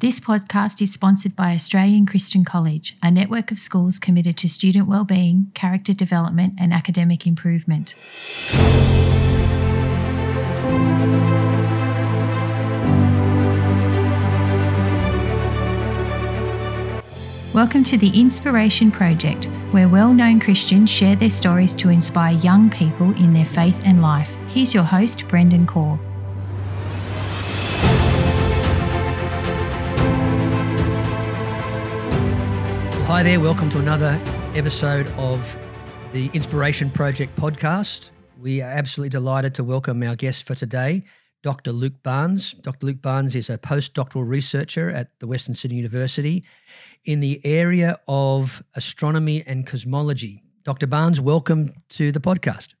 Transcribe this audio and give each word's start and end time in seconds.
This 0.00 0.20
podcast 0.20 0.80
is 0.80 0.92
sponsored 0.92 1.34
by 1.34 1.54
Australian 1.54 2.06
Christian 2.06 2.44
College, 2.44 2.96
a 3.02 3.10
network 3.10 3.50
of 3.50 3.58
schools 3.58 3.98
committed 3.98 4.36
to 4.36 4.48
student 4.48 4.86
wellbeing, 4.86 5.50
character 5.54 5.92
development, 5.92 6.54
and 6.56 6.72
academic 6.72 7.26
improvement. 7.26 7.96
Welcome 17.52 17.82
to 17.82 17.98
the 17.98 18.12
Inspiration 18.14 18.92
Project, 18.92 19.46
where 19.72 19.88
well 19.88 20.14
known 20.14 20.38
Christians 20.38 20.90
share 20.90 21.16
their 21.16 21.28
stories 21.28 21.74
to 21.74 21.88
inspire 21.88 22.38
young 22.38 22.70
people 22.70 23.16
in 23.16 23.32
their 23.32 23.44
faith 23.44 23.82
and 23.84 24.00
life. 24.00 24.32
Here's 24.46 24.72
your 24.72 24.84
host, 24.84 25.26
Brendan 25.26 25.66
Core. 25.66 25.98
Hi 33.08 33.22
there, 33.22 33.40
welcome 33.40 33.70
to 33.70 33.78
another 33.78 34.20
episode 34.54 35.08
of 35.16 35.56
the 36.12 36.28
Inspiration 36.34 36.90
Project 36.90 37.34
podcast. 37.36 38.10
We 38.38 38.60
are 38.60 38.70
absolutely 38.70 39.08
delighted 39.08 39.54
to 39.54 39.64
welcome 39.64 40.02
our 40.02 40.14
guest 40.14 40.42
for 40.42 40.54
today, 40.54 41.04
Dr. 41.42 41.72
Luke 41.72 42.02
Barnes. 42.02 42.52
Dr. 42.52 42.84
Luke 42.84 43.00
Barnes 43.00 43.34
is 43.34 43.48
a 43.48 43.56
postdoctoral 43.56 44.28
researcher 44.28 44.90
at 44.90 45.18
the 45.20 45.26
Western 45.26 45.54
Sydney 45.54 45.78
University 45.78 46.44
in 47.06 47.20
the 47.20 47.40
area 47.46 47.98
of 48.08 48.62
astronomy 48.74 49.42
and 49.46 49.66
cosmology. 49.66 50.42
Dr. 50.64 50.86
Barnes, 50.86 51.18
welcome 51.18 51.72
to 51.88 52.12
the 52.12 52.20
podcast. 52.20 52.74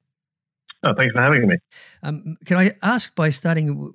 Oh, 0.82 0.92
thanks 0.92 1.14
for 1.14 1.22
having 1.22 1.48
me. 1.48 1.56
Um, 2.02 2.36
can 2.44 2.58
I 2.58 2.76
ask 2.82 3.14
by 3.14 3.30
starting, 3.30 3.94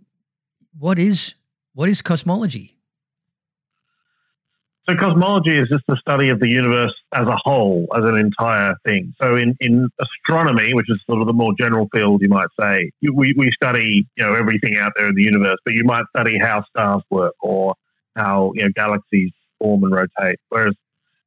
what 0.80 0.98
is 0.98 1.36
what 1.76 1.90
is 1.90 2.02
cosmology? 2.02 2.80
So 4.88 4.96
cosmology 4.96 5.58
is 5.58 5.70
just 5.70 5.86
the 5.88 5.96
study 5.96 6.28
of 6.28 6.42
the 6.42 6.48
universe 6.50 6.94
as 7.14 7.26
a 7.26 7.38
whole, 7.46 7.88
as 7.96 8.04
an 8.04 8.18
entire 8.18 8.76
thing. 8.86 9.14
So 9.22 9.38
in, 9.38 9.56
in 9.62 9.88
astronomy, 10.00 10.74
which 10.74 10.90
is 10.90 11.00
sort 11.10 11.22
of 11.22 11.28
the 11.28 11.34
more 11.34 11.54
general 11.58 11.88
field, 11.94 12.22
you 12.22 12.28
might 12.28 12.50
say, 12.60 12.92
we, 13.02 13.34
we 13.38 13.50
study 13.52 14.06
you 14.18 14.26
know 14.26 14.34
everything 14.34 14.76
out 14.76 14.92
there 14.98 15.08
in 15.08 15.16
the 15.16 15.24
universe, 15.24 15.56
but 15.64 15.74
you 15.74 15.86
might 15.86 16.04
study 16.16 16.38
how 16.38 16.66
stars 16.66 17.02
work 17.10 17.34
or 17.42 17.76
how 18.18 18.52
you 18.56 18.64
know 18.64 18.70
galaxies 18.76 19.32
form 19.58 19.86
and 19.86 19.94
rotate. 19.94 20.40
Whereas 20.50 20.76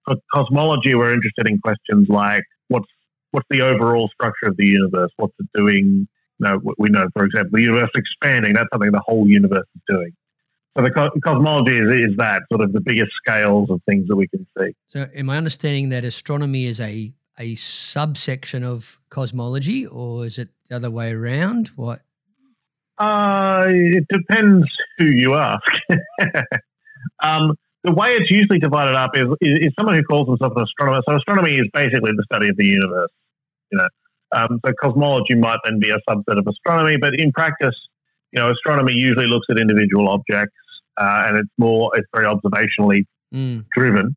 for 0.04 0.16
cosmology, 0.34 0.94
we're 0.94 1.14
interested 1.14 1.48
in 1.48 1.58
questions 1.58 2.08
like 2.10 2.44
what's 2.68 2.88
what's 3.30 3.46
the 3.48 3.62
overall 3.62 4.08
structure 4.08 4.48
of 4.48 4.56
the 4.58 4.66
universe? 4.66 5.10
What's 5.16 5.34
it 5.38 5.48
doing? 5.54 6.06
You 6.38 6.46
know, 6.46 6.60
we 6.76 6.90
know, 6.90 7.08
for 7.14 7.24
example, 7.24 7.52
the 7.54 7.62
universe 7.62 7.90
expanding. 7.94 8.52
That's 8.52 8.68
something 8.70 8.92
the 8.92 9.02
whole 9.06 9.26
universe 9.26 9.66
is 9.74 9.82
doing. 9.88 10.12
So 10.76 10.82
the 10.82 10.90
co- 10.90 11.10
cosmology 11.24 11.78
is, 11.78 12.10
is 12.10 12.16
that 12.18 12.42
sort 12.50 12.60
of 12.60 12.72
the 12.72 12.80
biggest 12.80 13.12
scales 13.12 13.70
of 13.70 13.80
things 13.88 14.06
that 14.08 14.16
we 14.16 14.28
can 14.28 14.46
see. 14.58 14.74
So, 14.88 15.08
am 15.14 15.30
I 15.30 15.38
understanding 15.38 15.88
that 15.90 16.04
astronomy 16.04 16.66
is 16.66 16.80
a 16.80 17.12
a 17.38 17.54
subsection 17.54 18.62
of 18.62 18.98
cosmology, 19.10 19.86
or 19.86 20.24
is 20.24 20.38
it 20.38 20.48
the 20.68 20.76
other 20.76 20.90
way 20.90 21.12
around? 21.12 21.68
What? 21.76 22.00
Uh, 22.98 23.66
it 23.68 24.06
depends 24.08 24.66
who 24.98 25.06
you 25.06 25.34
ask. 25.34 25.70
um, 27.22 27.54
the 27.84 27.92
way 27.92 28.16
it's 28.16 28.30
usually 28.30 28.58
divided 28.58 28.94
up 28.94 29.16
is, 29.16 29.26
is, 29.42 29.66
is 29.66 29.72
someone 29.78 29.96
who 29.96 30.02
calls 30.02 30.28
himself 30.28 30.54
an 30.56 30.62
astronomer. 30.62 31.02
So 31.06 31.16
astronomy 31.16 31.56
is 31.56 31.68
basically 31.74 32.12
the 32.12 32.24
study 32.24 32.48
of 32.48 32.56
the 32.56 32.64
universe. 32.64 33.10
You 33.70 33.78
know, 33.78 33.88
um, 34.32 34.60
so 34.64 34.72
cosmology 34.80 35.34
might 35.34 35.58
then 35.64 35.78
be 35.78 35.90
a 35.90 35.98
subset 36.08 36.38
of 36.38 36.46
astronomy, 36.46 36.96
but 36.96 37.14
in 37.20 37.32
practice, 37.32 37.76
you 38.32 38.40
know, 38.40 38.50
astronomy 38.50 38.94
usually 38.94 39.26
looks 39.26 39.46
at 39.50 39.58
individual 39.58 40.08
objects 40.08 40.54
uh, 40.98 41.24
and 41.26 41.36
it's 41.38 41.50
more 41.58 41.90
it's 41.94 42.06
very 42.14 42.26
observationally 42.26 43.04
mm. 43.34 43.64
driven. 43.74 44.16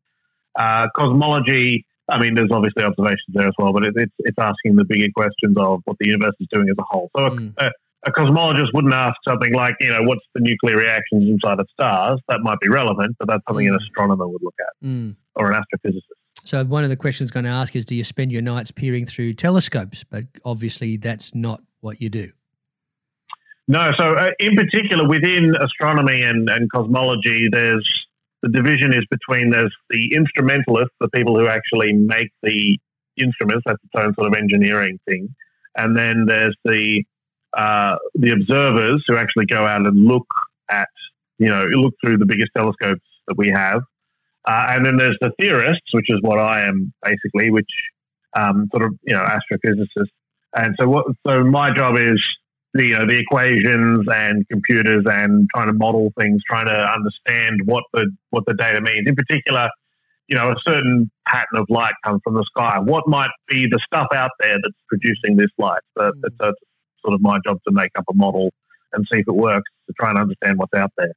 Uh, 0.58 0.88
cosmology, 0.96 1.84
I 2.08 2.20
mean, 2.20 2.34
there's 2.34 2.50
obviously 2.50 2.82
observations 2.82 3.28
there 3.28 3.46
as 3.46 3.54
well, 3.58 3.72
but 3.72 3.84
it, 3.84 3.94
it's 3.96 4.14
it's 4.20 4.38
asking 4.38 4.76
the 4.76 4.84
bigger 4.84 5.08
questions 5.14 5.56
of 5.56 5.80
what 5.84 5.96
the 6.00 6.08
universe 6.08 6.34
is 6.40 6.48
doing 6.50 6.68
as 6.68 6.76
a 6.78 6.84
whole. 6.88 7.10
So 7.16 7.30
mm. 7.30 7.54
a, 7.58 7.70
a, 8.06 8.12
cosmologist 8.12 8.72
wouldn't 8.74 8.94
ask 8.94 9.16
something 9.26 9.52
like, 9.54 9.76
you 9.80 9.90
know, 9.90 10.02
what's 10.02 10.24
the 10.34 10.40
nuclear 10.40 10.76
reactions 10.76 11.28
inside 11.28 11.60
of 11.60 11.68
stars? 11.72 12.20
That 12.28 12.40
might 12.40 12.58
be 12.60 12.68
relevant, 12.68 13.16
but 13.18 13.28
that's 13.28 13.42
something 13.48 13.66
mm. 13.66 13.70
an 13.70 13.76
astronomer 13.76 14.26
would 14.26 14.42
look 14.42 14.56
at 14.60 14.86
mm. 14.86 15.14
or 15.36 15.52
an 15.52 15.62
astrophysicist. 15.62 16.00
So 16.44 16.64
one 16.64 16.84
of 16.84 16.90
the 16.90 16.96
questions 16.96 17.30
I'm 17.30 17.34
going 17.34 17.44
to 17.44 17.50
ask 17.50 17.76
is, 17.76 17.84
do 17.84 17.94
you 17.94 18.04
spend 18.04 18.32
your 18.32 18.42
nights 18.42 18.70
peering 18.70 19.04
through 19.04 19.34
telescopes? 19.34 20.04
But 20.04 20.24
obviously, 20.44 20.96
that's 20.96 21.34
not 21.34 21.62
what 21.80 22.00
you 22.00 22.08
do. 22.08 22.32
No, 23.70 23.92
so 23.92 24.14
uh, 24.14 24.32
in 24.40 24.56
particular 24.56 25.06
within 25.06 25.54
astronomy 25.54 26.24
and, 26.24 26.50
and 26.50 26.68
cosmology, 26.72 27.46
there's 27.48 27.88
the 28.42 28.48
division 28.48 28.92
is 28.92 29.06
between 29.08 29.50
there's 29.50 29.72
the 29.90 30.12
instrumentalists, 30.12 30.96
the 30.98 31.08
people 31.10 31.38
who 31.38 31.46
actually 31.46 31.92
make 31.92 32.30
the 32.42 32.80
instruments, 33.16 33.62
that's 33.64 33.78
its 33.84 33.92
own 33.94 34.12
sort 34.14 34.26
of 34.26 34.34
engineering 34.34 34.98
thing, 35.06 35.32
and 35.76 35.96
then 35.96 36.26
there's 36.26 36.56
the 36.64 37.04
uh, 37.56 37.94
the 38.16 38.32
observers 38.32 39.04
who 39.06 39.14
actually 39.14 39.46
go 39.46 39.64
out 39.64 39.86
and 39.86 40.04
look 40.04 40.26
at 40.68 40.88
you 41.38 41.46
know 41.46 41.64
look 41.66 41.94
through 42.04 42.18
the 42.18 42.26
biggest 42.26 42.50
telescopes 42.56 43.06
that 43.28 43.38
we 43.38 43.50
have, 43.50 43.82
uh, 44.48 44.66
and 44.70 44.84
then 44.84 44.96
there's 44.96 45.16
the 45.20 45.30
theorists, 45.38 45.94
which 45.94 46.10
is 46.10 46.20
what 46.22 46.40
I 46.40 46.62
am 46.62 46.92
basically, 47.04 47.52
which 47.52 47.70
um, 48.36 48.66
sort 48.72 48.84
of 48.84 48.98
you 49.06 49.14
know 49.14 49.22
astrophysicists, 49.22 50.10
and 50.56 50.74
so 50.80 50.88
what 50.88 51.06
so 51.24 51.44
my 51.44 51.70
job 51.70 51.96
is 51.96 52.20
you 52.74 52.96
know, 52.96 53.06
the 53.06 53.18
equations 53.18 54.06
and 54.12 54.46
computers 54.48 55.04
and 55.06 55.48
trying 55.54 55.66
to 55.66 55.72
model 55.72 56.12
things, 56.18 56.42
trying 56.46 56.66
to 56.66 56.92
understand 56.92 57.60
what 57.64 57.84
the 57.92 58.10
what 58.30 58.44
the 58.46 58.54
data 58.54 58.80
means. 58.80 59.08
In 59.08 59.16
particular, 59.16 59.68
you 60.28 60.36
know, 60.36 60.52
a 60.52 60.56
certain 60.60 61.10
pattern 61.26 61.56
of 61.58 61.66
light 61.68 61.94
comes 62.04 62.20
from 62.22 62.34
the 62.34 62.44
sky. 62.44 62.78
What 62.78 63.08
might 63.08 63.30
be 63.48 63.66
the 63.66 63.78
stuff 63.80 64.08
out 64.14 64.30
there 64.38 64.58
that's 64.62 64.76
producing 64.88 65.36
this 65.36 65.50
light? 65.58 65.82
So 65.98 66.10
mm. 66.10 66.20
it's 66.24 66.36
a, 66.40 66.52
sort 67.02 67.14
of 67.14 67.20
my 67.20 67.38
job 67.44 67.58
to 67.66 67.72
make 67.72 67.90
up 67.96 68.04
a 68.10 68.14
model 68.14 68.52
and 68.92 69.06
see 69.10 69.20
if 69.20 69.28
it 69.28 69.34
works 69.34 69.70
to 69.86 69.94
try 69.98 70.10
and 70.10 70.18
understand 70.18 70.58
what's 70.58 70.74
out 70.74 70.92
there. 70.96 71.12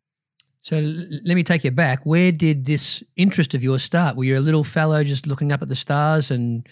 So 0.61 0.77
let 0.77 1.35
me 1.35 1.43
take 1.43 1.65
you 1.65 1.71
back. 1.71 2.05
Where 2.05 2.31
did 2.31 2.65
this 2.65 3.03
interest 3.17 3.53
of 3.53 3.61
yours 3.61 3.83
start? 3.83 4.15
Were 4.15 4.23
you 4.23 4.37
a 4.37 4.39
little 4.39 4.63
fellow 4.63 5.03
just 5.03 5.27
looking 5.27 5.51
up 5.51 5.61
at 5.61 5.67
the 5.67 5.75
stars 5.75 6.31
and 6.31 6.67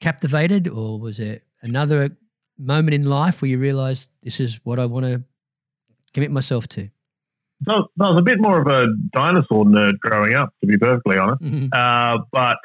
captivated, 0.00 0.66
or 0.66 0.98
was 0.98 1.20
it 1.20 1.44
another 1.62 2.10
moment 2.58 2.94
in 2.94 3.04
life 3.04 3.42
where 3.42 3.50
you 3.50 3.58
realize 3.58 4.08
this 4.22 4.40
is 4.40 4.60
what 4.64 4.78
I 4.78 4.86
want 4.86 5.06
to 5.06 5.22
commit 6.14 6.30
myself 6.30 6.68
to? 6.68 6.88
So, 7.66 7.88
I 8.00 8.10
was 8.10 8.18
a 8.18 8.22
bit 8.22 8.38
more 8.38 8.60
of 8.60 8.66
a 8.66 8.86
dinosaur 9.12 9.64
nerd 9.64 9.98
growing 10.00 10.34
up, 10.34 10.52
to 10.60 10.66
be 10.66 10.76
perfectly 10.76 11.16
honest. 11.16 11.42
Mm-hmm. 11.42 11.68
Uh, 11.72 12.18
but 12.30 12.58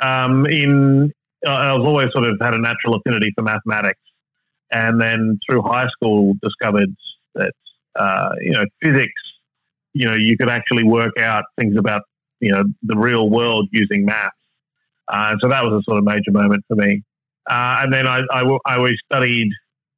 um, 0.00 0.46
in 0.46 1.12
I 1.46 1.72
was 1.74 1.86
always 1.86 2.12
sort 2.12 2.24
of 2.24 2.38
had 2.40 2.54
a 2.54 2.58
natural 2.58 2.94
affinity 2.94 3.32
for 3.34 3.42
mathematics, 3.42 4.00
and 4.72 5.00
then 5.00 5.38
through 5.44 5.62
high 5.62 5.88
school 5.88 6.34
discovered 6.42 6.94
that 7.34 7.52
uh, 7.96 8.30
you 8.40 8.52
know 8.52 8.64
physics. 8.82 9.20
You 9.92 10.06
know, 10.06 10.14
you 10.14 10.36
could 10.36 10.50
actually 10.50 10.84
work 10.84 11.18
out 11.18 11.44
things 11.58 11.76
about 11.76 12.02
you 12.40 12.52
know 12.52 12.64
the 12.82 12.96
real 12.96 13.30
world 13.30 13.68
using 13.72 14.04
maths. 14.04 14.36
Uh, 15.08 15.36
so 15.40 15.48
that 15.48 15.62
was 15.62 15.72
a 15.72 15.82
sort 15.84 15.98
of 15.98 16.04
major 16.04 16.32
moment 16.32 16.64
for 16.68 16.74
me. 16.74 17.02
Uh, 17.48 17.78
and 17.82 17.92
then 17.92 18.06
I, 18.06 18.22
I, 18.30 18.58
I 18.66 18.76
always 18.76 18.98
studied, 19.10 19.50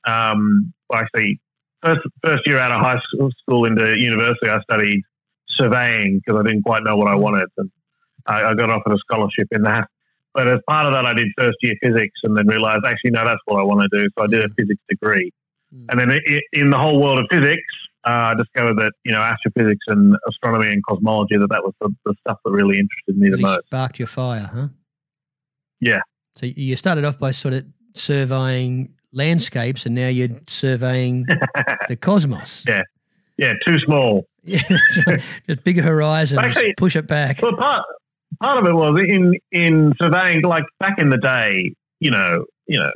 um, 0.07 0.73
well, 0.89 1.01
actually, 1.01 1.41
first, 1.83 2.01
first 2.23 2.47
year 2.47 2.59
out 2.59 2.71
of 2.71 2.81
high 2.81 3.01
school 3.01 3.65
into 3.65 3.97
university, 3.97 4.49
I 4.49 4.61
studied 4.61 5.03
surveying 5.47 6.21
because 6.21 6.41
I 6.41 6.43
didn't 6.45 6.63
quite 6.63 6.83
know 6.85 6.97
what 6.97 7.09
I 7.09 7.15
wanted. 7.15 7.49
And 7.57 7.71
I, 8.27 8.45
I 8.45 8.55
got 8.55 8.71
offered 8.71 8.93
a 8.93 8.99
scholarship 8.99 9.49
in 9.51 9.63
that. 9.63 9.89
But 10.35 10.47
as 10.47 10.61
part 10.69 10.87
of 10.87 10.93
that, 10.93 11.07
I 11.07 11.15
did 11.15 11.29
first 11.39 11.57
year 11.63 11.75
physics 11.83 12.21
and 12.23 12.37
then 12.37 12.47
realized, 12.47 12.85
actually, 12.87 13.11
no, 13.11 13.25
that's 13.25 13.41
what 13.47 13.59
I 13.59 13.65
want 13.65 13.81
to 13.81 13.89
do. 13.91 14.09
So 14.19 14.25
I 14.25 14.27
did 14.29 14.45
a 14.45 14.55
physics 14.55 14.81
degree. 14.89 15.33
Mm. 15.75 15.87
And 15.91 16.01
then 16.01 16.11
it, 16.25 16.45
in 16.53 16.71
the 16.71 16.79
whole 16.79 17.01
world 17.01 17.19
of 17.19 17.27
physics, 17.31 17.63
uh, 18.05 18.33
I 18.33 18.35
discovered 18.35 18.77
that, 18.77 18.93
you 19.05 19.13
know, 19.13 19.21
astrophysics 19.21 19.85
and 19.89 20.17
astronomy 20.29 20.73
and 20.73 20.83
cosmology, 20.85 21.37
that 21.37 21.49
that 21.51 21.65
was 21.65 21.75
the, 21.81 21.93
the 22.05 22.15
stuff 22.21 22.39
that 22.45 22.51
really 22.53 22.79
interested 22.79 23.19
me 23.19 23.31
really 23.31 23.43
the 23.43 23.49
most. 23.49 23.67
Sparked 23.67 23.99
your 23.99 24.07
fire, 24.07 24.51
huh? 24.53 24.69
Yeah, 25.81 26.01
so 26.39 26.47
you 26.47 26.77
started 26.77 27.05
off 27.05 27.19
by 27.19 27.33
sort 27.33 27.55
of 27.55 27.65
surveying 27.95 28.95
landscapes, 29.13 29.87
and 29.87 29.95
now 29.95 30.07
you're 30.07 30.29
surveying 30.47 31.27
the 31.89 31.97
cosmos. 31.97 32.65
Yeah, 32.67 32.83
yeah, 33.37 33.55
too 33.65 33.79
small. 33.79 34.25
Yeah, 34.49 34.63
just 35.47 35.63
bigger 35.63 35.83
horizons. 35.83 36.41
Actually, 36.41 36.73
push 36.79 36.97
it 36.97 37.07
back. 37.07 37.43
Well, 37.43 37.55
part 37.55 37.85
part 38.41 38.57
of 38.57 38.65
it 38.65 38.73
was 38.73 38.99
in 38.99 39.35
in 39.53 39.93
surveying, 40.01 40.41
like 40.41 40.65
back 40.81 40.99
in 40.99 41.11
the 41.11 41.19
day. 41.19 41.75
You 42.01 42.11
know, 42.13 42.47
you 42.67 42.79
know, 42.79 42.91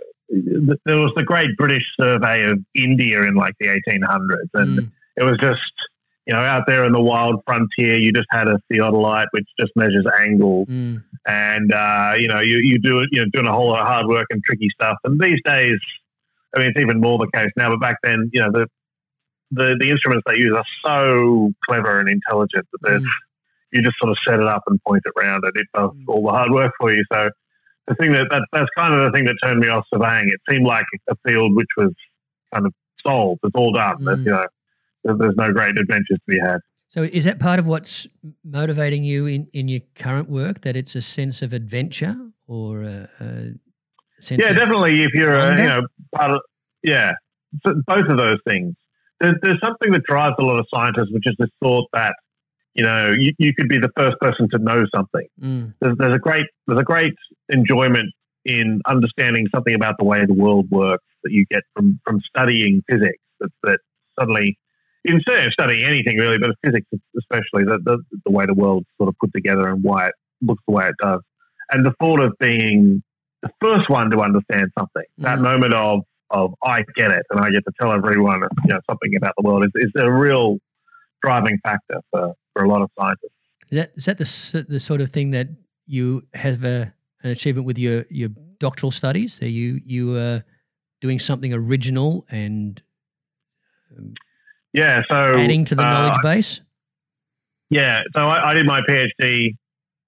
there 0.87 0.97
was 0.97 1.13
the 1.15 1.25
Great 1.25 1.55
British 1.59 1.93
Survey 2.01 2.45
of 2.45 2.59
India 2.75 3.21
in 3.25 3.35
like 3.35 3.53
the 3.61 3.67
1800s, 3.67 4.49
and 4.55 4.79
mm. 4.79 4.93
it 5.19 5.25
was 5.25 5.37
just 5.39 5.73
you 6.27 6.33
know, 6.33 6.41
out 6.41 6.65
there 6.67 6.85
in 6.85 6.93
the 6.93 7.03
wild 7.03 7.43
frontier, 7.45 7.97
you 7.97 8.13
just 8.13 8.29
had 8.31 8.49
a 8.49 8.59
theodolite 8.71 9.27
which 9.33 9.47
just 9.59 9.73
measures 9.75 10.07
angles, 10.21 10.69
mm. 10.69 11.03
and 11.27 11.73
uh, 11.73 12.15
you 12.17 12.29
know, 12.29 12.41
you 12.41 12.59
you 12.59 12.79
do 12.79 13.01
it, 13.01 13.09
you 13.13 13.21
know, 13.21 13.29
doing 13.33 13.47
a 13.47 13.53
whole 13.53 13.69
lot 13.69 13.83
of 13.83 13.89
hard 13.89 14.07
work 14.07 14.27
and 14.31 14.43
tricky 14.45 14.69
stuff. 14.71 14.97
And 15.05 15.21
these 15.21 15.41
days, 15.45 15.81
I 16.55 16.61
mean, 16.61 16.71
it's 16.71 16.79
even 16.79 17.01
more 17.01 17.19
the 17.19 17.29
case 17.35 17.51
now. 17.57 17.71
But 17.71 17.81
back 17.81 17.97
then, 18.03 18.31
you 18.33 18.41
know, 18.41 18.53
the 18.53 18.67
the, 19.51 19.77
the 19.79 19.91
instruments 19.91 20.25
they 20.27 20.37
use 20.37 20.57
are 20.57 20.65
so 20.85 21.53
clever 21.65 22.01
and 22.01 22.09
intelligent 22.09 22.67
that 22.81 23.01
mm. 23.01 23.07
you 23.73 23.83
just 23.83 23.99
sort 23.99 24.11
of 24.11 24.19
set 24.19 24.41
it 24.41 24.47
up 24.47 24.63
and 24.67 24.83
point 24.87 25.03
it 25.05 25.13
around 25.21 25.45
and 25.45 25.57
it 25.57 25.67
does 25.75 25.91
mm. 25.91 26.05
all 26.09 26.23
the 26.23 26.31
hard 26.31 26.51
work 26.51 26.73
for 26.81 26.93
you. 26.93 27.05
So 27.13 27.31
the 27.87 27.95
thing 27.97 28.13
that, 28.13 28.29
that 28.31 28.45
that's 28.53 28.71
kind 28.77 28.95
of 28.95 29.05
the 29.05 29.11
thing 29.11 29.25
that 29.27 29.37
turned 29.43 29.61
me 29.61 29.69
off 29.69 29.87
surveying. 29.93 30.29
It 30.29 30.41
seemed 30.49 30.67
like 30.67 30.87
a 31.11 31.17
field 31.27 31.55
which 31.55 31.69
was 31.77 31.93
kind 32.55 32.67
of 32.67 32.73
solved. 33.05 33.41
It's 33.45 33.55
all 33.55 33.73
done. 33.73 33.99
Mm. 33.99 34.05
But, 34.05 34.19
you 34.21 34.31
know, 34.31 34.47
there's, 35.05 35.37
no 35.37 35.53
great 35.53 35.79
adventures 35.79 36.19
to 36.19 36.27
be 36.27 36.39
had. 36.39 36.59
So 36.89 37.03
is 37.03 37.25
that 37.25 37.39
part 37.39 37.59
of 37.59 37.67
what's 37.67 38.07
motivating 38.45 39.03
you 39.03 39.27
in, 39.27 39.49
in 39.53 39.69
your 39.69 39.81
current 39.95 40.29
work? 40.29 40.61
That 40.61 40.77
it's 40.77 40.95
a 40.95 41.03
sense 41.03 41.41
of 41.41 41.53
adventure 41.53 42.17
or 42.47 42.83
a, 42.83 43.09
a 43.21 43.53
sense? 44.21 44.43
Yeah, 44.43 44.53
definitely. 44.53 45.03
If 45.03 45.15
you're, 45.15 45.35
a, 45.35 45.57
you 45.57 45.69
know, 45.69 45.87
part 46.15 46.33
of, 46.33 46.41
yeah, 46.83 47.13
both 47.63 48.09
of 48.09 48.17
those 48.17 48.39
things. 48.47 48.75
There's, 49.21 49.37
there's 49.43 49.61
something 49.63 49.93
that 49.93 50.03
drives 50.05 50.35
a 50.39 50.45
lot 50.45 50.59
of 50.59 50.67
scientists, 50.75 51.11
which 51.11 51.27
is 51.27 51.35
this 51.39 51.51
thought 51.63 51.89
that 51.93 52.15
you 52.75 52.83
know 52.83 53.15
you, 53.17 53.33
you 53.39 53.55
could 53.55 53.69
be 53.69 53.79
the 53.79 53.91
first 53.97 54.17
person 54.21 54.49
to 54.51 54.59
know 54.59 54.85
something. 54.95 55.27
Mm. 55.41 55.75
There's, 55.81 55.97
there's 55.99 56.17
a 56.17 56.19
great 56.19 56.47
there's 56.67 56.81
a 56.81 56.85
great 56.85 57.15
enjoyment 57.51 58.13
in 58.45 58.81
understanding 58.87 59.47
something 59.55 59.75
about 59.75 59.95
the 59.99 60.05
way 60.05 60.25
the 60.27 60.35
world 60.35 60.69
works 60.71 61.05
that 61.23 61.33
you 61.33 61.45
get 61.51 61.63
from 61.75 62.01
from 62.05 62.21
studying 62.21 62.83
physics. 62.91 63.19
That, 63.41 63.51
that 63.65 63.81
suddenly 64.19 64.59
instead 65.05 65.47
of 65.47 65.53
studying 65.53 65.85
anything 65.85 66.19
really, 66.19 66.39
but 66.39 66.55
physics 66.65 66.87
especially, 67.19 67.65
the, 67.65 67.79
the, 67.85 67.99
the 68.25 68.31
way 68.31 68.47
the 68.47 68.55
world's 68.55 68.87
sort 68.99 69.09
of 69.09 69.17
put 69.19 69.33
together 69.35 69.69
and 69.69 69.83
why 69.83 70.09
it 70.09 70.15
looks 70.41 70.63
the 70.67 70.75
way 70.75 70.89
it 70.89 70.95
does. 71.01 71.21
And 71.71 71.85
the 71.85 71.93
thought 72.01 72.21
of 72.21 72.33
being 72.39 73.03
the 73.43 73.51
first 73.61 73.89
one 73.89 74.11
to 74.11 74.21
understand 74.21 74.71
something, 74.79 75.05
mm. 75.19 75.25
that 75.25 75.41
moment 75.41 75.75
of, 75.75 76.01
of 76.31 76.55
I 76.63 76.85
get 76.95 77.11
it 77.11 77.25
and 77.31 77.41
I 77.41 77.51
get 77.51 77.65
to 77.65 77.73
tell 77.81 77.93
everyone 77.93 78.43
you 78.43 78.49
know, 78.69 78.81
something 78.89 79.15
about 79.17 79.35
the 79.37 79.47
world 79.47 79.65
is, 79.65 79.71
is 79.75 79.93
a 79.99 80.11
real 80.11 80.59
driving 81.23 81.59
factor 81.65 82.01
for, 82.11 82.35
for 82.53 82.65
a 82.65 82.69
lot 82.69 82.83
of 82.83 82.91
scientists. 82.99 83.31
Is 83.71 83.79
that, 83.79 83.93
is 83.97 84.05
that 84.05 84.19
the, 84.19 84.67
the 84.69 84.81
sort 84.81 85.01
of 85.01 85.11
thing 85.11 85.31
that 85.33 85.49
you 85.87 86.23
have 86.35 86.65
a, 86.65 86.93
an 87.23 87.31
achievement 87.31 87.67
with 87.67 87.79
your, 87.79 88.05
your 88.11 88.29
doctoral 88.61 88.91
studies? 88.91 89.41
Are 89.43 89.49
you, 89.49 89.81
you 89.85 90.13
uh, 90.13 90.41
doing 91.01 91.19
something 91.19 91.53
original 91.53 92.27
and 92.31 92.83
um, 93.97 94.15
yeah, 94.73 95.03
so 95.09 95.37
adding 95.37 95.65
to 95.67 95.75
the 95.75 95.83
uh, 95.83 95.93
knowledge 95.93 96.23
base. 96.23 96.61
Yeah, 97.71 98.03
so 98.15 98.27
I, 98.27 98.51
I, 98.51 98.55
did 98.55 98.67
my 98.67 98.83
PhD 98.83 99.57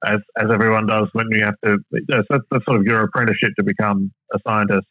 as 0.05 0.21
as 0.37 0.51
everyone 0.53 0.87
does 0.87 1.09
when 1.13 1.27
you 1.31 1.43
have 1.45 1.55
to. 1.65 1.79
That's, 2.09 2.27
that's 2.29 2.65
sort 2.65 2.79
of 2.79 2.85
your 2.85 3.01
apprenticeship 3.03 3.53
to 3.57 3.63
become 3.63 4.13
a 4.33 4.39
scientist. 4.47 4.87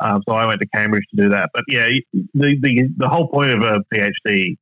Um, 0.00 0.22
so 0.28 0.34
I 0.34 0.46
went 0.46 0.60
to 0.60 0.66
Cambridge 0.68 1.04
to 1.14 1.22
do 1.22 1.28
that. 1.30 1.50
But 1.54 1.64
yeah, 1.68 1.88
the, 2.12 2.58
the 2.60 2.88
the 2.96 3.08
whole 3.08 3.28
point 3.28 3.50
of 3.50 3.62
a 3.62 3.82
PhD 3.92 4.56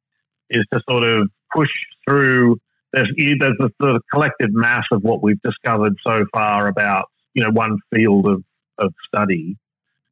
is 0.50 0.64
to 0.72 0.80
sort 0.88 1.04
of 1.04 1.28
push 1.54 1.70
through. 2.06 2.58
There's 2.92 3.10
there's 3.16 3.56
the 3.58 3.70
sort 3.80 3.94
of 3.94 4.02
collective 4.12 4.52
mass 4.52 4.86
of 4.90 5.02
what 5.02 5.22
we've 5.22 5.40
discovered 5.42 5.96
so 6.06 6.26
far 6.34 6.66
about 6.66 7.08
you 7.34 7.42
know 7.42 7.50
one 7.50 7.78
field 7.94 8.26
of 8.26 8.42
of 8.78 8.92
study, 9.06 9.56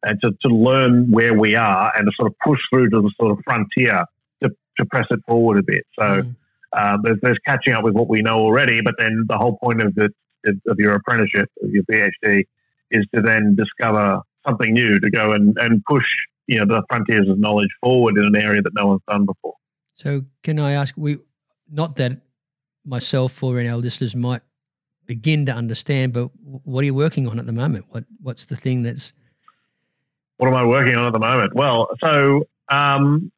and 0.02 0.20
to, 0.22 0.32
to 0.42 0.48
learn 0.48 1.10
where 1.10 1.34
we 1.34 1.54
are 1.54 1.92
and 1.96 2.06
to 2.06 2.12
sort 2.14 2.30
of 2.30 2.38
push 2.44 2.60
through 2.70 2.90
to 2.90 3.00
the 3.00 3.10
sort 3.20 3.32
of 3.32 3.38
frontier 3.44 4.04
to 4.78 4.86
press 4.86 5.06
it 5.10 5.20
forward 5.26 5.58
a 5.58 5.62
bit. 5.62 5.86
So 5.98 6.22
mm. 6.22 6.36
um, 6.72 7.00
there's, 7.02 7.18
there's 7.22 7.38
catching 7.46 7.74
up 7.74 7.84
with 7.84 7.94
what 7.94 8.08
we 8.08 8.22
know 8.22 8.38
already, 8.38 8.80
but 8.80 8.94
then 8.98 9.24
the 9.28 9.36
whole 9.36 9.58
point 9.58 9.82
of 9.82 9.94
the 9.94 10.10
of 10.66 10.78
your 10.78 10.94
apprenticeship, 10.94 11.50
of 11.62 11.70
your 11.70 11.82
PhD, 11.84 12.44
is 12.90 13.04
to 13.14 13.20
then 13.20 13.54
discover 13.54 14.20
something 14.46 14.72
new 14.72 14.98
to 15.00 15.10
go 15.10 15.32
and, 15.32 15.56
and 15.58 15.84
push 15.84 16.06
you 16.46 16.58
know 16.58 16.64
the 16.64 16.82
frontiers 16.88 17.28
of 17.28 17.38
knowledge 17.38 17.68
forward 17.80 18.16
in 18.16 18.24
an 18.24 18.36
area 18.36 18.62
that 18.62 18.72
no 18.74 18.86
one's 18.86 19.02
done 19.08 19.26
before. 19.26 19.54
So 19.94 20.22
can 20.42 20.58
I 20.58 20.72
ask 20.72 20.94
we 20.96 21.18
not 21.70 21.96
that 21.96 22.20
myself 22.84 23.42
or 23.42 23.58
any 23.58 23.68
our 23.68 23.76
listeners 23.76 24.16
might 24.16 24.42
begin 25.06 25.46
to 25.46 25.52
understand, 25.52 26.12
but 26.12 26.30
what 26.42 26.82
are 26.82 26.86
you 26.86 26.94
working 26.94 27.28
on 27.28 27.38
at 27.38 27.46
the 27.46 27.52
moment? 27.52 27.84
What 27.90 28.04
what's 28.22 28.46
the 28.46 28.56
thing 28.56 28.82
that's 28.82 29.12
what 30.38 30.48
am 30.48 30.54
I 30.54 30.64
working 30.64 30.96
on 30.96 31.06
at 31.06 31.12
the 31.12 31.18
moment? 31.18 31.54
Well, 31.54 31.88
so 32.00 32.44
um, 32.68 33.30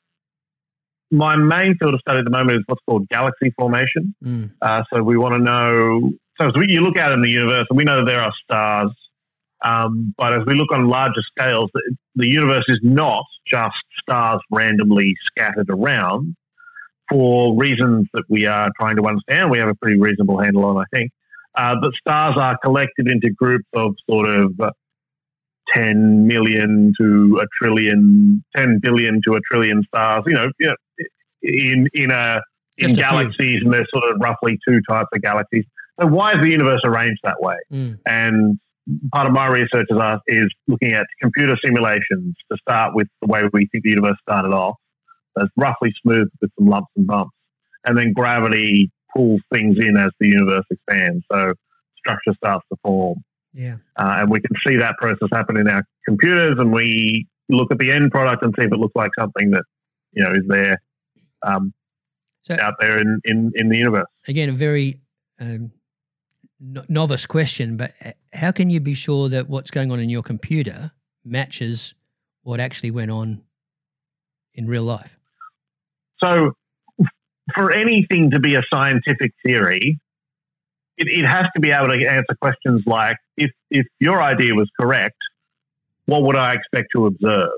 my 1.10 1.36
main 1.36 1.76
field 1.76 1.94
of 1.94 2.00
study 2.00 2.18
at 2.20 2.24
the 2.24 2.30
moment 2.30 2.58
is 2.58 2.64
what's 2.66 2.82
called 2.88 3.08
galaxy 3.08 3.52
formation. 3.58 4.14
Mm. 4.24 4.50
Uh, 4.62 4.82
so 4.92 5.02
we 5.02 5.16
want 5.16 5.34
to 5.34 5.38
know. 5.38 6.12
So 6.40 6.46
as 6.46 6.52
we, 6.54 6.68
you 6.68 6.80
look 6.80 6.96
out 6.96 7.12
in 7.12 7.20
the 7.20 7.28
universe, 7.28 7.66
and 7.68 7.76
we 7.76 7.84
know 7.84 7.98
that 7.98 8.06
there 8.06 8.20
are 8.20 8.32
stars, 8.44 8.92
um, 9.62 10.14
but 10.16 10.32
as 10.32 10.46
we 10.46 10.54
look 10.54 10.72
on 10.72 10.88
larger 10.88 11.20
scales, 11.22 11.70
the, 11.74 11.96
the, 12.14 12.26
universe 12.26 12.64
is 12.68 12.80
not 12.82 13.24
just 13.46 13.82
stars 14.00 14.40
randomly 14.50 15.14
scattered 15.24 15.68
around. 15.68 16.34
For 17.10 17.56
reasons 17.56 18.06
that 18.14 18.22
we 18.28 18.46
are 18.46 18.70
trying 18.80 18.96
to 18.96 19.04
understand, 19.04 19.50
we 19.50 19.58
have 19.58 19.68
a 19.68 19.74
pretty 19.74 19.98
reasonable 19.98 20.38
handle 20.38 20.64
on, 20.64 20.78
I 20.78 20.84
think. 20.94 21.10
Uh, 21.56 21.74
but 21.80 21.92
stars 21.94 22.36
are 22.36 22.56
collected 22.62 23.10
into 23.10 23.30
groups 23.30 23.66
of 23.74 23.96
sort 24.08 24.28
of 24.28 24.54
10 25.70 26.26
million 26.26 26.92
to 26.98 27.40
a 27.42 27.46
trillion, 27.58 28.44
10 28.56 28.78
billion 28.78 29.20
to 29.26 29.34
a 29.34 29.40
trillion 29.40 29.82
stars. 29.82 30.22
You 30.26 30.34
know, 30.34 30.50
you 30.58 30.68
know 30.68 30.76
in 31.42 31.88
in 31.94 32.10
a 32.10 32.40
in 32.78 32.94
galaxies, 32.94 33.60
and 33.62 33.72
there's 33.72 33.88
sort 33.90 34.04
of 34.04 34.18
roughly 34.20 34.58
two 34.66 34.80
types 34.88 35.08
of 35.12 35.22
galaxies. 35.22 35.64
So 36.00 36.06
why 36.06 36.32
is 36.32 36.40
the 36.40 36.48
universe 36.48 36.80
arranged 36.84 37.20
that 37.24 37.40
way? 37.40 37.56
Mm. 37.72 37.98
And 38.06 38.58
part 39.12 39.26
of 39.26 39.32
my 39.32 39.46
research 39.48 39.86
is, 39.90 39.98
uh, 39.98 40.18
is 40.26 40.52
looking 40.66 40.92
at 40.92 41.06
computer 41.20 41.56
simulations 41.62 42.34
to 42.50 42.58
start 42.58 42.94
with 42.94 43.06
the 43.20 43.28
way 43.28 43.42
we 43.52 43.66
think 43.66 43.84
the 43.84 43.90
universe 43.90 44.16
started 44.28 44.52
off. 44.52 44.76
That's 45.36 45.50
roughly 45.56 45.92
smooth 46.02 46.28
with 46.40 46.50
some 46.58 46.68
lumps 46.68 46.90
and 46.96 47.06
bumps, 47.06 47.34
and 47.86 47.96
then 47.96 48.12
gravity 48.12 48.90
pulls 49.14 49.40
things 49.52 49.76
in 49.78 49.96
as 49.96 50.10
the 50.18 50.28
universe 50.28 50.64
expands. 50.70 51.24
So 51.30 51.52
structure 51.96 52.32
starts 52.34 52.64
to 52.72 52.78
form. 52.82 53.22
Yeah, 53.52 53.76
uh, 53.96 54.16
and 54.18 54.30
we 54.30 54.40
can 54.40 54.56
see 54.64 54.76
that 54.76 54.96
process 54.98 55.28
happen 55.32 55.56
in 55.56 55.68
our 55.68 55.84
computers, 56.06 56.56
and 56.58 56.72
we 56.72 57.26
look 57.48 57.70
at 57.72 57.78
the 57.78 57.92
end 57.92 58.10
product 58.10 58.44
and 58.44 58.54
see 58.58 58.64
if 58.64 58.72
it 58.72 58.78
looks 58.78 58.94
like 58.94 59.10
something 59.18 59.50
that 59.50 59.64
you 60.12 60.24
know 60.24 60.30
is 60.30 60.44
there 60.48 60.78
um, 61.42 61.72
so, 62.42 62.56
out 62.60 62.74
there 62.80 62.98
in, 62.98 63.20
in, 63.24 63.52
in 63.54 63.68
the 63.68 63.76
universe. 63.76 64.06
Again, 64.28 64.48
a 64.48 64.52
very 64.52 65.00
um, 65.40 65.70
novice 66.88 67.26
question, 67.26 67.76
but 67.76 67.92
uh, 68.04 68.12
how 68.32 68.50
can 68.50 68.70
you 68.70 68.80
be 68.80 68.94
sure 68.94 69.28
that 69.28 69.48
what's 69.48 69.70
going 69.70 69.90
on 69.90 70.00
in 70.00 70.08
your 70.08 70.22
computer 70.22 70.90
matches 71.24 71.94
what 72.42 72.60
actually 72.60 72.90
went 72.90 73.10
on 73.10 73.42
in 74.54 74.66
real 74.66 74.84
life? 74.84 75.16
So, 76.22 76.52
for 77.54 77.72
anything 77.72 78.30
to 78.30 78.38
be 78.38 78.54
a 78.54 78.62
scientific 78.72 79.32
theory, 79.44 79.98
it, 80.98 81.08
it 81.08 81.26
has 81.26 81.46
to 81.54 81.60
be 81.60 81.70
able 81.70 81.88
to 81.88 82.06
answer 82.06 82.34
questions 82.40 82.82
like 82.86 83.16
if, 83.36 83.50
if 83.70 83.86
your 83.98 84.22
idea 84.22 84.54
was 84.54 84.70
correct, 84.78 85.16
what 86.06 86.22
would 86.22 86.36
I 86.36 86.54
expect 86.54 86.88
to 86.94 87.06
observe? 87.06 87.50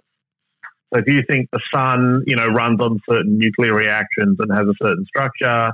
So 0.92 1.00
if 1.00 1.06
you 1.06 1.22
think 1.28 1.48
the 1.52 1.60
sun, 1.72 2.22
you 2.26 2.36
know, 2.36 2.46
runs 2.48 2.80
on 2.80 3.00
certain 3.08 3.38
nuclear 3.38 3.74
reactions 3.74 4.36
and 4.38 4.52
has 4.52 4.66
a 4.66 4.74
certain 4.82 5.06
structure, 5.06 5.72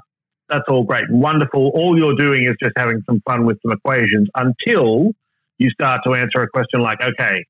that's 0.49 0.65
all 0.69 0.85
great 0.85 1.09
and 1.09 1.21
wonderful. 1.21 1.71
All 1.75 1.99
you're 1.99 2.15
doing 2.15 2.45
is 2.45 2.55
just 2.63 2.73
having 2.77 3.03
some 3.07 3.21
fun 3.27 3.45
with 3.45 3.59
some 3.63 3.73
equations 3.73 4.29
until 4.37 5.11
you 5.59 5.71
start 5.71 6.03
to 6.05 6.15
answer 6.15 6.43
a 6.43 6.49
question 6.49 6.81
like, 6.81 7.03
okay, 7.03 7.45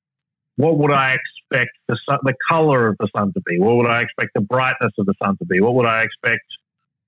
what 0.57 0.79
would 0.79 0.93
I 0.93 1.17
expect 1.17 1.71
the, 1.87 1.97
sun, 2.09 2.19
the 2.25 2.35
color 2.49 2.89
of 2.89 2.97
the 2.99 3.09
sun 3.15 3.33
to 3.35 3.41
be? 3.47 3.59
What 3.59 3.77
would 3.77 3.87
I 3.87 4.01
expect 4.01 4.31
the 4.35 4.41
brightness 4.41 4.93
of 4.99 5.07
the 5.07 5.15
sun 5.23 5.37
to 5.37 5.45
be? 5.45 5.61
What 5.61 5.75
would 5.75 5.87
I 5.87 6.03
expect 6.03 6.43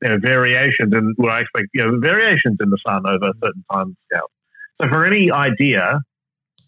you 0.02 0.08
know, 0.10 0.18
variations 0.18 0.92
and 0.92 1.14
would 1.18 1.30
I 1.30 1.40
expect 1.40 1.68
you 1.74 1.86
know 1.86 1.98
variations 1.98 2.56
in 2.60 2.70
the 2.70 2.78
sun 2.86 3.02
over 3.06 3.28
a 3.28 3.34
certain 3.42 3.64
time 3.72 3.96
scales? 4.10 4.30
So 4.80 4.88
for 4.88 5.04
any 5.04 5.30
idea, 5.30 6.00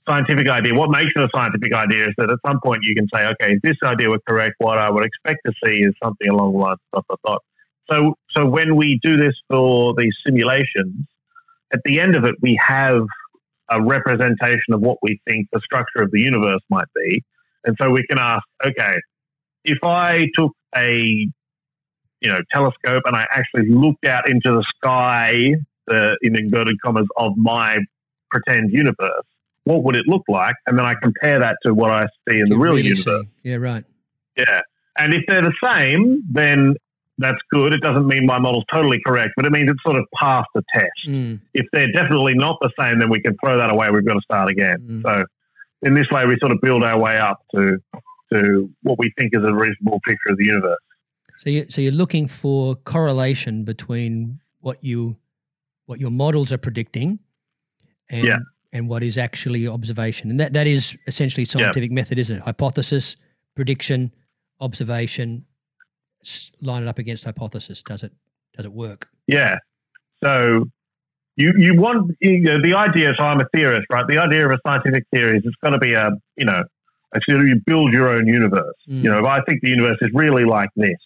scientific 0.09 0.49
idea. 0.49 0.75
What 0.75 0.91
makes 0.91 1.13
it 1.15 1.23
a 1.23 1.29
scientific 1.35 1.73
idea 1.73 2.09
is 2.09 2.15
that 2.19 2.31
at 2.31 2.39
some 2.47 2.61
point 2.61 2.83
you 2.85 2.95
can 2.95 3.07
say, 3.13 3.27
okay, 3.27 3.55
if 3.55 3.63
this 3.63 3.77
idea 3.85 4.11
were 4.11 4.21
correct, 4.29 4.57
what 4.59 4.79
I 4.79 4.91
would 4.91 5.05
expect 5.05 5.41
to 5.47 5.53
see 5.65 5.81
is 5.81 5.95
something 6.03 6.29
along 6.29 6.53
the 6.53 6.59
lines 6.59 6.79
of 6.93 7.05
dot, 7.09 7.21
dot, 7.25 7.43
So, 7.91 8.15
so 8.31 8.47
when 8.47 8.77
we 8.77 8.99
do 8.99 9.17
this 9.17 9.35
for 9.49 9.95
these 9.95 10.17
simulations, 10.25 11.07
at 11.73 11.81
the 11.85 12.01
end 12.01 12.17
of 12.17 12.25
it, 12.25 12.35
we 12.41 12.59
have 12.67 13.07
a 13.71 13.83
representation 13.83 14.75
of 14.75 14.81
what 14.81 14.99
we 15.03 15.21
think 15.27 15.49
the 15.53 15.61
structure 15.61 16.03
of 16.03 16.11
the 16.11 16.21
universe 16.21 16.61
might 16.69 16.89
be. 16.95 17.23
And 17.65 17.77
so 17.81 17.91
we 17.91 18.05
can 18.07 18.19
ask, 18.19 18.45
okay, 18.65 18.99
if 19.65 19.79
I 19.83 20.29
took 20.35 20.53
a 20.77 21.27
you 22.21 22.29
know 22.29 22.41
telescope 22.51 23.03
and 23.05 23.17
I 23.17 23.27
actually 23.31 23.69
looked 23.69 24.05
out 24.07 24.29
into 24.29 24.53
the 24.53 24.63
sky, 24.63 25.55
the 25.87 26.17
in 26.23 26.37
inverted 26.37 26.81
commas 26.85 27.07
of 27.17 27.37
my 27.37 27.81
pretend 28.31 28.73
universe, 28.73 29.27
what 29.65 29.85
would 29.85 29.97
it 29.97 30.07
look 30.07 30.23
like? 30.29 30.57
And 30.67 30.79
then 30.79 30.87
I 30.87 30.95
compare 31.01 31.39
that 31.39 31.57
to 31.65 31.75
what 31.75 31.91
I 31.91 32.07
see 32.29 32.41
in 32.41 32.49
the 32.49 32.57
real 32.57 32.75
really 32.75 32.89
universe. 32.89 33.05
See. 33.05 33.29
Yeah, 33.51 33.57
right. 33.57 33.85
Yeah. 34.37 34.61
And 34.99 35.15
if 35.15 35.23
they're 35.27 35.43
the 35.43 35.55
same, 35.63 36.23
then 36.31 36.75
that's 37.19 37.39
good. 37.51 37.73
It 37.73 37.81
doesn't 37.81 38.07
mean 38.07 38.27
my 38.27 38.39
model's 38.39 38.65
totally 38.71 39.01
correct, 39.07 39.33
but 39.37 39.47
it 39.47 39.53
means 39.53 39.71
it's 39.71 39.83
sort 39.85 39.97
of 39.97 40.05
passed 40.15 40.49
the 40.55 40.63
test. 40.75 41.07
Mm. 41.07 41.41
If 41.55 41.67
they're 41.73 41.93
definitely 41.93 42.35
not 42.35 42.59
the 42.61 42.71
same, 42.79 42.99
then 42.99 43.11
we 43.11 43.21
can 43.21 43.37
throw 43.43 43.57
that 43.57 43.71
away. 43.71 43.91
We've 43.91 44.05
got 44.05 44.15
to 44.15 44.21
start 44.23 44.51
again. 44.51 44.79
Mm. 44.81 45.03
So 45.03 45.25
in 45.83 45.95
this 45.95 46.09
way, 46.11 46.27
we 46.27 46.37
sort 46.41 46.53
of 46.53 46.61
build 46.61 46.85
our 46.85 46.99
way 46.99 47.19
up 47.19 47.41
to 47.55 47.79
to 48.33 48.71
what 48.83 48.99
we 48.99 49.13
think 49.19 49.37
is 49.37 49.45
a 49.45 49.55
reasonable 49.55 50.01
picture 50.07 50.31
of 50.31 50.39
the 50.39 50.47
universe. 50.47 50.79
So 51.39 51.51
you 51.51 51.67
so 51.69 51.81
you're 51.81 51.93
looking 51.93 52.27
for 52.27 52.77
correlation 52.77 53.65
between 53.65 54.41
what 54.61 54.83
you 54.83 55.17
what 55.87 56.01
your 56.01 56.11
models 56.11 56.53
are 56.53 56.59
predicting 56.59 57.19
and 58.09 58.25
Yeah. 58.25 58.39
And 58.73 58.89
what 58.89 59.03
is 59.03 59.19
actually 59.19 59.69
observation. 59.69 60.31
And 60.31 60.41
that, 60.41 60.53
that 60.55 60.67
is 60.67 60.97
essentially 61.07 61.45
scientific 61.45 61.93
method, 61.93 62.19
isn't 62.19 62.37
it? 62.37 62.43
Hypothesis, 62.43 63.17
prediction, 63.55 64.13
observation, 64.61 65.45
line 66.61 66.83
it 66.83 66.89
up 66.89 66.99
against 66.99 67.25
hypothesis. 67.25 67.83
Does 67.83 68.03
it 68.03 68.13
does 68.57 68.65
it 68.65 68.73
work? 68.73 69.09
Yeah. 69.27 69.57
So 70.23 70.67
you 71.37 71.53
you 71.57 71.75
want 71.75 72.17
you 72.21 72.41
know, 72.41 72.63
the 72.63 72.75
idea. 72.75 73.15
So 73.15 73.25
I'm 73.25 73.41
a 73.41 73.47
theorist, 73.55 73.87
right? 73.91 74.07
The 74.07 74.19
idea 74.19 74.47
of 74.47 74.53
a 74.53 74.59
scientific 74.67 75.05
theory 75.13 75.39
is 75.39 75.43
it's 75.45 75.57
got 75.63 75.71
to 75.71 75.79
be 75.79 75.95
a 75.95 76.11
you 76.37 76.45
know 76.45 76.63
actually 77.15 77.49
you 77.49 77.61
build 77.67 77.93
your 77.93 78.09
own 78.09 78.27
universe. 78.27 78.75
Mm. 78.89 79.05
You 79.05 79.11
know, 79.11 79.19
if 79.19 79.27
I 79.27 79.41
think 79.43 79.61
the 79.63 79.71
universe 79.71 79.99
is 80.01 80.11
really 80.15 80.45
like 80.45 80.71
this, 80.77 80.99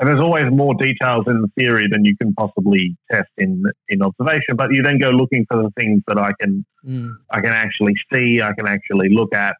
and 0.00 0.08
there's 0.08 0.20
always 0.20 0.50
more 0.50 0.74
details 0.74 1.24
in 1.28 1.42
the 1.42 1.48
theory 1.56 1.86
than 1.86 2.04
you 2.04 2.16
can 2.16 2.34
possibly 2.34 2.96
test 3.12 3.28
in 3.38 3.62
in 3.88 4.02
observation. 4.02 4.56
But 4.56 4.72
you 4.72 4.82
then 4.82 4.98
go 4.98 5.10
looking 5.10 5.46
for 5.48 5.62
the 5.62 5.70
things 5.76 6.02
that 6.08 6.18
I 6.18 6.32
can 6.40 6.64
Mm. 6.84 7.14
I 7.30 7.40
can 7.40 7.52
actually 7.52 7.94
see, 8.12 8.40
I 8.40 8.52
can 8.54 8.66
actually 8.66 9.10
look 9.10 9.34
at. 9.34 9.56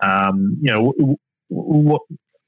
Um, 0.00 0.56
you 0.60 0.72
know, 0.72 0.92
w- 0.98 1.16
w- 1.50 1.88
what, 1.90 2.02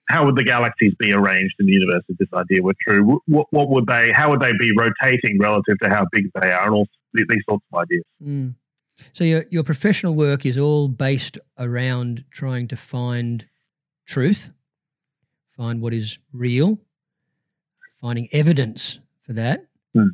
how 0.08 0.24
would 0.24 0.36
the 0.36 0.44
galaxies 0.44 0.94
be 0.98 1.12
arranged 1.12 1.54
in 1.58 1.66
the 1.66 1.72
universe 1.72 2.02
if 2.08 2.16
this 2.18 2.28
idea 2.34 2.62
were 2.62 2.74
true? 2.80 3.20
What, 3.26 3.46
what 3.50 3.68
would 3.68 3.86
they? 3.86 4.12
How 4.12 4.30
would 4.30 4.40
they 4.40 4.52
be 4.58 4.72
rotating 4.76 5.38
relative 5.38 5.78
to 5.82 5.88
how 5.88 6.06
big 6.12 6.30
they 6.40 6.52
are, 6.52 6.64
and 6.66 6.74
all 6.74 6.88
th- 7.14 7.26
these 7.28 7.42
sorts 7.48 7.64
of 7.72 7.78
ideas. 7.80 8.04
Mm. 8.22 8.54
So 9.12 9.24
your 9.24 9.44
your 9.50 9.62
professional 9.62 10.14
work 10.14 10.46
is 10.46 10.56
all 10.56 10.88
based 10.88 11.38
around 11.58 12.24
trying 12.30 12.68
to 12.68 12.76
find 12.76 13.46
truth, 14.06 14.50
find 15.56 15.80
what 15.82 15.92
is 15.92 16.18
real, 16.32 16.78
finding 18.06 18.28
evidence 18.30 19.00
for 19.22 19.32
that. 19.32 19.66
Hmm. 19.92 20.10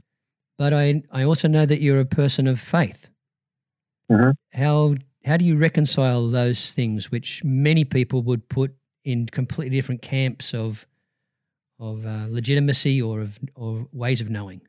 But 0.56 0.72
I 0.72 1.02
I 1.12 1.24
also 1.24 1.46
know 1.46 1.66
that 1.66 1.82
you're 1.82 2.00
a 2.00 2.06
person 2.06 2.46
of 2.46 2.58
faith. 2.58 3.10
Mhm. 4.10 4.32
How 4.54 4.94
how 5.26 5.36
do 5.36 5.44
you 5.44 5.58
reconcile 5.58 6.28
those 6.28 6.72
things, 6.72 7.10
which 7.10 7.44
many 7.44 7.84
people 7.84 8.22
would 8.22 8.48
put 8.48 8.74
in 9.04 9.26
completely 9.26 9.76
different 9.76 10.00
camps 10.00 10.54
of 10.54 10.86
of 11.78 12.06
uh, 12.06 12.28
legitimacy 12.30 13.02
or 13.02 13.20
of 13.20 13.38
or 13.54 13.86
ways 13.92 14.22
of 14.22 14.30
knowing? 14.30 14.62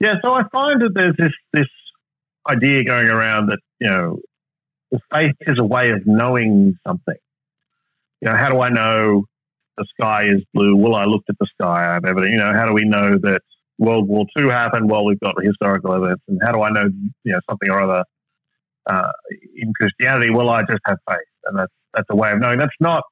Yeah, 0.00 0.16
so 0.22 0.34
I 0.34 0.42
find 0.48 0.82
that 0.82 0.94
there's 0.94 1.16
this 1.18 1.34
this 1.52 1.68
idea 2.48 2.82
going 2.82 3.08
around 3.08 3.46
that 3.46 3.60
you 3.78 3.88
know, 3.88 4.18
faith 5.12 5.36
is 5.42 5.58
a 5.60 5.64
way 5.64 5.90
of 5.90 6.04
knowing 6.04 6.76
something. 6.84 7.20
You 8.22 8.30
know, 8.30 8.36
how 8.36 8.50
do 8.50 8.60
I 8.60 8.70
know 8.70 9.26
the 9.78 9.86
sky 9.98 10.24
is 10.24 10.42
blue? 10.52 10.76
Well, 10.76 10.94
I 10.94 11.04
looked 11.04 11.30
at 11.30 11.36
the 11.38 11.46
sky. 11.46 11.88
I 11.88 11.94
have 11.94 12.04
evidence. 12.04 12.32
You 12.32 12.38
know, 12.38 12.52
how 12.52 12.66
do 12.66 12.74
we 12.74 12.84
know 12.84 13.18
that 13.18 13.40
World 13.78 14.08
War 14.08 14.26
II 14.36 14.48
happened? 14.48 14.90
Well, 14.90 15.04
we've 15.04 15.20
got 15.20 15.34
historical 15.42 15.94
evidence. 15.94 16.20
And 16.28 16.40
how 16.42 16.52
do 16.52 16.62
I 16.62 16.70
know, 16.70 16.90
you 17.24 17.32
know, 17.32 17.40
something 17.48 17.70
or 17.70 17.82
other 17.82 18.04
uh, 18.88 19.12
in 19.56 19.72
Christianity? 19.74 20.30
Well, 20.30 20.50
I 20.50 20.62
just 20.62 20.80
have 20.86 20.98
faith, 21.08 21.18
and 21.44 21.58
that's 21.58 21.72
that's 21.94 22.06
a 22.10 22.16
way 22.16 22.32
of 22.32 22.40
knowing. 22.40 22.58
That's 22.58 22.76
not 22.80 23.02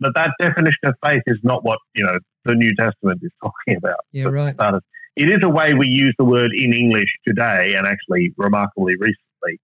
that 0.00 0.12
that 0.14 0.32
definition 0.40 0.84
of 0.84 0.94
faith 1.04 1.22
is 1.26 1.38
not 1.42 1.64
what 1.64 1.78
you 1.94 2.04
know 2.04 2.18
the 2.44 2.54
New 2.54 2.74
Testament 2.74 3.20
is 3.22 3.30
talking 3.42 3.76
about 3.76 4.00
Yeah, 4.12 4.24
right. 4.24 4.54
It 5.16 5.28
is 5.28 5.42
a 5.42 5.48
way 5.48 5.74
we 5.74 5.88
use 5.88 6.14
the 6.18 6.24
word 6.24 6.52
in 6.54 6.72
English 6.72 7.12
today 7.26 7.74
and 7.74 7.86
actually 7.86 8.32
remarkably 8.36 8.94
recently. 8.94 9.60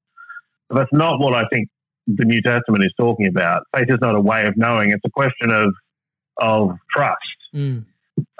But 0.68 0.76
that's 0.76 0.92
not 0.92 1.20
what 1.20 1.34
I 1.34 1.46
think 1.52 1.68
the 2.06 2.24
New 2.24 2.42
Testament 2.42 2.84
is 2.84 2.92
talking 2.98 3.26
about. 3.26 3.62
Faith 3.74 3.88
is 3.88 3.98
not 4.00 4.14
a 4.16 4.20
way 4.20 4.46
of 4.46 4.56
knowing, 4.56 4.90
it's 4.90 5.04
a 5.04 5.10
question 5.10 5.50
of 5.50 5.72
of 6.38 6.76
trust. 6.90 7.36
Mm. 7.54 7.84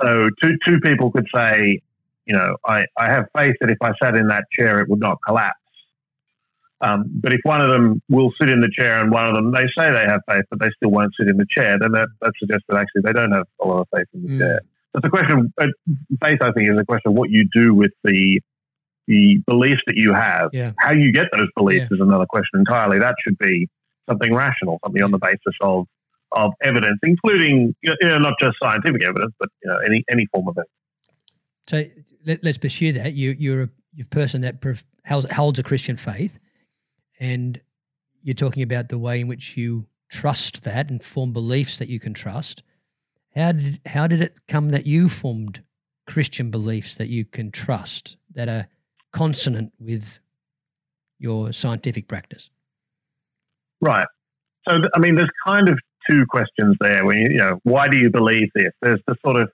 So 0.00 0.31
two 0.41 0.57
two 0.65 0.81
people 0.81 1.11
could 1.11 1.26
say, 1.35 1.81
you 2.26 2.35
know, 2.35 2.57
I, 2.67 2.87
I 2.99 3.07
have 3.11 3.26
faith 3.37 3.57
that 3.61 3.71
if 3.71 3.79
I 3.83 3.93
sat 4.03 4.17
in 4.17 4.29
that 4.29 4.45
chair 4.53 4.81
it 4.81 4.88
would 4.88 5.00
not 5.00 5.19
collapse. 5.26 5.59
Um, 6.83 7.05
but 7.09 7.33
if 7.33 7.41
one 7.45 7.62
of 7.62 7.71
them 7.71 8.03
will 8.11 8.33
sit 8.38 8.50
in 8.50 8.61
the 8.61 8.69
chair 8.71 9.00
and 9.03 9.11
one 9.11 9.26
of 9.29 9.35
them 9.35 9.50
they 9.50 9.67
say 9.69 9.91
they 9.91 10.05
have 10.05 10.21
faith 10.29 10.45
but 10.50 10.61
they 10.61 10.69
still 10.76 10.91
won't 10.91 11.15
sit 11.19 11.29
in 11.29 11.37
the 11.38 11.47
chair, 11.49 11.79
then 11.79 11.93
that, 11.93 12.09
that 12.21 12.33
suggests 12.38 12.65
that 12.69 12.76
actually 12.79 13.03
they 13.03 13.12
don't 13.12 13.33
have 13.33 13.47
a 13.62 13.67
lot 13.67 13.81
of 13.81 13.88
faith 13.95 14.07
in 14.15 14.23
the 14.25 14.29
Mm. 14.29 14.38
chair. 14.38 14.61
It's 14.95 15.07
a 15.07 15.11
question. 15.11 15.53
Uh, 15.61 15.67
faith, 16.25 16.38
I 16.41 16.53
think, 16.53 16.71
is 16.71 16.79
a 16.79 16.85
question 16.85 17.11
of 17.12 17.19
what 17.19 17.31
you 17.31 17.47
do 17.53 17.75
with 17.75 17.93
the 18.05 18.41
the 19.09 19.38
beliefs 19.47 19.83
that 19.87 19.97
you 19.97 20.12
have. 20.12 20.50
Yeah. 20.53 20.73
How 20.79 20.93
you 20.93 21.12
get 21.12 21.29
those 21.33 21.49
beliefs 21.55 21.87
Yeah. 21.91 21.97
is 21.97 22.00
another 22.00 22.26
question 22.26 22.59
entirely. 22.59 22.99
That 22.99 23.15
should 23.23 23.38
be 23.38 23.69
something 24.09 24.35
rational, 24.35 24.81
something 24.85 25.03
on 25.03 25.12
the 25.12 25.19
basis 25.19 25.57
of 25.61 25.87
of 26.37 26.52
evidence, 26.62 26.99
including 27.02 27.75
you 27.83 27.95
know, 28.02 28.19
not 28.19 28.38
just 28.38 28.57
scientific 28.62 29.02
evidence, 29.05 29.33
but 29.40 29.49
you 29.62 29.71
know 29.71 29.78
any 29.78 30.05
any 30.11 30.26
form 30.33 30.49
of 30.49 30.57
evidence. 30.57 30.71
So 31.66 31.85
let, 32.26 32.45
let's 32.45 32.59
pursue 32.59 32.93
that. 32.93 33.14
You, 33.14 33.35
you're 33.38 33.62
a 33.62 33.69
you're 33.93 34.05
a 34.05 34.14
person 34.14 34.43
that 34.43 34.57
holds 35.07 35.59
a 35.59 35.62
Christian 35.62 35.97
faith, 35.97 36.38
and 37.19 37.61
you're 38.23 38.35
talking 38.35 38.62
about 38.62 38.88
the 38.88 38.99
way 38.99 39.21
in 39.21 39.28
which 39.28 39.57
you 39.57 39.87
trust 40.11 40.62
that 40.62 40.90
and 40.90 41.02
form 41.02 41.33
beliefs 41.33 41.78
that 41.78 41.88
you 41.88 41.99
can 41.99 42.14
trust. 42.14 42.62
How 43.35 43.52
did 43.52 43.81
how 43.87 44.07
did 44.07 44.21
it 44.21 44.37
come 44.49 44.71
that 44.71 44.87
you 44.87 45.09
formed 45.09 45.62
Christian 46.07 46.50
beliefs 46.50 46.97
that 46.97 47.09
you 47.09 47.25
can 47.25 47.50
trust 47.50 48.16
that 48.35 48.49
are 48.49 48.66
consonant 49.12 49.73
with 49.78 50.21
your 51.19 51.52
scientific 51.52 52.09
practice? 52.09 52.50
Right. 53.81 54.07
So, 54.69 54.81
I 54.95 54.99
mean, 54.99 55.14
there's 55.14 55.31
kind 55.47 55.69
of 55.69 55.78
two 56.09 56.27
questions 56.27 56.77
there. 56.81 57.05
When 57.05 57.19
you, 57.19 57.39
know, 57.39 57.59
why 57.65 57.89
do 57.89 57.97
you 57.97 58.11
believe 58.11 58.49
this? 58.55 58.73
There's 58.83 59.01
the 59.07 59.17
sort 59.25 59.37
of 59.41 59.51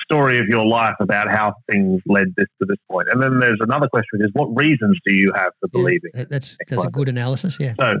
story 0.00 0.38
of 0.38 0.46
your 0.46 0.64
life 0.64 0.94
about 1.00 1.28
how 1.28 1.54
things 1.70 2.00
led 2.06 2.28
this 2.36 2.46
to 2.60 2.66
this 2.66 2.76
point, 2.90 3.08
and 3.10 3.22
then 3.22 3.40
there's 3.40 3.58
another 3.60 3.88
question: 3.88 4.08
which 4.20 4.26
is 4.28 4.30
what 4.34 4.46
reasons 4.56 4.98
do 5.04 5.12
you 5.12 5.32
have 5.34 5.52
for 5.60 5.68
believing? 5.68 6.10
that- 6.14 6.28
that's 6.30 6.56
that's 6.68 6.84
a 6.84 6.88
good 6.88 7.08
analysis. 7.08 7.56
Yeah. 7.58 7.74
So, 7.80 8.00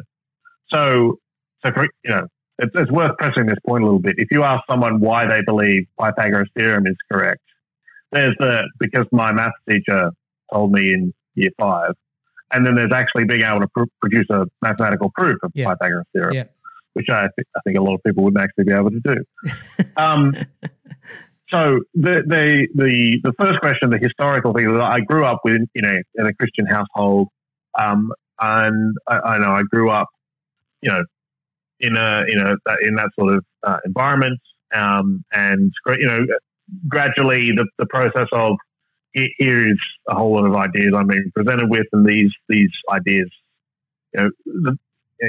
so, 0.68 1.18
so 1.64 1.72
for, 1.72 1.82
you 2.04 2.10
know, 2.10 2.26
it's, 2.58 2.70
it's 2.74 2.90
worth 2.90 3.16
pressing 3.18 3.46
this 3.46 3.58
point 3.66 3.82
a 3.82 3.86
little 3.86 3.98
bit. 4.00 4.16
If 4.18 4.28
you 4.30 4.42
ask 4.44 4.60
someone 4.70 5.00
why 5.00 5.26
they 5.26 5.42
believe 5.42 5.86
Pythagoras' 6.00 6.48
theorem 6.56 6.86
is 6.86 6.96
correct, 7.10 7.40
there's 8.12 8.34
the 8.38 8.68
because 8.78 9.06
my 9.12 9.32
maths 9.32 9.54
teacher 9.68 10.12
told 10.52 10.72
me 10.72 10.92
in 10.94 11.12
year 11.34 11.50
five, 11.58 11.94
and 12.52 12.64
then 12.64 12.74
there's 12.76 12.92
actually 12.92 13.24
being 13.24 13.40
able 13.42 13.60
to 13.60 13.68
pr- 13.68 13.84
produce 14.00 14.26
a 14.30 14.46
mathematical 14.62 15.10
proof 15.16 15.38
of 15.42 15.50
Yeah. 15.54 15.70
Pythagoras' 15.70 16.06
theorem, 16.12 16.34
Yeah. 16.34 16.44
Which 16.94 17.08
I, 17.08 17.22
th- 17.22 17.48
I 17.56 17.60
think 17.64 17.78
a 17.78 17.82
lot 17.82 17.94
of 17.94 18.02
people 18.04 18.24
wouldn't 18.24 18.42
actually 18.42 18.64
be 18.64 18.72
able 18.72 18.90
to 18.90 19.00
do. 19.00 19.50
um, 19.96 20.34
so 21.52 21.80
the, 21.94 22.22
the 22.26 22.68
the 22.74 23.20
the 23.24 23.32
first 23.38 23.60
question, 23.60 23.90
the 23.90 23.98
historical 23.98 24.52
thing, 24.52 24.70
is 24.70 24.78
I 24.78 25.00
grew 25.00 25.24
up 25.24 25.40
with 25.44 25.62
you 25.74 25.82
know 25.82 25.98
in 26.14 26.26
a 26.26 26.34
Christian 26.34 26.66
household, 26.66 27.28
um, 27.78 28.12
and 28.40 28.96
I, 29.08 29.18
I 29.18 29.38
know 29.38 29.50
I 29.50 29.62
grew 29.70 29.90
up, 29.90 30.08
you 30.80 30.90
know, 30.90 31.04
in 31.80 31.96
a 31.96 32.24
you 32.28 32.36
know 32.36 32.56
that- 32.66 32.80
in 32.82 32.94
that 32.96 33.10
sort 33.18 33.34
of 33.34 33.44
uh, 33.64 33.78
environment, 33.84 34.40
um, 34.74 35.24
and 35.32 35.72
you 35.98 36.06
know, 36.06 36.26
gradually 36.88 37.52
the, 37.52 37.66
the 37.78 37.86
process 37.86 38.28
of 38.32 38.56
here 39.12 39.72
is 39.72 39.78
a 40.08 40.14
whole 40.14 40.32
lot 40.32 40.46
of 40.46 40.56
ideas 40.56 40.94
I'm 40.96 41.06
being 41.06 41.30
presented 41.34 41.68
with, 41.68 41.86
and 41.92 42.06
these 42.06 42.34
these 42.48 42.72
ideas, 42.90 43.30
you 44.14 44.22
know, 44.22 44.30
the, 44.46 44.78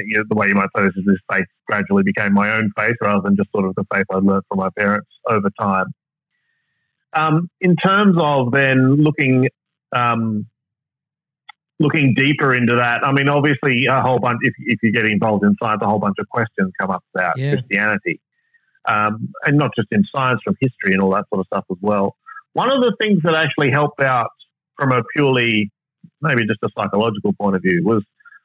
you 0.06 0.18
know, 0.18 0.24
the 0.28 0.34
way 0.34 0.48
you 0.48 0.54
might 0.54 0.68
say 0.76 0.82
this 0.82 0.92
is 0.96 1.04
this 1.06 1.18
faith 1.30 1.46
gradually 1.66 2.02
became 2.02 2.32
my 2.32 2.52
own 2.52 2.70
faith 2.76 2.96
rather 3.00 3.22
than 3.22 3.36
just 3.36 3.50
sort 3.52 3.64
of 3.64 3.74
the 3.76 3.84
faith 3.94 4.06
I 4.10 4.16
learned 4.16 4.42
from 4.48 4.58
my 4.58 4.68
parents 4.76 5.08
over 5.28 5.50
time. 5.60 5.86
Um, 7.12 7.48
in 7.60 7.76
terms 7.76 8.16
of 8.18 8.50
then 8.52 8.96
looking 8.96 9.48
um, 9.92 10.46
looking 11.78 12.14
deeper 12.14 12.54
into 12.54 12.74
that, 12.74 13.04
I 13.06 13.12
mean, 13.12 13.28
obviously, 13.28 13.86
a 13.86 14.00
whole 14.00 14.18
bunch. 14.18 14.38
If, 14.42 14.54
if 14.58 14.78
you 14.82 14.90
get 14.92 15.06
involved 15.06 15.44
in 15.44 15.54
science, 15.62 15.80
a 15.82 15.88
whole 15.88 16.00
bunch 16.00 16.16
of 16.18 16.28
questions 16.28 16.72
come 16.80 16.90
up 16.90 17.04
about 17.14 17.38
Yeah. 17.38 17.52
Christianity, 17.52 18.20
um, 18.86 19.32
and 19.44 19.56
not 19.58 19.74
just 19.76 19.88
in 19.92 20.04
science, 20.14 20.40
from 20.44 20.56
history 20.60 20.92
and 20.92 21.00
all 21.00 21.10
that 21.10 21.26
sort 21.28 21.40
of 21.40 21.46
stuff 21.46 21.64
as 21.70 21.78
well. 21.80 22.16
One 22.54 22.70
of 22.70 22.82
the 22.82 22.94
things 23.00 23.20
that 23.24 23.34
actually 23.34 23.70
helped 23.70 24.00
out 24.00 24.30
from 24.76 24.92
a 24.92 25.02
purely, 25.14 25.70
maybe 26.20 26.44
just 26.46 26.60
a 26.64 26.68
psychological 26.76 27.32
point 27.40 27.56
of 27.56 27.62
view, 27.62 27.82
was 27.84 28.02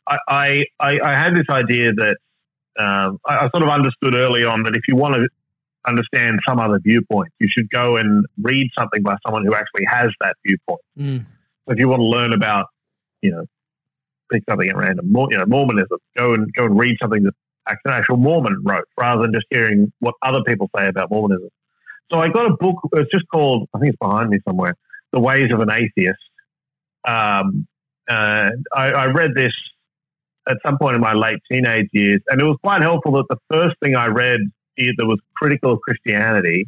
I 0.09 0.65
I, 0.79 0.99
I, 0.99 1.13
had 1.13 1.35
this 1.35 1.45
idea 1.49 1.93
that 1.93 2.17
um, 2.77 3.19
I, 3.27 3.37
I 3.37 3.49
sort 3.49 3.63
of 3.63 3.69
understood 3.69 4.15
early 4.15 4.43
on 4.43 4.63
that 4.63 4.75
if 4.75 4.87
you 4.87 4.95
want 4.95 5.15
to 5.15 5.27
understand 5.87 6.39
some 6.47 6.59
other 6.59 6.79
viewpoint, 6.79 7.31
you 7.39 7.47
should 7.47 7.69
go 7.69 7.97
and 7.97 8.25
read 8.41 8.69
something 8.77 9.01
by 9.03 9.15
someone 9.25 9.45
who 9.45 9.53
actually 9.53 9.85
has 9.85 10.11
that 10.21 10.35
viewpoint. 10.45 10.81
Mm. 10.97 11.25
So 11.65 11.73
if 11.73 11.79
you 11.79 11.87
want 11.87 12.01
to 12.01 12.05
learn 12.05 12.33
about, 12.33 12.67
you 13.21 13.31
know, 13.31 13.45
pick 14.31 14.43
something 14.49 14.69
at 14.69 14.75
random, 14.75 15.11
you 15.29 15.37
know, 15.37 15.45
Mormonism, 15.45 15.97
go 16.15 16.33
and 16.33 16.51
go 16.53 16.65
and 16.65 16.79
read 16.79 16.97
something 17.01 17.23
that 17.23 17.33
an 17.67 17.91
actual 17.91 18.17
Mormon 18.17 18.61
wrote, 18.63 18.85
rather 18.99 19.21
than 19.21 19.33
just 19.33 19.45
hearing 19.49 19.91
what 19.99 20.15
other 20.23 20.41
people 20.43 20.69
say 20.75 20.87
about 20.87 21.11
Mormonism. 21.11 21.49
So 22.11 22.19
I 22.19 22.29
got 22.29 22.47
a 22.47 22.55
book. 22.55 22.77
It's 22.93 23.11
just 23.11 23.27
called, 23.31 23.67
I 23.75 23.79
think 23.79 23.89
it's 23.89 23.99
behind 23.99 24.29
me 24.29 24.39
somewhere, 24.47 24.75
"The 25.11 25.19
Ways 25.19 25.53
of 25.53 25.59
an 25.59 25.71
Atheist." 25.71 26.17
Um, 27.07 27.67
and 28.07 28.65
I, 28.73 28.91
I 28.91 29.05
read 29.05 29.35
this 29.35 29.53
at 30.49 30.57
some 30.65 30.77
point 30.77 30.95
in 30.95 31.01
my 31.01 31.13
late 31.13 31.39
teenage 31.51 31.89
years, 31.93 32.21
and 32.27 32.41
it 32.41 32.45
was 32.45 32.57
quite 32.61 32.81
helpful 32.81 33.11
that 33.13 33.25
the 33.29 33.37
first 33.51 33.75
thing 33.81 33.95
I 33.95 34.07
read 34.07 34.41
that 34.77 35.05
was 35.05 35.19
critical 35.35 35.73
of 35.73 35.81
Christianity 35.81 36.67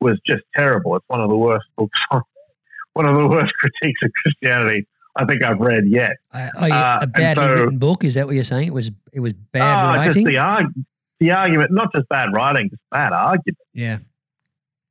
was 0.00 0.18
just 0.26 0.42
terrible. 0.56 0.96
It's 0.96 1.04
one 1.08 1.20
of 1.20 1.28
the 1.28 1.36
worst 1.36 1.66
books, 1.76 1.98
one 2.94 3.06
of 3.06 3.16
the 3.16 3.26
worst 3.26 3.52
critiques 3.54 4.02
of 4.02 4.10
Christianity 4.22 4.86
I 5.16 5.24
think 5.24 5.42
I've 5.42 5.58
read 5.58 5.88
yet. 5.88 6.16
Uh, 6.32 6.48
oh, 6.56 6.66
yeah, 6.66 6.98
a 7.02 7.06
badly 7.06 7.42
so, 7.42 7.54
written 7.54 7.78
book? 7.78 8.04
Is 8.04 8.14
that 8.14 8.26
what 8.26 8.34
you're 8.34 8.44
saying? 8.44 8.68
It 8.68 8.74
was 8.74 8.90
it 9.12 9.20
was 9.20 9.32
bad 9.32 9.62
uh, 9.62 9.96
writing. 9.96 10.12
Just 10.12 10.26
the, 10.26 10.38
arg- 10.38 10.84
the 11.18 11.30
argument, 11.32 11.72
not 11.72 11.92
just 11.94 12.08
bad 12.08 12.32
writing, 12.32 12.70
just 12.70 12.82
bad 12.90 13.12
argument. 13.12 13.58
Yeah. 13.74 13.98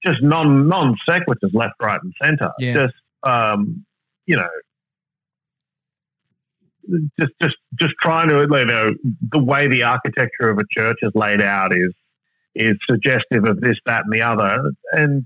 Just 0.03 0.21
non 0.21 0.67
non 0.67 0.95
sequiturs 1.07 1.53
left, 1.53 1.73
right, 1.81 1.99
and 2.01 2.13
centre. 2.21 2.51
Yeah. 2.59 2.73
Just 2.73 2.95
um, 3.23 3.85
you 4.25 4.35
know, 4.35 4.49
just 7.19 7.33
just 7.41 7.57
just 7.75 7.93
trying 8.01 8.29
to 8.29 8.39
you 8.39 8.65
know 8.65 8.91
the 9.31 9.43
way 9.43 9.67
the 9.67 9.83
architecture 9.83 10.49
of 10.49 10.57
a 10.57 10.63
church 10.69 10.97
is 11.01 11.11
laid 11.15 11.41
out 11.41 11.73
is 11.73 11.93
is 12.55 12.75
suggestive 12.89 13.45
of 13.45 13.61
this, 13.61 13.79
that, 13.85 14.03
and 14.03 14.13
the 14.13 14.21
other, 14.21 14.71
and 14.91 15.25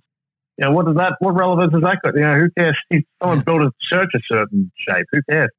you 0.58 0.66
know, 0.66 0.72
what 0.72 0.86
does 0.86 0.96
that? 0.96 1.14
What 1.20 1.36
relevance 1.36 1.74
has 1.74 1.82
that 1.82 2.00
got? 2.04 2.16
You 2.16 2.22
know, 2.22 2.36
who 2.36 2.50
cares? 2.58 2.78
If 2.92 3.04
someone 3.22 3.42
built 3.42 3.64
a 3.64 3.72
church 3.80 4.12
a 4.14 4.20
certain 4.26 4.72
shape, 4.76 5.08
who 5.12 5.22
cares? 5.30 5.50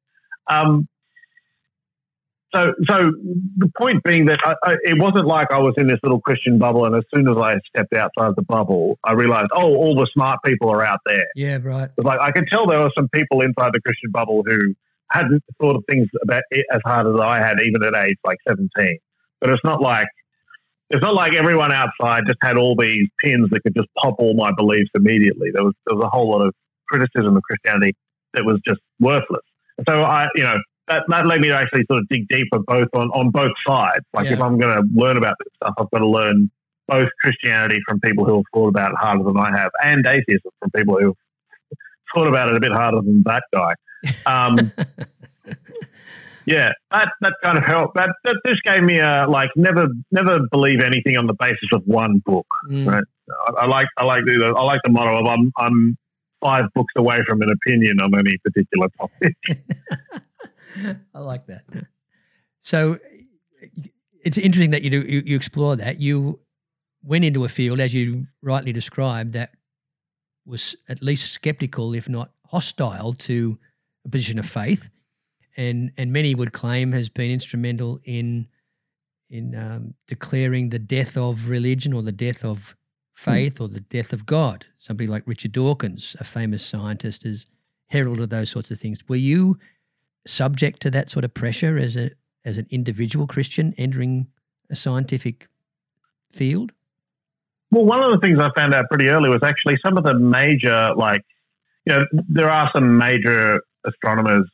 Um, 0.47 0.87
so, 2.53 2.73
so 2.85 3.11
the 3.57 3.69
point 3.77 4.01
being 4.03 4.25
that 4.25 4.39
I, 4.45 4.55
I, 4.63 4.75
it 4.83 4.97
wasn't 4.97 5.25
like 5.25 5.51
I 5.51 5.59
was 5.59 5.73
in 5.77 5.87
this 5.87 5.99
little 6.01 6.21
Christian 6.21 6.57
bubble, 6.57 6.85
and 6.85 6.95
as 6.95 7.03
soon 7.13 7.27
as 7.27 7.35
I 7.37 7.57
stepped 7.67 7.93
outside 7.93 8.33
the 8.37 8.43
bubble, 8.43 8.97
I 9.03 9.11
realized, 9.11 9.49
oh, 9.53 9.75
all 9.75 9.95
the 9.95 10.07
smart 10.13 10.39
people 10.45 10.69
are 10.69 10.81
out 10.81 10.99
there. 11.05 11.25
Yeah, 11.35 11.59
right. 11.61 11.89
Like 11.97 12.21
I 12.21 12.31
could 12.31 12.47
tell 12.47 12.65
there 12.65 12.79
were 12.79 12.91
some 12.95 13.09
people 13.09 13.41
inside 13.41 13.73
the 13.73 13.81
Christian 13.81 14.11
bubble 14.11 14.43
who 14.45 14.73
hadn't 15.11 15.43
thought 15.59 15.75
of 15.75 15.83
things 15.89 16.07
about 16.23 16.43
it 16.51 16.65
as 16.71 16.81
hard 16.85 17.07
as 17.07 17.19
I 17.19 17.37
had, 17.37 17.59
even 17.61 17.83
at 17.83 17.95
age 17.95 18.17
like 18.25 18.37
seventeen. 18.47 18.97
But 19.41 19.49
it's 19.49 19.63
not 19.63 19.81
like 19.81 20.07
it's 20.89 21.01
not 21.01 21.15
like 21.15 21.33
everyone 21.33 21.71
outside 21.71 22.25
just 22.27 22.39
had 22.41 22.57
all 22.57 22.75
these 22.75 23.07
pins 23.23 23.49
that 23.51 23.61
could 23.61 23.75
just 23.75 23.89
pop 23.97 24.15
all 24.19 24.35
my 24.35 24.51
beliefs 24.55 24.89
immediately. 24.95 25.51
There 25.51 25.63
was 25.63 25.73
there 25.87 25.95
was 25.95 26.05
a 26.05 26.09
whole 26.09 26.29
lot 26.29 26.45
of 26.45 26.53
criticism 26.87 27.35
of 27.35 27.43
Christianity 27.43 27.95
that 28.33 28.45
was 28.45 28.59
just 28.65 28.79
worthless. 28.99 29.41
So 29.87 30.03
I, 30.03 30.27
you 30.35 30.43
know, 30.43 30.57
that, 30.87 31.03
that 31.07 31.25
led 31.25 31.41
me 31.41 31.47
to 31.49 31.55
actually 31.55 31.83
sort 31.89 32.01
of 32.01 32.07
dig 32.09 32.27
deeper 32.27 32.59
both 32.59 32.89
on, 32.93 33.09
on 33.09 33.31
both 33.31 33.53
sides. 33.65 34.05
Like 34.13 34.27
yeah. 34.27 34.33
if 34.33 34.41
I'm 34.41 34.57
going 34.59 34.77
to 34.77 34.83
learn 34.93 35.17
about 35.17 35.35
this 35.39 35.51
stuff, 35.55 35.73
I've 35.77 35.89
got 35.91 35.99
to 35.99 36.07
learn 36.07 36.49
both 36.87 37.09
Christianity 37.21 37.81
from 37.87 37.99
people 37.99 38.25
who 38.25 38.35
have 38.35 38.43
thought 38.53 38.67
about 38.67 38.91
it 38.91 38.97
harder 38.99 39.23
than 39.23 39.37
I 39.37 39.57
have, 39.57 39.71
and 39.83 40.05
atheism 40.05 40.51
from 40.59 40.71
people 40.71 40.97
who 40.99 41.07
have 41.07 41.15
thought 42.13 42.27
about 42.27 42.49
it 42.49 42.55
a 42.55 42.59
bit 42.59 42.71
harder 42.71 43.01
than 43.01 43.23
that 43.25 43.43
guy. 43.53 43.73
Um, 44.25 44.71
yeah, 46.45 46.71
that 46.91 47.09
that 47.21 47.33
kind 47.43 47.57
of 47.57 47.63
helped. 47.63 47.95
That 47.95 48.09
that 48.23 48.37
just 48.45 48.63
gave 48.63 48.83
me 48.83 48.99
a 48.99 49.25
like 49.27 49.49
never 49.55 49.87
never 50.11 50.39
believe 50.51 50.79
anything 50.79 51.17
on 51.17 51.27
the 51.27 51.33
basis 51.33 51.71
of 51.71 51.81
one 51.85 52.19
book. 52.25 52.47
Mm. 52.69 52.91
Right? 52.91 53.03
I, 53.47 53.63
I, 53.63 53.65
like 53.65 53.87
I 53.97 54.05
like 54.05 54.25
the 54.25 54.53
I 54.55 54.63
like 54.63 54.81
the 54.83 54.91
motto 54.91 55.19
of 55.19 55.25
I'm 55.25 55.51
I'm 55.57 55.97
five 56.41 56.65
books 56.75 56.93
away 56.97 57.23
from 57.27 57.41
an 57.41 57.49
opinion 57.49 57.99
on 57.99 58.17
any 58.17 58.37
particular 58.39 58.87
topic. 58.97 59.35
I 61.15 61.19
like 61.19 61.47
that. 61.47 61.63
So 62.61 62.99
it's 64.23 64.37
interesting 64.37 64.71
that 64.71 64.83
you 64.83 64.89
do 64.89 65.01
you, 65.01 65.23
you 65.25 65.35
explore 65.35 65.75
that. 65.77 65.99
You 65.99 66.39
went 67.03 67.23
into 67.23 67.45
a 67.45 67.49
field 67.49 67.79
as 67.79 67.93
you 67.93 68.27
rightly 68.41 68.73
described 68.73 69.33
that 69.33 69.51
was 70.45 70.75
at 70.89 71.01
least 71.01 71.31
skeptical, 71.31 71.93
if 71.93 72.07
not 72.09 72.31
hostile, 72.45 73.13
to 73.13 73.57
a 74.05 74.09
position 74.09 74.39
of 74.39 74.45
faith 74.45 74.89
and 75.57 75.91
and 75.97 76.11
many 76.11 76.35
would 76.35 76.53
claim 76.53 76.91
has 76.91 77.09
been 77.09 77.31
instrumental 77.31 77.99
in 78.03 78.47
in 79.29 79.55
um, 79.55 79.93
declaring 80.07 80.69
the 80.69 80.79
death 80.79 81.17
of 81.17 81.49
religion 81.49 81.93
or 81.93 82.01
the 82.01 82.11
death 82.11 82.43
of 82.43 82.75
faith 83.15 83.55
mm. 83.55 83.61
or 83.61 83.67
the 83.67 83.79
death 83.79 84.13
of 84.13 84.25
God. 84.25 84.65
Somebody 84.77 85.07
like 85.07 85.23
Richard 85.25 85.51
Dawkins, 85.51 86.15
a 86.19 86.23
famous 86.23 86.63
scientist, 86.63 87.23
has 87.23 87.47
heralded 87.87 88.29
those 88.29 88.49
sorts 88.49 88.69
of 88.71 88.79
things. 88.79 88.99
Were 89.07 89.15
you 89.15 89.57
subject 90.27 90.81
to 90.81 90.91
that 90.91 91.09
sort 91.09 91.25
of 91.25 91.33
pressure 91.33 91.77
as 91.77 91.97
a 91.97 92.11
as 92.43 92.57
an 92.57 92.67
individual 92.69 93.25
Christian 93.25 93.73
entering 93.77 94.27
a 94.69 94.75
scientific 94.75 95.47
field? 96.31 96.71
Well, 97.71 97.85
one 97.85 98.03
of 98.03 98.11
the 98.11 98.19
things 98.19 98.39
I 98.39 98.51
found 98.55 98.73
out 98.73 98.87
pretty 98.89 99.07
early 99.09 99.29
was 99.29 99.41
actually 99.43 99.77
some 99.83 99.97
of 99.97 100.03
the 100.03 100.13
major, 100.13 100.93
like, 100.95 101.23
you 101.85 101.93
know, 101.93 102.05
there 102.29 102.49
are 102.49 102.69
some 102.73 102.97
major 102.97 103.61
astronomers 103.85 104.49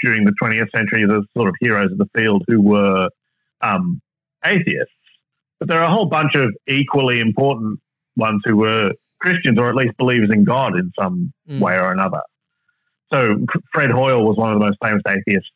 during 0.00 0.24
the 0.24 0.34
20th 0.42 0.70
century 0.74 1.04
the 1.04 1.24
sort 1.36 1.48
of 1.48 1.54
heroes 1.60 1.90
of 1.90 1.98
the 1.98 2.08
field 2.14 2.44
who 2.48 2.60
were 2.60 3.08
um, 3.60 4.00
atheists. 4.44 4.92
But 5.58 5.68
there 5.68 5.78
are 5.78 5.84
a 5.84 5.90
whole 5.90 6.06
bunch 6.06 6.34
of 6.34 6.54
equally 6.66 7.20
important 7.20 7.80
ones 8.16 8.42
who 8.44 8.56
were 8.56 8.92
Christians 9.20 9.58
or 9.58 9.68
at 9.68 9.74
least 9.74 9.96
believers 9.96 10.30
in 10.30 10.44
God 10.44 10.76
in 10.76 10.92
some 10.98 11.32
mm. 11.48 11.60
way 11.60 11.76
or 11.78 11.92
another. 11.92 12.20
So 13.12 13.36
Fred 13.72 13.90
Hoyle 13.90 14.24
was 14.24 14.36
one 14.36 14.52
of 14.52 14.58
the 14.58 14.64
most 14.64 14.76
famous 14.82 15.02
atheists 15.08 15.50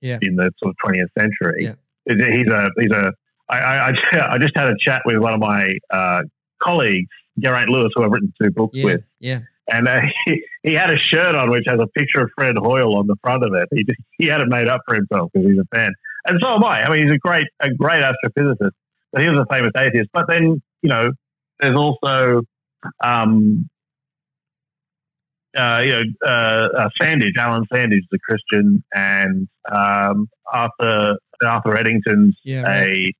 yeah. 0.00 0.18
in 0.20 0.36
the 0.36 0.52
sort 0.58 0.74
of 0.74 0.90
20th 0.90 1.08
century. 1.18 1.64
Yeah. 1.64 1.74
He's 2.06 2.48
a 2.48 2.70
he's 2.78 2.90
a 2.90 3.12
I, 3.48 3.58
I, 3.58 3.94
I 4.34 4.38
just 4.38 4.56
had 4.56 4.68
a 4.68 4.76
chat 4.78 5.02
with 5.04 5.18
one 5.18 5.34
of 5.34 5.40
my 5.40 5.76
uh, 5.90 6.22
colleagues, 6.60 7.10
Geraint 7.38 7.70
Lewis, 7.70 7.92
who 7.94 8.04
I've 8.04 8.10
written 8.10 8.32
two 8.40 8.50
books 8.50 8.76
yeah. 8.76 8.84
with. 8.84 9.00
Yeah 9.20 9.40
and 9.70 9.88
uh, 9.88 10.00
he, 10.24 10.44
he 10.62 10.74
had 10.74 10.90
a 10.90 10.96
shirt 10.96 11.34
on 11.34 11.50
which 11.50 11.66
has 11.66 11.80
a 11.80 11.86
picture 11.88 12.22
of 12.22 12.30
Fred 12.36 12.56
Hoyle 12.56 12.96
on 12.96 13.06
the 13.06 13.16
front 13.22 13.44
of 13.44 13.54
it. 13.54 13.68
He 13.72 13.86
he 14.18 14.26
had 14.26 14.40
it 14.40 14.48
made 14.48 14.68
up 14.68 14.82
for 14.86 14.94
himself 14.94 15.30
because 15.32 15.48
he's 15.48 15.58
a 15.58 15.76
fan, 15.76 15.92
and 16.26 16.40
so 16.40 16.54
am 16.54 16.64
I. 16.64 16.84
I 16.84 16.90
mean, 16.90 17.06
he's 17.06 17.16
a 17.16 17.18
great 17.18 17.46
a 17.60 17.72
great 17.72 18.02
astrophysicist, 18.02 18.72
but 19.12 19.22
he 19.22 19.28
was 19.28 19.38
a 19.38 19.46
famous 19.50 19.72
atheist. 19.76 20.10
But 20.12 20.26
then 20.28 20.62
you 20.82 20.88
know, 20.88 21.12
there's 21.60 21.76
also 21.76 22.42
um, 23.04 23.68
uh, 25.56 25.82
you 25.84 25.90
know, 25.90 26.02
uh, 26.24 26.68
uh, 26.76 26.88
Sandage, 27.00 27.36
Alan 27.36 27.64
Sandage, 27.72 28.04
the 28.10 28.18
Christian, 28.18 28.82
and 28.94 29.48
um, 29.70 30.28
Arthur 30.52 31.16
Arthur 31.44 31.76
Eddington's 31.76 32.36
yeah, 32.44 32.62
right. 32.62 32.86
a 32.86 33.12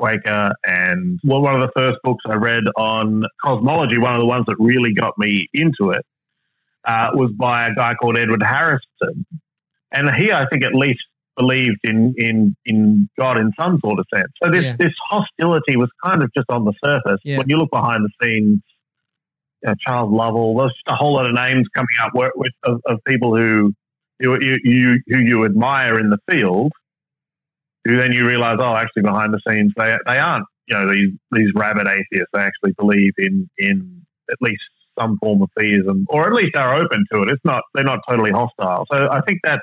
Quaker. 0.00 0.52
And 0.64 1.20
well, 1.22 1.42
one 1.42 1.54
of 1.54 1.60
the 1.60 1.70
first 1.76 1.98
books 2.02 2.24
I 2.26 2.36
read 2.36 2.64
on 2.76 3.24
cosmology, 3.44 3.98
one 3.98 4.14
of 4.14 4.20
the 4.20 4.26
ones 4.26 4.46
that 4.46 4.56
really 4.58 4.94
got 4.94 5.18
me 5.18 5.48
into 5.52 5.90
it, 5.90 6.04
uh, 6.86 7.10
was 7.14 7.30
by 7.32 7.68
a 7.68 7.74
guy 7.74 7.94
called 7.94 8.16
Edward 8.16 8.42
Harrison. 8.42 9.26
And 9.92 10.10
he, 10.14 10.32
I 10.32 10.46
think, 10.46 10.62
at 10.62 10.74
least 10.74 11.04
believed 11.36 11.80
in 11.84 12.14
in 12.16 12.56
in 12.64 13.08
God 13.18 13.38
in 13.38 13.52
some 13.58 13.78
sort 13.84 13.98
of 13.98 14.06
sense. 14.14 14.30
So 14.42 14.50
this 14.50 14.64
yeah. 14.64 14.76
this 14.78 14.94
hostility 15.08 15.76
was 15.76 15.90
kind 16.02 16.22
of 16.22 16.32
just 16.34 16.48
on 16.48 16.64
the 16.64 16.72
surface. 16.82 17.20
Yeah. 17.24 17.38
When 17.38 17.48
you 17.48 17.56
look 17.56 17.70
behind 17.70 18.04
the 18.04 18.10
scenes, 18.22 18.60
you 19.62 19.68
know, 19.68 19.74
Charles 19.78 20.12
Lovell, 20.12 20.56
there's 20.56 20.72
just 20.72 20.88
a 20.88 20.94
whole 20.94 21.14
lot 21.14 21.26
of 21.26 21.34
names 21.34 21.66
coming 21.74 21.96
up 22.02 22.12
with, 22.14 22.32
with 22.36 22.52
of, 22.64 22.80
of, 22.86 22.98
people 23.06 23.36
who 23.36 23.74
you, 24.20 24.58
you 24.62 25.00
who 25.08 25.18
you 25.18 25.44
admire 25.44 25.98
in 25.98 26.10
the 26.10 26.18
field, 26.30 26.72
who 27.84 27.96
then 27.96 28.12
you 28.12 28.26
realize, 28.26 28.58
oh, 28.60 28.74
actually 28.74 29.02
behind 29.02 29.32
the 29.32 29.40
scenes 29.46 29.72
they 29.76 29.96
they 30.06 30.18
aren't, 30.18 30.46
you 30.66 30.76
know, 30.76 30.92
these 30.92 31.10
these 31.32 31.50
rabid 31.54 31.86
atheists. 31.86 32.28
They 32.32 32.40
actually 32.40 32.72
believe 32.72 33.12
in 33.18 33.48
in 33.58 34.02
at 34.30 34.36
least 34.40 34.62
some 34.98 35.18
form 35.18 35.42
of 35.42 35.50
theism, 35.58 36.06
or 36.08 36.26
at 36.26 36.32
least 36.32 36.56
are 36.56 36.74
open 36.74 37.04
to 37.12 37.22
it. 37.22 37.28
It's 37.28 37.44
not 37.44 37.62
they're 37.74 37.84
not 37.84 38.00
totally 38.08 38.30
hostile. 38.30 38.86
So 38.90 39.08
I 39.10 39.20
think 39.22 39.40
that's 39.42 39.62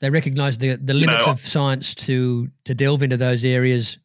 they 0.00 0.10
recognise 0.10 0.58
the 0.58 0.76
the 0.76 0.94
limits 0.94 1.20
you 1.20 1.26
know, 1.26 1.32
of 1.32 1.40
science 1.40 1.94
to 1.96 2.48
to 2.64 2.74
delve 2.74 3.02
into 3.02 3.16
those 3.16 3.44
areas 3.44 3.98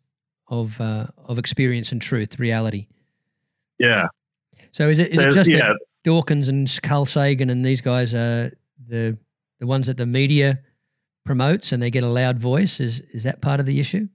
of 0.48 0.80
uh, 0.80 1.08
of 1.26 1.40
experience 1.40 1.92
and 1.92 2.02
truth, 2.02 2.40
reality. 2.40 2.88
Yeah. 3.80 4.08
So 4.72 4.90
is 4.90 5.00
it 5.00 5.12
is 5.12 5.20
it 5.20 5.32
just 5.32 5.50
yeah. 5.50 5.70
that 5.70 5.78
Dawkins 6.04 6.50
and 6.50 6.70
Carl 6.84 7.06
Sagan 7.06 7.50
and 7.50 7.64
these 7.64 7.82
guys 7.82 8.14
are 8.14 8.52
the 8.88 9.18
the 9.60 9.66
ones 9.66 9.88
that 9.88 9.98
the 9.98 10.06
media 10.06 10.60
promotes 11.26 11.72
and 11.72 11.82
they 11.82 11.92
get 11.92 12.04
a 12.04 12.10
loud 12.10 12.40
voice. 12.40 12.80
Is 12.80 13.02
is 13.12 13.24
that 13.24 13.42
part 13.42 13.60
of 13.60 13.66
the 13.66 13.80
issue? 13.80 14.08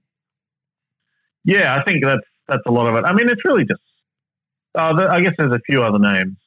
Yeah, 1.43 1.75
I 1.75 1.83
think 1.83 2.03
that's 2.03 2.25
that's 2.47 2.63
a 2.65 2.71
lot 2.71 2.87
of 2.87 2.95
it. 2.95 3.05
I 3.05 3.13
mean, 3.13 3.29
it's 3.29 3.43
really 3.45 3.65
just. 3.65 3.81
Uh, 4.73 4.93
the, 4.93 5.11
I 5.11 5.21
guess 5.21 5.33
there's 5.37 5.53
a 5.53 5.59
few 5.65 5.83
other 5.83 5.99
names. 5.99 6.37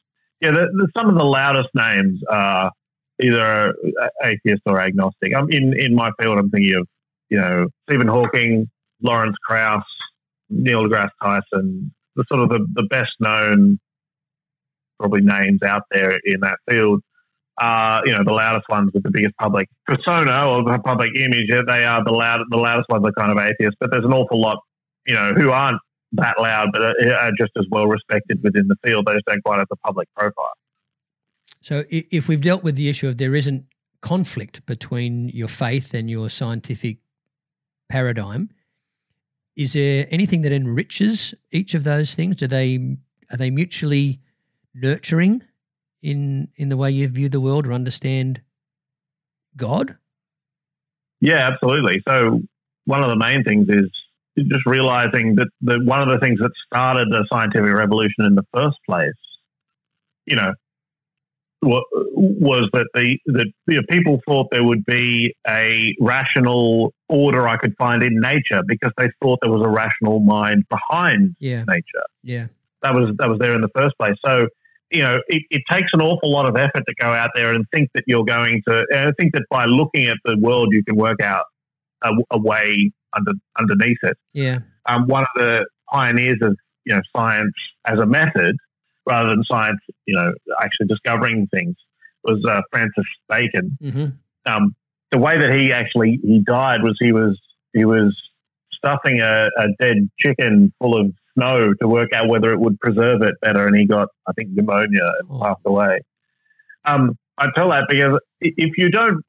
Yeah, 0.40 0.52
the, 0.52 0.66
the, 0.72 0.88
some 0.96 1.10
of 1.10 1.16
the 1.16 1.24
loudest 1.24 1.68
names 1.74 2.20
are 2.30 2.70
either 3.22 3.74
atheist 4.22 4.62
or 4.66 4.80
agnostic. 4.80 5.34
I'm 5.36 5.50
in 5.50 5.78
in 5.78 5.94
my 5.94 6.10
field. 6.18 6.38
I'm 6.38 6.50
thinking 6.50 6.74
of 6.74 6.88
you 7.28 7.40
know 7.40 7.66
Stephen 7.88 8.08
Hawking, 8.08 8.68
Lawrence 9.02 9.36
Krauss, 9.46 9.84
Neil 10.48 10.84
deGrasse 10.84 11.10
Tyson, 11.22 11.92
the 12.16 12.24
sort 12.30 12.42
of 12.42 12.48
the, 12.48 12.66
the 12.74 12.84
best 12.84 13.12
known 13.20 13.78
probably 14.98 15.20
names 15.20 15.62
out 15.62 15.82
there 15.90 16.18
in 16.24 16.40
that 16.40 16.58
field 16.68 17.02
are 17.58 18.02
you 18.04 18.12
know 18.12 18.24
the 18.24 18.32
loudest 18.32 18.68
ones 18.68 18.90
with 18.92 19.02
the 19.02 19.10
biggest 19.10 19.36
public 19.36 19.68
persona 19.86 20.48
or 20.48 20.64
the 20.64 20.78
public 20.80 21.10
image. 21.16 21.48
They 21.48 21.84
are 21.84 22.02
the 22.04 22.12
loud, 22.12 22.42
the 22.50 22.58
loudest 22.58 22.88
ones 22.88 23.06
are 23.06 23.12
kind 23.12 23.30
of 23.30 23.38
atheists, 23.38 23.76
but 23.80 23.90
there's 23.90 24.04
an 24.04 24.12
awful 24.12 24.40
lot 24.40 24.58
you 25.06 25.14
know 25.14 25.32
who 25.34 25.50
aren't 25.50 25.78
that 26.12 26.40
loud, 26.40 26.70
but 26.72 26.82
are 26.82 27.32
just 27.38 27.52
as 27.58 27.66
well 27.70 27.86
respected 27.86 28.40
within 28.42 28.68
the 28.68 28.76
field. 28.84 29.06
They 29.06 29.14
just 29.14 29.26
don't 29.26 29.42
quite 29.42 29.58
have 29.58 29.68
the 29.68 29.76
public 29.76 30.08
profile. 30.16 30.52
So 31.60 31.84
if 31.88 32.28
we've 32.28 32.40
dealt 32.40 32.62
with 32.62 32.76
the 32.76 32.88
issue 32.88 33.08
of 33.08 33.18
there 33.18 33.34
isn't 33.34 33.64
conflict 34.00 34.64
between 34.66 35.30
your 35.30 35.48
faith 35.48 35.94
and 35.94 36.10
your 36.10 36.28
scientific 36.28 36.98
paradigm, 37.88 38.50
is 39.56 39.72
there 39.72 40.06
anything 40.10 40.42
that 40.42 40.52
enriches 40.52 41.34
each 41.52 41.74
of 41.74 41.84
those 41.84 42.14
things? 42.14 42.36
Do 42.36 42.46
they 42.46 42.96
are 43.30 43.36
they 43.36 43.50
mutually 43.50 44.20
nurturing 44.74 45.42
in 46.04 46.48
in 46.56 46.68
the 46.68 46.76
way 46.76 46.90
you 46.90 47.08
view 47.08 47.28
the 47.28 47.40
world 47.40 47.66
or 47.66 47.72
understand 47.72 48.42
God? 49.56 49.96
Yeah, 51.20 51.48
absolutely. 51.50 52.02
So 52.06 52.42
one 52.84 53.02
of 53.02 53.08
the 53.08 53.16
main 53.16 53.42
things 53.42 53.66
is 53.68 53.90
just 54.36 54.66
realizing 54.66 55.36
that, 55.36 55.48
that 55.62 55.82
one 55.84 56.02
of 56.02 56.08
the 56.08 56.18
things 56.18 56.38
that 56.40 56.50
started 56.66 57.08
the 57.10 57.24
scientific 57.32 57.72
revolution 57.72 58.24
in 58.24 58.34
the 58.34 58.44
first 58.52 58.76
place, 58.86 59.12
you 60.26 60.36
know, 60.36 60.52
was 61.62 62.68
that 62.74 62.86
the 62.92 63.18
that 63.24 63.50
you 63.68 63.76
know, 63.76 63.82
people 63.88 64.20
thought 64.28 64.48
there 64.50 64.64
would 64.64 64.84
be 64.84 65.34
a 65.48 65.94
rational 65.98 66.92
order 67.08 67.48
I 67.48 67.56
could 67.56 67.74
find 67.78 68.02
in 68.02 68.20
nature 68.20 68.60
because 68.66 68.92
they 68.98 69.08
thought 69.22 69.38
there 69.40 69.52
was 69.52 69.66
a 69.66 69.70
rational 69.70 70.20
mind 70.20 70.64
behind 70.68 71.34
yeah. 71.38 71.64
nature. 71.66 72.04
Yeah, 72.22 72.48
that 72.82 72.92
was 72.92 73.16
that 73.16 73.30
was 73.30 73.38
there 73.38 73.54
in 73.54 73.62
the 73.62 73.70
first 73.74 73.96
place. 73.98 74.16
So 74.26 74.48
you 74.90 75.02
know, 75.02 75.20
it, 75.28 75.42
it, 75.50 75.62
takes 75.68 75.92
an 75.92 76.00
awful 76.00 76.30
lot 76.30 76.46
of 76.46 76.56
effort 76.56 76.84
to 76.86 76.94
go 77.00 77.06
out 77.06 77.30
there 77.34 77.52
and 77.52 77.64
think 77.72 77.90
that 77.94 78.04
you're 78.06 78.24
going 78.24 78.62
to. 78.68 78.86
I 78.94 79.12
think 79.18 79.34
that 79.34 79.44
by 79.50 79.64
looking 79.64 80.06
at 80.06 80.18
the 80.24 80.36
world, 80.38 80.68
you 80.72 80.84
can 80.84 80.96
work 80.96 81.20
out 81.20 81.46
a, 82.02 82.12
a 82.30 82.38
way 82.38 82.92
under 83.16 83.32
underneath 83.58 83.98
it. 84.02 84.16
Yeah. 84.32 84.60
Um, 84.86 85.06
one 85.06 85.22
of 85.22 85.28
the 85.34 85.66
pioneers 85.90 86.38
of 86.42 86.56
you 86.84 86.94
know 86.94 87.02
science 87.16 87.54
as 87.86 87.98
a 87.98 88.06
method 88.06 88.56
rather 89.06 89.30
than 89.30 89.44
science, 89.44 89.80
you 90.06 90.14
know, 90.14 90.32
actually 90.62 90.86
discovering 90.86 91.46
things 91.48 91.76
was 92.24 92.42
uh, 92.46 92.62
Francis 92.70 93.04
Bacon. 93.28 93.76
Mm-hmm. 93.82 94.06
Um, 94.46 94.74
the 95.10 95.18
way 95.18 95.38
that 95.38 95.54
he 95.54 95.72
actually 95.72 96.18
he 96.22 96.40
died 96.40 96.82
was 96.82 96.96
he 97.00 97.12
was 97.12 97.40
he 97.72 97.84
was 97.84 98.20
stuffing 98.72 99.20
a, 99.20 99.48
a, 99.56 99.68
dead 99.78 100.10
chicken 100.18 100.72
full 100.80 100.96
of 100.96 101.12
snow 101.34 101.74
to 101.74 101.88
work 101.88 102.12
out 102.12 102.28
whether 102.28 102.52
it 102.52 102.60
would 102.60 102.78
preserve 102.80 103.22
it 103.22 103.34
better, 103.40 103.66
and 103.66 103.76
he 103.76 103.86
got 103.86 104.08
I 104.26 104.32
think 104.32 104.50
pneumonia 104.50 105.12
and 105.20 105.28
oh. 105.30 105.40
passed 105.40 105.60
away. 105.64 106.00
Um, 106.84 107.16
I 107.38 107.50
tell 107.54 107.70
that 107.70 107.86
because 107.88 108.18
if 108.40 108.76
you 108.78 108.90
don't, 108.90 109.24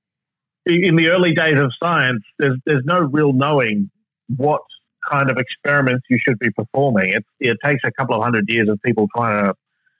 in 0.65 0.95
the 0.95 1.09
early 1.09 1.33
days 1.33 1.59
of 1.59 1.73
science, 1.81 2.23
there's 2.39 2.57
there's 2.65 2.83
no 2.85 2.99
real 2.99 3.33
knowing 3.33 3.89
what 4.35 4.61
kind 5.09 5.29
of 5.29 5.37
experiments 5.37 6.05
you 6.09 6.17
should 6.17 6.39
be 6.39 6.49
performing. 6.51 7.13
It, 7.13 7.25
it 7.39 7.57
takes 7.63 7.83
a 7.83 7.91
couple 7.91 8.15
of 8.15 8.23
hundred 8.23 8.49
years 8.49 8.69
of 8.69 8.81
people 8.81 9.07
trying 9.15 9.45
to 9.45 9.53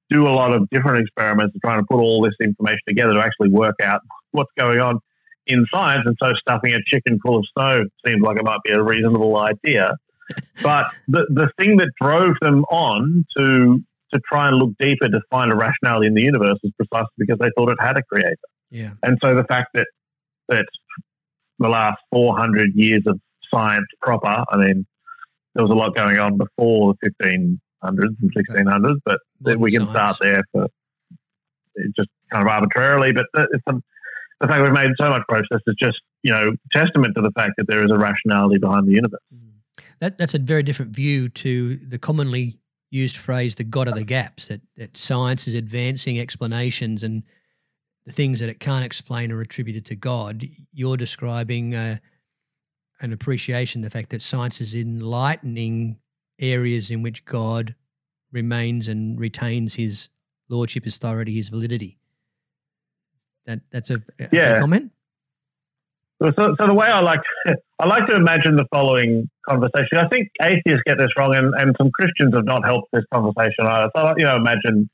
do 0.10 0.28
a 0.28 0.30
lot 0.30 0.54
of 0.54 0.70
different 0.70 1.00
experiments 1.00 1.54
and 1.54 1.62
trying 1.64 1.80
to 1.80 1.86
put 1.86 2.00
all 2.00 2.22
this 2.22 2.36
information 2.42 2.82
together 2.88 3.14
to 3.14 3.20
actually 3.20 3.50
work 3.50 3.76
out 3.82 4.02
what's 4.32 4.52
going 4.58 4.80
on 4.80 5.00
in 5.48 5.66
science. 5.72 6.06
And 6.06 6.16
so 6.22 6.34
stuffing 6.34 6.74
a 6.74 6.84
chicken 6.84 7.20
full 7.20 7.38
of 7.38 7.46
snow 7.56 7.86
seems 8.06 8.22
like 8.22 8.38
it 8.38 8.44
might 8.44 8.62
be 8.64 8.72
a 8.72 8.82
reasonable 8.82 9.38
idea. 9.38 9.96
But 10.64 10.88
the, 11.08 11.26
the 11.30 11.50
thing 11.58 11.78
that 11.78 11.90
drove 12.02 12.36
them 12.42 12.64
on 12.66 13.26
to 13.38 13.82
to 14.14 14.22
try 14.30 14.48
and 14.48 14.58
look 14.58 14.72
deeper 14.80 15.10
to 15.10 15.22
find 15.30 15.52
a 15.52 15.56
rationality 15.56 16.08
in 16.08 16.14
the 16.14 16.22
universe 16.22 16.60
is 16.64 16.72
precisely 16.78 17.10
because 17.18 17.38
they 17.40 17.50
thought 17.58 17.70
it 17.70 17.78
had 17.82 17.98
a 17.98 18.04
creator. 18.04 18.36
Yeah. 18.70 18.92
And 19.04 19.18
so 19.22 19.36
the 19.36 19.44
fact 19.44 19.70
that 19.74 19.88
that 20.48 20.66
the 21.60 21.68
last 21.68 21.98
400 22.12 22.72
years 22.76 23.02
of 23.08 23.20
science 23.52 23.88
proper, 24.02 24.44
I 24.50 24.58
mean, 24.58 24.86
there 25.54 25.64
was 25.64 25.72
a 25.72 25.76
lot 25.76 25.96
going 25.96 26.18
on 26.18 26.38
before 26.38 26.94
the 27.02 27.12
15 27.20 27.60
hundreds 27.86 28.16
and 28.22 28.32
sixteen 28.36 28.66
hundreds, 28.66 29.00
but 29.06 29.20
we 29.60 29.72
can 29.72 29.90
start 29.90 30.18
there 30.20 30.44
for 30.52 30.68
just 31.96 32.10
kind 32.32 32.44
of 32.44 32.48
arbitrarily. 32.48 33.14
But 33.14 33.28
it's 33.36 33.64
the, 33.68 33.82
the 34.42 34.48
fact 34.48 34.62
we've 34.62 34.72
made 34.72 34.92
so 34.98 35.10
much 35.10 35.24
progress 35.28 35.62
is 35.68 35.76
just 35.76 36.02
you 36.24 36.32
know 36.32 36.52
testament 36.72 37.16
to 37.16 37.22
the 37.22 37.32
fact 37.32 37.54
that 37.58 37.68
there 37.68 37.84
is 37.86 37.92
a 37.92 37.98
rationality 37.98 38.58
behind 38.58 38.88
the 38.88 38.94
universe. 38.94 39.22
Mm. 39.34 39.45
That 40.00 40.18
that's 40.18 40.34
a 40.34 40.40
very 40.40 40.64
different 40.64 40.96
view 40.96 41.30
to 41.30 41.78
the 41.78 42.00
commonly 42.00 42.60
used 42.92 43.18
phrase 43.18 43.56
"the 43.56 43.64
God 43.64 43.88
of 43.88 43.96
the 43.96 44.04
gaps." 44.04 44.48
That 44.48 44.62
that 44.78 44.98
science 44.98 45.48
is 45.48 45.54
advancing 45.54 46.20
explanations 46.20 47.04
and 47.04 47.24
the 48.06 48.12
things 48.12 48.40
that 48.40 48.50
it 48.50 48.60
can't 48.60 48.86
explain 48.86 49.32
are 49.32 49.42
attributed 49.42 49.86
to 49.86 49.96
God. 49.96 50.48
You're 50.74 50.98
describing 50.98 51.76
uh, 51.76 51.98
an 53.02 53.14
appreciation 53.14 53.82
the 53.82 53.90
fact 53.90 54.10
that 54.10 54.22
science 54.22 54.62
is 54.62 54.76
enlightening 54.76 55.98
areas 56.40 56.92
in 56.92 57.02
which 57.02 57.26
God 57.26 57.74
remains 58.32 58.88
and 58.88 59.20
retains 59.20 59.74
his 59.74 60.10
lordship, 60.50 60.84
his 60.84 60.98
authority, 60.98 61.34
his 61.34 61.50
validity. 61.50 61.98
That 63.46 63.62
that's 63.72 63.90
a, 63.90 64.02
a 64.20 64.30
yeah. 64.32 64.60
comment. 64.60 64.92
So, 66.22 66.32
so 66.38 66.68
the 66.68 66.74
way 66.74 66.88
I 66.88 67.02
like 67.02 67.22
I 67.80 67.88
like 67.88 68.08
to 68.08 68.16
imagine 68.16 68.56
the 68.56 68.66
following 68.74 69.30
conversation. 69.48 69.98
I 69.98 70.08
think 70.08 70.30
atheists 70.42 70.84
get 70.86 70.98
this 70.98 71.10
wrong, 71.18 71.36
and, 71.36 71.54
and 71.56 71.76
some 71.80 71.92
Christians 71.92 72.34
have 72.36 72.46
not 72.46 72.64
helped 72.66 72.90
this 72.94 73.04
conversation 73.14 73.66
either. 73.66 73.90
So 73.96 74.14
you 74.18 74.24
know, 74.24 74.36
imagine 74.36 74.90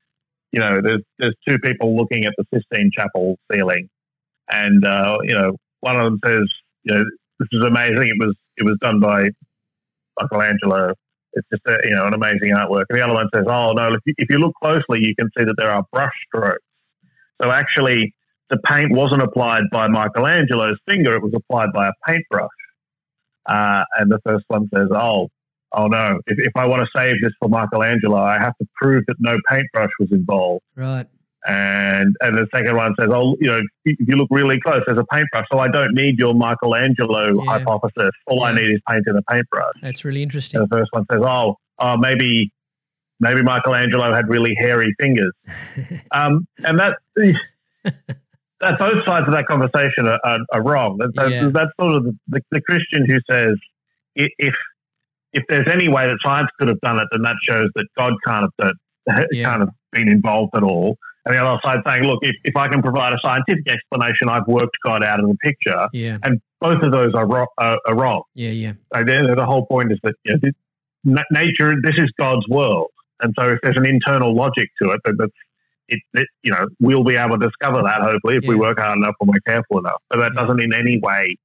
you 0.52 0.60
know 0.60 0.82
there's 0.82 1.04
there's 1.20 1.36
two 1.48 1.60
people 1.60 1.96
looking 1.96 2.26
at 2.26 2.34
the 2.38 2.46
Sistine 2.54 2.90
Chapel 2.92 3.38
ceiling, 3.52 3.88
and 4.50 4.86
uh, 4.86 5.18
you 5.24 5.34
know 5.34 5.56
one 5.82 5.96
of 5.96 6.06
them 6.06 6.20
says, 6.26 6.52
you 6.84 6.96
know, 6.96 7.04
this 7.40 7.48
is 7.52 7.64
amazing. 7.64 8.08
It 8.08 8.18
was 8.20 8.36
it 8.58 8.64
was 8.64 8.78
done 8.82 9.00
by 9.00 9.30
Michelangelo, 10.20 10.94
it's 11.34 11.48
just 11.50 11.62
a, 11.68 11.78
you 11.88 11.96
know 11.96 12.06
an 12.06 12.14
amazing 12.14 12.52
artwork. 12.52 12.86
And 12.90 12.98
the 12.98 13.02
other 13.02 13.14
one 13.14 13.30
says, 13.34 13.46
"Oh 13.48 13.74
no, 13.74 13.94
if 13.94 14.02
you, 14.06 14.14
if 14.18 14.30
you 14.30 14.38
look 14.38 14.54
closely, 14.62 15.04
you 15.04 15.16
can 15.16 15.30
see 15.38 15.44
that 15.44 15.56
there 15.58 15.72
are 15.72 15.84
brush 15.92 16.14
strokes. 16.28 16.64
So 17.42 17.52
actually, 17.52 18.14
the 18.52 18.60
paint 18.60 18.92
wasn't 18.92 19.24
applied 19.24 19.64
by 19.72 19.88
Michelangelo's 19.88 20.78
finger; 20.88 21.16
it 21.16 21.24
was 21.24 21.34
applied 21.34 21.70
by 21.74 21.88
a 21.88 21.92
paintbrush." 22.08 22.50
Uh, 23.48 23.84
and 23.98 24.12
the 24.12 24.20
first 24.26 24.46
one 24.50 24.70
says, 24.76 24.90
"Oh, 24.92 25.30
oh 25.72 25.88
no! 25.88 26.20
If, 26.28 26.38
if 26.38 26.52
I 26.56 26.68
want 26.68 26.84
to 26.84 26.88
save 26.96 27.16
this 27.22 27.32
for 27.40 27.50
Michelangelo, 27.50 28.18
I 28.18 28.38
have 28.38 28.56
to 28.58 28.68
prove 28.76 29.04
that 29.08 29.16
no 29.20 29.38
paintbrush 29.50 29.90
was 30.00 30.12
involved." 30.12 30.64
Right. 30.76 31.08
And 31.48 32.16
and 32.22 32.36
the 32.38 32.46
second 32.54 32.76
one 32.76 32.94
says, 33.00 33.10
oh, 33.12 33.36
you 33.40 33.48
know, 33.48 33.62
if 33.84 33.98
you 34.08 34.16
look 34.16 34.28
really 34.30 34.60
close, 34.60 34.84
there's 34.86 35.00
a 35.00 35.06
paintbrush. 35.06 35.48
So 35.52 35.58
I 35.58 35.70
don't 35.70 35.96
need 35.96 36.20
your 36.20 36.36
Michelangelo 36.36 37.34
yeah. 37.34 37.52
hypothesis. 37.52 38.12
All 38.28 38.38
yeah. 38.38 38.44
I 38.44 38.54
need 38.54 38.70
is 38.76 38.82
paint 38.88 39.04
and 39.08 39.18
a 39.18 39.24
paintbrush. 39.24 39.74
That's 39.82 40.06
really 40.06 40.22
interesting. 40.22 40.60
And 40.60 40.70
the 40.70 40.78
first 40.78 40.92
one 40.94 41.04
says, 41.12 41.22
oh, 41.24 41.56
oh 41.80 41.98
maybe 41.98 42.52
maybe 43.20 43.42
Michelangelo 43.42 44.14
had 44.14 44.30
really 44.30 44.54
hairy 44.56 44.94
fingers. 45.00 45.32
um, 46.12 46.46
and 46.60 46.80
that 46.80 46.98
that 48.62 48.80
both 48.80 49.04
sides 49.06 49.28
of 49.28 49.34
that 49.34 49.46
conversation 49.48 50.08
are, 50.08 50.20
are, 50.24 50.40
are 50.54 50.64
wrong. 50.64 50.98
That's, 50.98 51.32
yeah. 51.32 51.50
that's 51.54 51.72
sort 51.80 51.96
of 51.96 52.06
the, 52.28 52.42
the, 52.52 52.62
Christian 52.62 53.06
who 53.06 53.20
says 53.30 53.54
if 54.16 54.56
if 55.34 55.44
there's 55.48 55.68
any 55.68 55.88
way 55.88 56.08
that 56.08 56.18
science 56.22 56.50
could 56.60 56.68
have 56.68 56.82
done 56.82 57.00
it, 57.00 57.08
then 57.12 57.22
that 57.22 57.38
shows 57.42 57.70
that 57.76 57.86
God 57.98 58.14
can't 58.28 58.42
have 58.42 58.76
done, 59.08 59.28
yeah. 59.32 59.50
can't 59.50 59.62
have 59.62 59.70
been 59.92 60.10
involved 60.10 60.56
at 60.56 60.64
all 60.64 60.98
and 61.26 61.36
the 61.36 61.44
other 61.44 61.60
side 61.64 61.80
saying, 61.86 62.04
look, 62.04 62.20
if, 62.24 62.36
if 62.44 62.56
I 62.56 62.68
can 62.68 62.82
provide 62.82 63.14
a 63.14 63.20
scientific 63.20 63.68
explanation, 63.68 64.28
I've 64.28 64.48
worked 64.48 64.78
God 64.84 65.04
out 65.04 65.20
of 65.20 65.28
the 65.28 65.36
picture. 65.36 65.88
Yeah. 65.94 66.18
And 66.24 66.42
both 66.60 66.82
of 66.82 66.92
those 66.92 67.14
are, 67.14 67.28
ro- 67.28 67.48
uh, 67.60 67.78
are 67.86 67.96
wrong. 67.96 68.24
Yeah, 68.34 68.50
yeah. 68.50 68.74
So 68.94 69.04
the, 69.04 69.34
the 69.36 69.46
whole 69.46 69.66
point 69.66 69.92
is 69.92 70.00
that 70.04 70.16
you 70.24 70.34
know, 70.34 70.40
this, 70.42 71.24
nature, 71.32 71.76
this 71.82 71.98
is 71.98 72.12
God's 72.20 72.48
world. 72.48 72.90
And 73.22 73.36
so 73.38 73.50
if 73.50 73.60
there's 73.62 73.78
an 73.78 73.86
internal 73.86 74.34
logic 74.34 74.70
to 74.82 74.92
it, 74.92 75.02
that 75.06 75.30
it, 75.92 76.02
it, 76.14 76.28
you 76.42 76.52
know, 76.52 76.68
we'll 76.80 77.04
be 77.04 77.16
able 77.16 77.38
to 77.38 77.46
discover 77.46 77.84
that 77.84 78.02
hopefully 78.02 78.38
if 78.38 78.44
yeah. 78.44 78.50
we 78.50 78.56
work 78.56 78.80
hard 78.80 78.98
enough 78.98 79.16
and 79.20 79.30
we're 79.30 79.54
careful 79.54 79.80
enough. 79.80 80.02
But 80.10 80.20
that 80.20 80.34
doesn't 80.34 80.60
in 80.60 80.74
any 80.74 81.00
way 81.00 81.36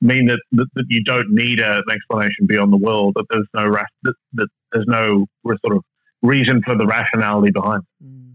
mean 0.00 0.26
that, 0.26 0.40
that, 0.52 0.66
that 0.74 0.84
you 0.88 1.02
don't 1.02 1.30
need 1.30 1.60
a, 1.60 1.78
an 1.78 1.90
explanation 1.90 2.46
beyond 2.46 2.72
the 2.72 2.76
world, 2.76 3.14
that 3.16 3.26
there's 3.30 3.48
no, 3.54 3.64
that, 4.02 4.14
that 4.34 4.48
there's 4.72 4.86
no 4.86 5.26
sort 5.44 5.76
of 5.76 5.82
reason 6.22 6.62
for 6.62 6.76
the 6.76 6.86
rationality 6.86 7.50
behind 7.50 7.82
it. 7.82 8.04
Mm. 8.04 8.30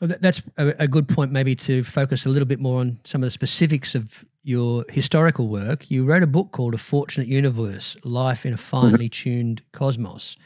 Well, 0.00 0.16
that's 0.20 0.42
a, 0.56 0.88
good 0.88 1.08
point, 1.08 1.30
maybe 1.30 1.54
to 1.54 1.84
focus 1.84 2.26
a 2.26 2.28
little 2.28 2.48
bit 2.48 2.58
more 2.58 2.80
on 2.80 2.98
some 3.04 3.22
of 3.22 3.26
the 3.26 3.30
specifics 3.30 3.94
of 3.94 4.24
your 4.42 4.84
historical 4.88 5.46
work. 5.46 5.92
You 5.92 6.04
wrote 6.04 6.24
a 6.24 6.26
book 6.26 6.50
called 6.50 6.74
A 6.74 6.78
Fortunate 6.78 7.28
Universe 7.28 7.96
Life 8.02 8.44
in 8.44 8.52
a 8.52 8.56
Finely 8.56 9.08
Tuned 9.08 9.62
Cosmos, 9.70 10.36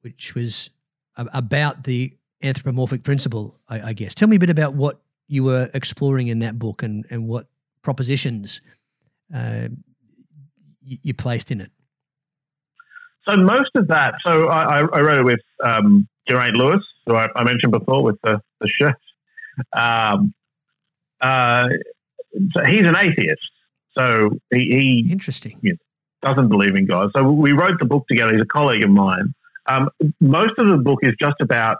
which 0.00 0.34
was 0.34 0.70
about 1.18 1.84
the 1.84 2.14
anthropomorphic 2.42 3.02
principle, 3.02 3.58
I, 3.68 3.88
I, 3.88 3.92
guess. 3.92 4.14
Tell 4.14 4.28
me 4.28 4.36
a 4.36 4.38
bit 4.38 4.50
about 4.50 4.74
what 4.74 5.00
you 5.26 5.44
were 5.44 5.70
exploring 5.74 6.28
in 6.28 6.38
that 6.40 6.58
book 6.58 6.82
and, 6.82 7.04
and 7.10 7.26
what 7.26 7.46
propositions 7.82 8.60
uh, 9.34 9.68
you, 10.82 10.98
you, 11.02 11.14
placed 11.14 11.50
in 11.50 11.60
it. 11.60 11.70
So, 13.26 13.36
most 13.36 13.70
of 13.74 13.88
that, 13.88 14.14
so 14.24 14.48
I, 14.48 14.78
I 14.78 15.00
wrote 15.00 15.18
it 15.18 15.24
with 15.24 15.40
um, 15.62 16.08
Geraint 16.28 16.56
Lewis, 16.56 16.82
who 17.06 17.16
I, 17.16 17.28
I 17.36 17.44
mentioned 17.44 17.72
before 17.72 18.02
with 18.02 18.18
the, 18.22 18.40
the 18.60 18.68
shirt. 18.68 18.94
Um, 19.76 20.32
uh, 21.20 21.68
so 22.52 22.64
he's 22.64 22.86
an 22.86 22.96
atheist. 22.96 23.50
So 23.96 24.30
he, 24.52 24.58
he 24.58 25.08
interesting 25.10 25.58
you 25.62 25.72
know, 25.72 25.78
doesn't 26.30 26.48
believe 26.48 26.74
in 26.76 26.86
God. 26.86 27.10
So 27.16 27.22
we 27.24 27.52
wrote 27.52 27.78
the 27.78 27.84
book 27.84 28.06
together. 28.08 28.32
He's 28.32 28.42
a 28.42 28.46
colleague 28.46 28.82
of 28.82 28.90
mine. 28.90 29.34
Um, 29.66 29.90
most 30.20 30.52
of 30.58 30.68
the 30.68 30.76
book 30.76 31.00
is 31.02 31.14
just 31.18 31.36
about 31.40 31.78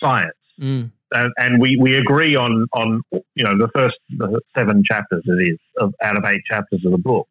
science, 0.00 0.36
mm. 0.60 0.90
and, 1.12 1.32
and, 1.38 1.60
we, 1.60 1.76
we 1.76 1.96
agree 1.96 2.36
on 2.36 2.66
on 2.72 3.02
you 3.34 3.44
know 3.44 3.56
the 3.56 3.68
first 3.74 3.96
the 4.16 4.40
seven 4.56 4.82
chapters 4.82 5.22
it 5.26 5.52
is 5.52 5.58
of 5.78 5.94
out 6.02 6.16
of 6.16 6.24
eight 6.24 6.42
chapters 6.44 6.84
of 6.84 6.92
the 6.92 6.98
book, 6.98 7.28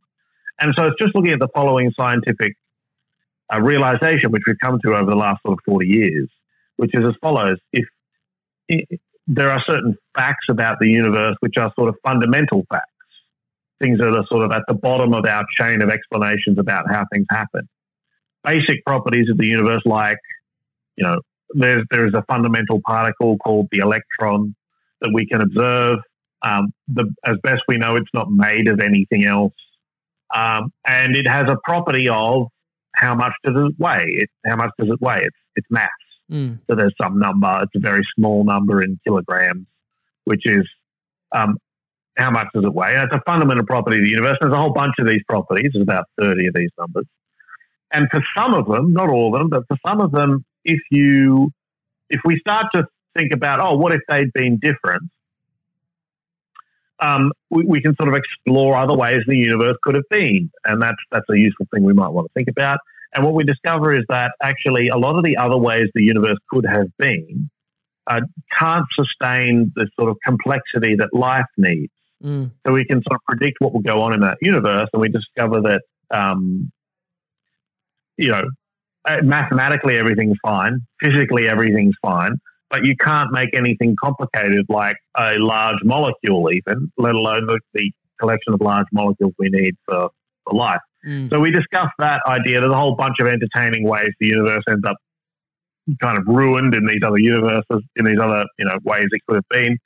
and 0.60 0.73
so 0.75 0.88
it's 0.88 0.99
just 0.99 1.15
looking 1.15 1.32
at 1.32 1.39
the 1.39 1.49
following 1.54 1.91
scientific 1.91 2.56
uh, 3.54 3.62
realization 3.62 4.32
which 4.32 4.43
we've 4.47 4.60
come 4.62 4.80
to 4.84 4.95
over 4.95 5.10
the 5.10 5.17
last 5.17 5.41
sort 5.43 5.54
of 5.54 5.60
forty 5.65 5.88
years 5.88 6.30
which 6.78 6.93
is 6.93 7.06
as 7.06 7.13
follows: 7.21 7.58
if, 7.71 7.86
if 8.67 8.99
there 9.28 9.49
are 9.49 9.62
certain 9.62 9.95
facts 10.15 10.47
about 10.49 10.78
the 10.80 10.89
universe 10.89 11.36
which 11.39 11.58
are 11.58 11.71
sort 11.75 11.89
of 11.89 11.95
fundamental 12.04 12.65
facts, 12.69 12.89
things 13.80 13.97
that 13.99 14.13
are 14.13 14.25
sort 14.28 14.43
of 14.43 14.51
at 14.51 14.63
the 14.67 14.73
bottom 14.73 15.13
of 15.13 15.25
our 15.25 15.45
chain 15.51 15.82
of 15.82 15.89
explanations 15.89 16.58
about 16.60 16.86
how 16.89 17.06
things 17.12 17.25
happen. 17.30 17.67
Basic 18.43 18.86
properties 18.86 19.30
of 19.30 19.38
the 19.38 19.47
universe, 19.47 19.82
like 19.86 20.19
you 20.95 21.04
know, 21.04 21.19
there's 21.53 21.84
there 21.91 22.08
is 22.08 22.13
a 22.13 22.23
fundamental 22.27 22.81
particle 22.86 23.38
called 23.38 23.67
the 23.71 23.79
electron 23.79 24.55
that 25.01 25.12
we 25.13 25.25
can 25.25 25.41
observe. 25.41 25.99
Um, 26.45 26.73
the, 26.88 27.12
as 27.25 27.38
best 27.43 27.63
we 27.67 27.77
know, 27.77 27.95
it's 27.95 28.10
not 28.13 28.29
made 28.29 28.67
of 28.67 28.79
anything 28.79 29.25
else, 29.25 29.53
um, 30.34 30.71
and 30.86 31.15
it 31.15 31.27
has 31.27 31.49
a 31.49 31.58
property 31.63 32.08
of 32.10 32.47
how 32.95 33.15
much 33.15 33.34
does 33.43 33.55
it 33.55 33.75
weigh? 33.79 34.05
It, 34.05 34.29
how 34.45 34.55
much 34.55 34.71
does 34.79 34.89
it 34.89 35.01
weigh? 35.01 35.23
It's 35.23 35.38
it's 35.55 35.67
mass. 35.69 35.89
Mm. 36.31 36.60
So 36.69 36.75
there's 36.75 36.93
some 37.01 37.19
number. 37.19 37.62
It's 37.63 37.75
a 37.75 37.79
very 37.79 38.03
small 38.15 38.43
number 38.43 38.81
in 38.81 38.99
kilograms, 39.05 39.65
which 40.25 40.45
is 40.45 40.67
um, 41.31 41.58
how 42.17 42.31
much 42.31 42.47
does 42.53 42.63
it 42.63 42.73
weigh? 42.73 42.95
And 42.95 43.03
it's 43.03 43.15
a 43.15 43.21
fundamental 43.25 43.65
property 43.65 43.97
of 43.97 44.03
the 44.03 44.10
universe. 44.10 44.38
There's 44.41 44.53
a 44.53 44.58
whole 44.58 44.73
bunch 44.73 44.95
of 44.99 45.08
these 45.08 45.21
properties. 45.27 45.71
There's 45.73 45.84
about 45.84 46.05
30 46.19 46.47
of 46.47 46.53
these 46.53 46.71
numbers. 46.79 47.05
And 47.91 48.08
for 48.10 48.21
some 48.36 48.53
of 48.53 48.67
them, 48.67 48.93
not 48.93 49.10
all 49.10 49.34
of 49.34 49.39
them, 49.39 49.49
but 49.49 49.63
for 49.67 49.77
some 49.86 50.01
of 50.01 50.12
them, 50.12 50.45
if 50.65 50.82
you 50.91 51.51
if 52.10 52.21
we 52.25 52.39
start 52.39 52.67
to 52.73 52.86
think 53.15 53.34
about, 53.34 53.60
oh, 53.60 53.75
what 53.75 53.93
if 53.93 54.01
they'd 54.10 54.32
been 54.34 54.58
different? 54.58 55.04
Um, 56.99 57.32
we, 57.49 57.65
we, 57.65 57.82
can 57.82 57.95
sort 57.95 58.08
of 58.08 58.15
explore 58.15 58.78
other 58.78 58.93
ways 58.93 59.21
the 59.28 59.38
universe 59.38 59.75
could 59.84 59.95
have 59.95 60.08
been, 60.10 60.49
and 60.65 60.82
that's 60.82 61.01
that's 61.12 61.30
a 61.30 61.38
useful 61.38 61.67
thing 61.73 61.84
we 61.84 61.93
might 61.93 62.10
want 62.10 62.28
to 62.28 62.34
think 62.34 62.47
about. 62.47 62.80
And 63.13 63.23
what 63.23 63.34
we 63.34 63.43
discover 63.43 63.93
is 63.93 64.04
that 64.10 64.32
actually 64.41 64.89
a 64.89 64.97
lot 64.97 65.15
of 65.15 65.23
the 65.23 65.38
other 65.38 65.58
ways 65.58 65.89
the 65.93 66.04
universe 66.04 66.38
could 66.49 66.65
have 66.65 66.88
been 66.97 67.49
uh, 68.08 68.21
can't 68.58 68.86
sustain 68.93 69.71
the 69.75 69.88
sort 69.99 70.10
of 70.10 70.17
complexity 70.25 70.95
that 70.95 71.13
life 71.13 71.45
needs. 71.58 71.91
Mm. 72.23 72.51
So 72.65 72.73
we 72.73 72.86
can 72.86 73.01
sort 73.04 73.15
of 73.15 73.21
predict 73.28 73.58
what 73.60 73.73
will 73.73 73.82
go 73.82 74.01
on 74.01 74.13
in 74.13 74.21
that 74.21 74.38
universe, 74.41 74.89
and 74.93 75.01
we 75.01 75.10
discover 75.10 75.62
that 75.62 75.82
um, 76.12 76.71
you 78.17 78.32
know 78.32 78.43
mathematically 79.24 79.98
everything's 79.98 80.38
fine, 80.46 80.80
physically 81.00 81.48
everything's 81.48 81.96
fine, 82.02 82.36
but 82.70 82.84
you 82.84 82.96
can't 82.98 83.32
make 83.32 83.54
anything 83.54 83.96
complicated 84.04 84.65
like 84.70 84.98
a 85.18 85.38
large 85.38 85.78
molecule, 85.84 86.52
even, 86.52 86.91
let 86.98 87.15
alone 87.15 87.46
the, 87.48 87.60
the 87.74 87.91
collection 88.20 88.54
of 88.54 88.62
large 88.62 88.88
molecules 88.91 89.34
we 89.38 89.50
need 89.50 89.76
for, 89.86 90.10
for 90.44 90.56
life. 90.56 90.80
Mm. 91.06 91.30
So 91.30 91.39
we 91.39 91.52
discussed 91.52 91.94
that 92.00 92.22
idea. 92.28 92.60
There's 92.60 92.72
a 92.72 92.78
whole 92.78 92.96
bunch 92.96 93.20
of 93.20 93.28
entertaining 93.28 93.88
ways 93.88 94.10
the 94.20 94.28
universe 94.28 94.63
ends 94.68 94.86
up 94.88 94.98
kind 96.02 96.18
of 96.18 96.24
ruined 96.28 96.74
in 96.74 96.86
these 96.88 97.02
other 97.04 97.20
universes, 97.20 97.84
in 97.96 98.06
these 98.06 98.20
other 98.20 98.46
you 98.58 98.65
know 98.65 98.78
ways 98.84 99.08
it 99.12 99.22
could 99.28 99.36
have 99.36 99.50
been 99.50 99.78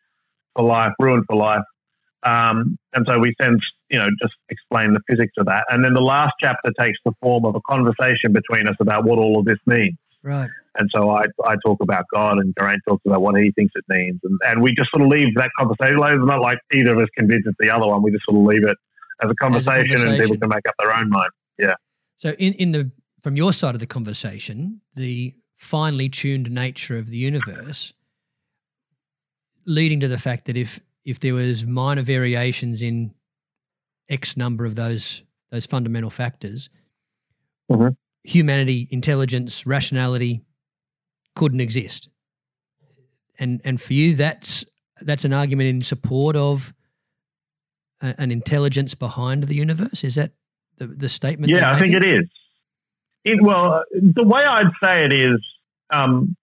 for 0.56 0.64
life, 0.64 0.94
ruined 1.00 1.26
for 1.28 1.36
life. 1.36 1.64
Um, 2.24 2.78
and 2.94 3.06
so 3.08 3.18
we 3.20 3.34
then, 3.40 3.60
you 3.90 3.98
know, 3.98 4.10
just 4.22 4.36
explain 4.50 4.94
the 4.94 5.02
physics 5.10 5.34
of 5.38 5.46
that. 5.46 5.66
And 5.70 5.84
then 5.84 5.94
the 5.94 6.02
last 6.02 6.34
chapter 6.40 6.72
takes 6.80 7.00
the 7.06 7.14
form 7.22 7.46
of 7.46 7.56
a 7.56 7.62
conversation 7.62 8.34
between 8.34 8.68
us 8.68 8.76
about 8.80 9.06
what 9.06 9.20
all 9.20 9.40
of 9.40 9.46
this 9.46 9.60
means. 9.66 9.98
Right. 10.22 10.50
And 10.76 10.90
so 10.92 11.10
I, 11.10 11.26
I 11.46 11.56
talk 11.66 11.82
about 11.82 12.06
God 12.14 12.38
and 12.38 12.54
Geraint 12.60 12.82
talks 12.88 13.06
about 13.06 13.22
what 13.22 13.36
he 13.40 13.52
thinks 13.52 13.74
it 13.76 13.86
means. 13.88 14.20
And, 14.24 14.40
and 14.46 14.62
we 14.62 14.74
just 14.74 14.92
sort 14.92 15.02
of 15.04 15.10
leave 15.10 15.34
that 15.36 15.52
conversation. 15.58 15.98
It's 15.98 16.26
not 16.26 16.42
like 16.42 16.60
either 16.74 16.92
of 16.92 17.00
us 17.00 17.10
convinces 17.18 17.54
the 17.60 17.70
other 17.70 17.88
one. 17.88 18.04
We 18.04 18.12
just 18.12 18.26
sort 18.26 18.38
of 18.38 18.44
leave 18.44 18.66
it 18.66 18.78
as 19.24 19.32
a 19.32 19.36
conversation, 19.36 19.96
as 19.96 20.02
a 20.02 20.04
conversation. 20.04 20.08
and 20.08 20.22
people 20.22 20.38
can 20.38 20.50
make 20.50 20.68
up 20.68 20.76
their 20.80 20.96
own 20.96 21.10
mind. 21.10 21.32
Yeah. 21.58 21.76
So 22.18 22.32
in, 22.32 22.54
in 22.54 22.72
the 22.72 22.92
from 23.22 23.36
your 23.36 23.52
side 23.52 23.76
of 23.76 23.80
the 23.80 23.88
conversation, 23.88 24.82
the 24.96 25.34
finely 25.58 26.10
tuned 26.10 26.50
nature 26.50 26.98
of 26.98 27.10
the 27.10 27.18
universe 27.18 27.94
leading 29.66 30.00
to 30.00 30.08
the 30.08 30.18
fact 30.18 30.46
that 30.46 30.56
if 30.56 30.80
if 31.10 31.20
there 31.20 31.34
was 31.34 31.66
minor 31.66 32.04
variations 32.04 32.84
in 32.84 33.12
X 34.10 34.38
number 34.38 34.66
of 34.66 34.76
those 34.76 35.24
those 35.52 35.66
fundamental 35.66 36.12
factors, 36.12 36.70
mm-hmm. 37.72 37.90
humanity, 38.24 38.88
intelligence, 38.92 39.66
rationality 39.66 40.44
couldn't 41.36 41.62
exist. 41.62 42.10
And 43.40 43.60
and 43.64 43.82
for 43.82 43.94
you, 43.94 44.16
that's 44.16 44.66
that's 45.02 45.26
an 45.26 45.34
argument 45.34 45.70
in 45.70 45.82
support 45.82 46.36
of 46.36 46.74
a, 48.02 48.14
an 48.20 48.32
intelligence 48.32 48.94
behind 48.94 49.46
the 49.46 49.56
universe. 49.56 50.04
Is 50.04 50.14
that 50.16 50.32
the, 50.78 50.88
the 50.88 51.10
statement? 51.10 51.52
Yeah, 51.52 51.74
I 51.74 51.80
think 51.80 51.96
it 51.96 52.04
is. 52.04 52.26
It, 53.24 53.42
well, 53.42 53.84
the 53.92 54.24
way 54.24 54.44
I'd 54.44 54.72
say 54.82 55.06
it 55.06 55.12
is, 55.12 55.40
um, 55.90 56.36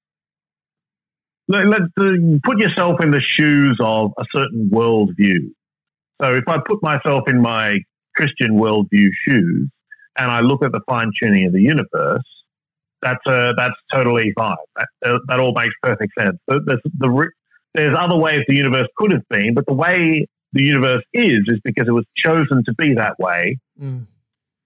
let, 1.49 1.67
us 1.83 1.89
uh, 2.01 2.13
put 2.43 2.59
yourself 2.59 3.01
in 3.03 3.11
the 3.11 3.21
shoes 3.21 3.77
of 3.81 4.13
a 4.19 4.25
certain 4.35 4.69
worldview. 4.73 5.51
So 6.21 6.35
if 6.35 6.45
I 6.49 6.59
put 6.67 6.83
myself 6.83 7.29
in 7.29 7.41
my 7.41 7.81
Christian 8.15 8.59
worldview 8.59 9.11
shoes 9.13 9.69
and 10.19 10.31
I 10.31 10.41
look 10.41 10.65
at 10.65 10.73
the 10.73 10.81
fine 10.89 11.13
tuning 11.21 11.47
of 11.47 11.53
the 11.53 11.61
universe, 11.61 12.23
that's 13.03 13.25
uh, 13.27 13.53
that's 13.57 13.75
totally 13.93 14.33
fine. 14.37 14.57
That, 14.77 14.89
uh, 15.05 15.19
that 15.29 15.39
all 15.39 15.53
makes 15.53 15.75
perfect 15.83 16.13
sense. 16.19 16.37
There's, 16.49 16.81
the, 16.99 17.31
there's 17.75 17.97
other 17.97 18.17
ways 18.17 18.43
the 18.49 18.55
universe 18.55 18.89
could 18.97 19.13
have 19.13 19.29
been, 19.29 19.55
but 19.55 19.67
the 19.67 19.75
way 19.75 20.27
the 20.53 20.63
universe 20.63 21.03
is 21.13 21.41
is 21.47 21.61
because 21.63 21.87
it 21.87 21.93
was 21.93 22.07
chosen 22.17 22.65
to 22.65 22.75
be 22.75 22.95
that 22.95 23.19
way 23.19 23.59
mm. 23.81 24.07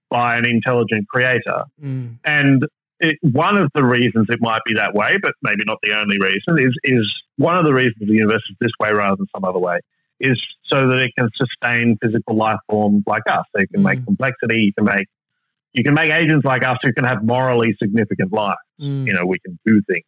by 0.09 0.37
an 0.37 0.45
intelligent 0.45 1.07
creator. 1.09 1.65
Mm. 1.83 2.17
And 2.23 2.65
it, 3.01 3.17
one 3.21 3.57
of 3.57 3.69
the 3.75 3.83
reasons 3.83 4.27
it 4.29 4.39
might 4.41 4.61
be 4.65 4.73
that 4.75 4.93
way, 4.93 5.17
but 5.21 5.33
maybe 5.41 5.63
not 5.65 5.79
the 5.83 5.93
only 5.93 6.17
reason, 6.19 6.59
is 6.59 6.75
is 6.83 7.23
one 7.37 7.57
of 7.57 7.65
the 7.65 7.73
reasons 7.73 7.97
the 7.99 8.13
universe 8.13 8.43
is 8.49 8.55
this 8.59 8.71
way 8.79 8.91
rather 8.91 9.15
than 9.17 9.27
some 9.35 9.43
other 9.43 9.59
way, 9.59 9.79
is 10.19 10.41
so 10.63 10.87
that 10.87 10.99
it 10.99 11.11
can 11.17 11.29
sustain 11.35 11.97
physical 12.01 12.35
life 12.35 12.59
forms 12.69 13.03
like 13.07 13.23
us. 13.27 13.45
So 13.55 13.61
you 13.61 13.67
can 13.67 13.81
mm. 13.81 13.85
make 13.85 14.05
complexity, 14.05 14.61
you 14.63 14.73
can 14.73 14.85
make 14.85 15.07
you 15.73 15.83
can 15.83 15.93
make 15.93 16.11
agents 16.11 16.45
like 16.45 16.63
us 16.63 16.77
who 16.81 16.93
can 16.93 17.05
have 17.05 17.23
morally 17.23 17.75
significant 17.81 18.31
lives. 18.31 18.57
Mm. 18.79 19.07
You 19.07 19.13
know, 19.13 19.25
we 19.25 19.39
can 19.39 19.57
do 19.65 19.81
things. 19.89 20.05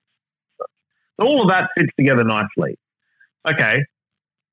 So 1.19 1.25
all 1.25 1.41
of 1.41 1.49
that 1.49 1.69
fits 1.77 1.91
together 1.97 2.23
nicely. 2.23 2.77
Okay, 3.47 3.83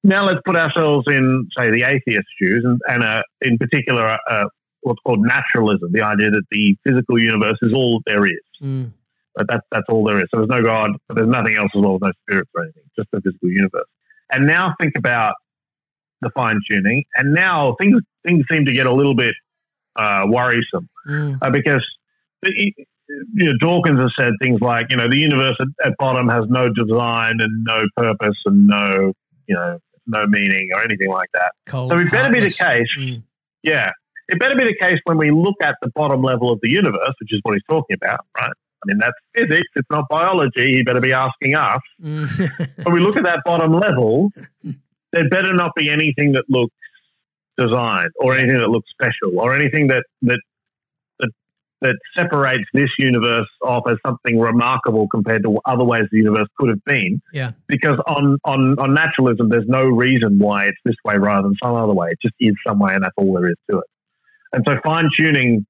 now 0.02 0.24
let's 0.24 0.40
put 0.44 0.56
ourselves 0.56 1.06
in, 1.08 1.48
say, 1.56 1.70
the 1.70 1.82
atheist 1.82 2.26
shoes, 2.40 2.64
and, 2.64 2.80
and 2.88 3.02
uh, 3.02 3.22
in 3.40 3.58
particular, 3.58 4.18
uh, 4.28 4.46
what's 4.82 5.00
called 5.00 5.20
naturalism, 5.20 5.92
the 5.92 6.02
idea 6.02 6.30
that 6.30 6.44
the 6.50 6.76
physical 6.86 7.18
universe 7.18 7.58
is 7.62 7.72
all 7.72 8.00
there 8.06 8.26
is. 8.26 8.40
Mm. 8.62 8.92
But 9.34 9.46
that's 9.48 9.66
that's 9.70 9.86
all 9.88 10.04
there 10.04 10.18
is. 10.18 10.26
So 10.34 10.38
there's 10.38 10.48
no 10.48 10.62
God, 10.62 10.92
but 11.08 11.16
there's 11.16 11.28
nothing 11.28 11.54
else 11.54 11.70
as 11.74 11.82
well, 11.82 11.98
no 12.00 12.12
spirits 12.22 12.50
or 12.54 12.64
anything, 12.64 12.82
just 12.96 13.08
the 13.12 13.20
physical 13.20 13.48
universe. 13.48 13.86
And 14.32 14.46
now 14.46 14.74
think 14.80 14.96
about 14.96 15.34
the 16.20 16.30
fine 16.30 16.60
tuning, 16.68 17.04
and 17.14 17.32
now 17.32 17.76
things 17.80 18.00
things 18.26 18.44
seem 18.50 18.64
to 18.64 18.72
get 18.72 18.86
a 18.86 18.92
little 18.92 19.14
bit 19.14 19.34
uh, 19.96 20.26
worrisome 20.28 20.88
mm. 21.08 21.38
uh, 21.42 21.50
because 21.50 21.86
the, 22.42 22.74
you 23.34 23.46
know, 23.46 23.52
Dawkins 23.58 24.00
has 24.00 24.14
said 24.16 24.32
things 24.40 24.60
like, 24.60 24.90
you 24.90 24.96
know, 24.96 25.08
the 25.08 25.16
universe 25.16 25.56
at, 25.60 25.68
at, 25.84 25.96
bottom 25.98 26.28
has 26.28 26.44
no 26.48 26.68
design 26.72 27.40
and 27.40 27.64
no 27.64 27.84
purpose 27.96 28.40
and 28.46 28.66
no, 28.66 29.12
you 29.46 29.54
know, 29.54 29.78
no 30.06 30.26
meaning 30.26 30.70
or 30.74 30.82
anything 30.82 31.10
like 31.10 31.30
that. 31.34 31.52
Cold, 31.66 31.90
so 31.90 31.98
it 31.98 32.10
better 32.10 32.32
be 32.32 32.40
the 32.40 32.50
case. 32.50 32.94
Mm. 32.96 33.22
Yeah, 33.62 33.90
it 34.30 34.38
better 34.38 34.54
be 34.54 34.64
the 34.64 34.76
case 34.76 34.98
when 35.04 35.18
we 35.18 35.30
look 35.30 35.56
at 35.62 35.76
the 35.82 35.90
bottom 35.94 36.22
level 36.22 36.50
of 36.50 36.60
the 36.62 36.70
universe, 36.70 37.14
which 37.20 37.32
is 37.32 37.40
what 37.42 37.54
he's 37.54 37.64
talking 37.68 37.96
about, 38.00 38.20
right? 38.36 38.52
I 38.82 38.86
mean, 38.86 38.98
that's 38.98 39.16
physics, 39.34 39.68
it's 39.74 39.88
not 39.90 40.08
biology. 40.08 40.76
He 40.76 40.82
better 40.82 41.00
be 41.00 41.12
asking 41.12 41.54
us. 41.54 41.80
Mm. 42.02 42.74
when 42.84 42.94
we 42.94 43.00
look 43.00 43.16
at 43.16 43.24
that 43.24 43.40
bottom 43.44 43.72
level, 43.72 44.30
there 45.12 45.28
better 45.28 45.52
not 45.52 45.74
be 45.74 45.90
anything 45.90 46.32
that 46.32 46.44
looks 46.48 46.74
designed 47.58 48.10
or 48.18 48.36
anything 48.36 48.58
that 48.58 48.70
looks 48.70 48.90
special 48.90 49.38
or 49.38 49.54
anything 49.54 49.88
that, 49.88 50.04
that, 50.22 50.40
that, 51.18 51.30
that 51.82 51.96
separates 52.16 52.64
this 52.72 52.90
universe 52.98 53.48
off 53.62 53.82
as 53.86 53.98
something 54.06 54.40
remarkable 54.40 55.06
compared 55.08 55.42
to 55.42 55.58
other 55.66 55.84
ways 55.84 56.04
the 56.10 56.18
universe 56.18 56.48
could 56.58 56.70
have 56.70 56.82
been. 56.84 57.20
Yeah. 57.34 57.52
Because 57.66 57.98
on, 58.06 58.38
on, 58.46 58.78
on 58.78 58.94
naturalism, 58.94 59.50
there's 59.50 59.68
no 59.68 59.84
reason 59.84 60.38
why 60.38 60.66
it's 60.66 60.80
this 60.86 60.96
way 61.04 61.18
rather 61.18 61.48
than 61.48 61.56
some 61.62 61.74
other 61.74 61.92
way. 61.92 62.08
It 62.12 62.20
just 62.22 62.34
is 62.40 62.54
some 62.66 62.78
way, 62.78 62.94
and 62.94 63.04
that's 63.04 63.14
all 63.18 63.34
there 63.34 63.50
is 63.50 63.56
to 63.70 63.80
it. 63.80 63.84
And 64.52 64.64
so 64.66 64.78
fine 64.82 65.08
tuning, 65.14 65.66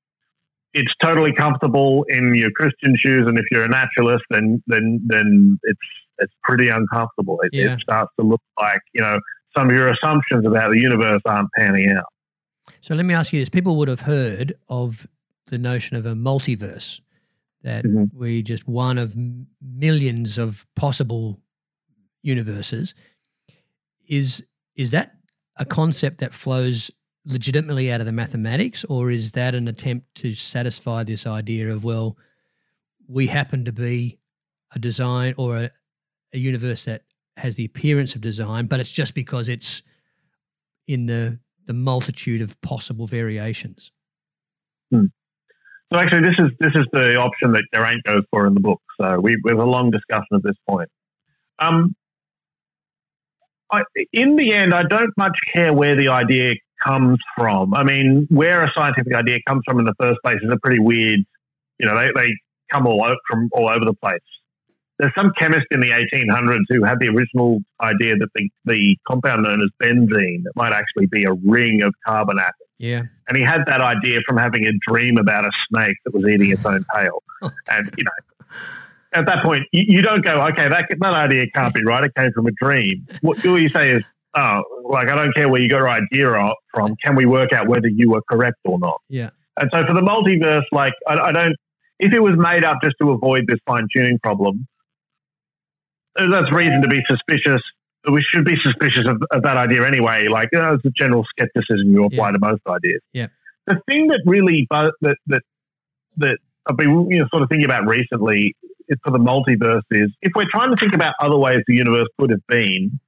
it's 0.73 0.93
totally 1.01 1.33
comfortable 1.33 2.05
in 2.09 2.35
your 2.35 2.51
Christian 2.53 2.97
shoes, 2.97 3.27
and 3.27 3.39
if 3.39 3.45
you're 3.51 3.65
a 3.65 3.69
naturalist, 3.69 4.25
then 4.31 4.63
then 4.67 5.01
then 5.07 5.59
it's 5.65 5.79
it's 6.19 6.35
pretty 6.45 6.69
uncomfortable. 6.69 7.41
It, 7.43 7.51
yeah. 7.53 7.75
it 7.75 7.81
starts 7.81 8.13
to 8.19 8.27
look 8.27 8.43
like 8.61 8.81
you 8.95 9.01
know 9.01 9.21
some 9.57 9.69
of 9.69 9.75
your 9.75 9.89
assumptions 9.89 10.47
about 10.47 10.73
the 10.73 10.79
universe 10.79 11.21
aren't 11.27 11.49
panning 11.57 11.91
out. 11.91 12.05
So 12.81 12.95
let 12.95 13.05
me 13.05 13.15
ask 13.15 13.33
you 13.33 13.41
this: 13.41 13.49
People 13.49 13.77
would 13.77 13.89
have 13.89 14.01
heard 14.01 14.55
of 14.69 15.07
the 15.49 15.59
notion 15.59 15.97
of 15.97 16.07
a 16.07 16.15
multiverse, 16.15 17.01
that 17.63 17.85
mm-hmm. 17.85 18.05
we 18.17 18.43
just 18.43 18.67
one 18.69 18.99
of 18.99 19.17
millions 19.61 20.39
of 20.39 20.67
possible 20.77 21.41
universes. 22.23 22.95
Is 24.09 24.45
is 24.77 24.93
that 24.93 25.17
a 25.57 25.65
concept 25.65 26.19
that 26.19 26.33
flows 26.33 26.91
legitimately 27.31 27.93
out 27.93 28.01
of 28.01 28.07
the 28.07 28.13
mathematics, 28.13 28.85
or 28.85 29.11
is 29.11 29.33
that 29.33 29.55
an 29.55 29.69
attempt 29.69 30.15
to 30.17 30.35
satisfy 30.35 31.05
this 31.05 31.27
idea 31.27 31.73
of 31.73 31.85
well, 31.85 32.17
we 33.09 33.27
happen 33.27 33.65
to 33.65 33.73
be 33.73 34.19
a 34.75 34.79
design 34.79 35.35
or 35.37 35.57
a, 35.57 35.71
a 36.33 36.39
universe 36.39 36.85
that 36.85 37.03
has 37.37 37.57
the 37.57 37.65
appearance 37.65 38.15
of 38.15 38.21
design, 38.21 38.67
but 38.67 38.81
it's 38.81 38.91
just 38.91 39.15
because 39.15 39.49
it's 39.49 39.83
in 40.87 41.07
the 41.07 41.39
the 41.67 41.73
multitude 41.73 42.43
of 42.43 42.61
possible 42.63 43.07
variations. 43.07 43.93
Hmm. 44.91 45.07
So 45.93 45.99
actually, 45.99 46.23
this 46.23 46.39
is 46.39 46.51
this 46.59 46.75
is 46.75 46.87
the 46.93 47.17
option 47.17 47.53
that 47.53 47.65
Geraint 47.73 48.03
goes 48.05 48.23
for 48.31 48.47
in 48.47 48.55
the 48.55 48.61
book. 48.61 48.81
So 49.01 49.19
we, 49.21 49.37
we 49.45 49.51
have 49.51 49.61
a 49.61 49.65
long 49.65 49.91
discussion 49.91 50.29
at 50.35 50.43
this 50.43 50.57
point. 50.69 50.89
Um, 51.59 51.95
I, 53.73 53.83
in 54.13 54.37
the 54.37 54.53
end, 54.53 54.75
I 54.75 54.83
don't 54.83 55.13
much 55.17 55.39
care 55.53 55.73
where 55.73 55.95
the 55.95 56.09
idea 56.09 56.55
comes 56.85 57.19
from. 57.37 57.75
I 57.75 57.83
mean, 57.85 58.27
where 58.31 58.63
a 58.63 58.73
scientific 58.73 59.15
idea 59.15 59.39
comes 59.47 59.63
from 59.67 59.79
in 59.79 59.85
the 59.85 59.95
first 60.01 60.19
place 60.25 60.39
is 60.43 60.53
a 60.53 60.59
pretty 60.59 60.81
weird. 60.81 61.21
You 61.79 61.87
know, 61.87 61.97
they, 61.97 62.11
they 62.15 62.35
come 62.73 62.87
all 62.87 63.03
over, 63.03 63.17
from 63.29 63.49
all 63.53 63.69
over 63.69 63.85
the 63.85 63.95
place. 63.95 64.21
There's 64.99 65.15
some 65.17 65.33
chemist 65.37 65.67
in 65.71 65.81
the 65.81 65.91
1800s 65.91 66.65
who 66.69 66.85
had 66.85 67.01
the 67.01 67.09
original 67.09 67.61
idea 67.81 68.17
that 68.17 68.29
the, 68.35 68.51
the 68.67 68.99
compound 69.09 69.45
known 69.45 69.63
as 69.63 69.69
benzene 69.83 70.43
might 70.57 70.75
actually 70.75 71.07
be 71.07 71.25
a 71.25 71.33
ring 71.33 71.81
of 71.83 71.95
carbon 72.07 72.39
atoms. 72.39 72.55
Yeah. 72.77 73.03
And 73.29 73.37
he 73.37 73.43
had 73.43 73.65
that 73.67 73.81
idea 73.81 74.21
from 74.27 74.37
having 74.37 74.67
a 74.67 74.73
dream 74.87 75.17
about 75.17 75.47
a 75.47 75.51
snake 75.69 75.97
that 76.05 76.15
was 76.15 76.29
eating 76.29 76.51
its 76.51 76.65
own 76.65 76.85
tail. 76.95 77.23
Oh, 77.43 77.51
and, 77.71 77.91
you 77.97 78.05
know, 78.05 78.11
at 79.15 79.25
that 79.25 79.43
point, 79.43 79.65
you, 79.73 79.85
you, 79.89 80.03
don't 80.03 80.23
go, 80.23 80.43
okay, 80.49 80.69
that, 80.69 80.89
that 80.91 81.15
idea 81.15 81.47
can't 81.55 81.73
be 81.73 81.83
right. 81.83 82.05
It 82.05 82.15
came 82.15 82.33
from 82.33 82.47
a 82.47 82.51
dream. 82.51 83.07
What 83.23 83.41
do 83.41 83.57
you 83.57 83.71
say 83.71 83.93
is, 83.93 84.05
oh, 84.35 84.63
like, 84.85 85.09
I 85.09 85.15
don't 85.15 85.35
care 85.35 85.49
where 85.49 85.61
you 85.61 85.69
got 85.69 85.79
your 85.79 85.89
idea 85.89 86.53
from. 86.75 86.97
Can 86.97 87.17
we 87.17 87.27
work 87.27 87.53
out 87.53 87.69
whether 87.69 87.89
you 87.89 88.11
were 88.11 88.23
correct 88.31 88.59
or 88.65 88.79
not? 88.79 89.01
Yeah. 89.09 89.31
And 89.61 89.71
so 89.73 89.85
for 89.87 89.93
the 89.93 90.01
multiverse, 90.01 90.65
like, 90.73 90.95
I, 91.07 91.19
I 91.19 91.33
don't, 91.33 91.57
if 91.99 92.13
it 92.13 92.21
was 92.21 92.37
made 92.37 92.65
up 92.65 92.79
just 92.83 92.97
to 93.01 93.11
avoid 93.11 93.47
this 93.47 93.59
fine 93.67 93.89
tuning 93.93 94.19
problem, 94.21 94.67
uh, 96.19 96.29
that's 96.29 96.51
reason 96.51 96.81
to 96.83 96.89
be 96.89 97.03
suspicious. 97.07 97.61
We 98.11 98.23
should 98.23 98.45
be 98.45 98.57
suspicious 98.57 99.07
of, 99.07 99.23
of 99.31 99.43
that 99.43 99.57
idea 99.57 99.87
anyway. 99.87 100.29
Like, 100.29 100.49
you 100.53 100.61
know, 100.61 100.75
it's 100.75 100.85
a 100.85 100.91
general 100.91 101.25
skepticism 101.25 101.91
you 101.91 102.05
apply 102.05 102.29
yeah. 102.29 102.33
to 102.33 102.39
most 102.39 102.63
ideas. 102.69 103.01
Yeah. 103.13 103.27
The 103.67 103.81
thing 103.87 104.07
that 104.07 104.23
really, 104.25 104.67
that, 104.71 104.95
that, 105.03 105.43
that 106.17 106.39
I've 106.69 106.77
been, 106.77 107.11
you 107.11 107.19
know, 107.19 107.27
sort 107.31 107.43
of 107.43 107.49
thinking 107.49 107.67
about 107.67 107.87
recently 107.87 108.57
is 108.89 108.99
for 109.05 109.11
the 109.11 109.19
multiverse 109.19 109.83
is 109.91 110.11
if 110.23 110.33
we're 110.35 110.49
trying 110.49 110.71
to 110.71 110.77
think 110.77 110.95
about 110.95 111.15
other 111.21 111.37
ways 111.37 111.63
the 111.67 111.75
universe 111.75 112.09
could 112.19 112.31
have 112.31 112.47
been, 112.49 112.99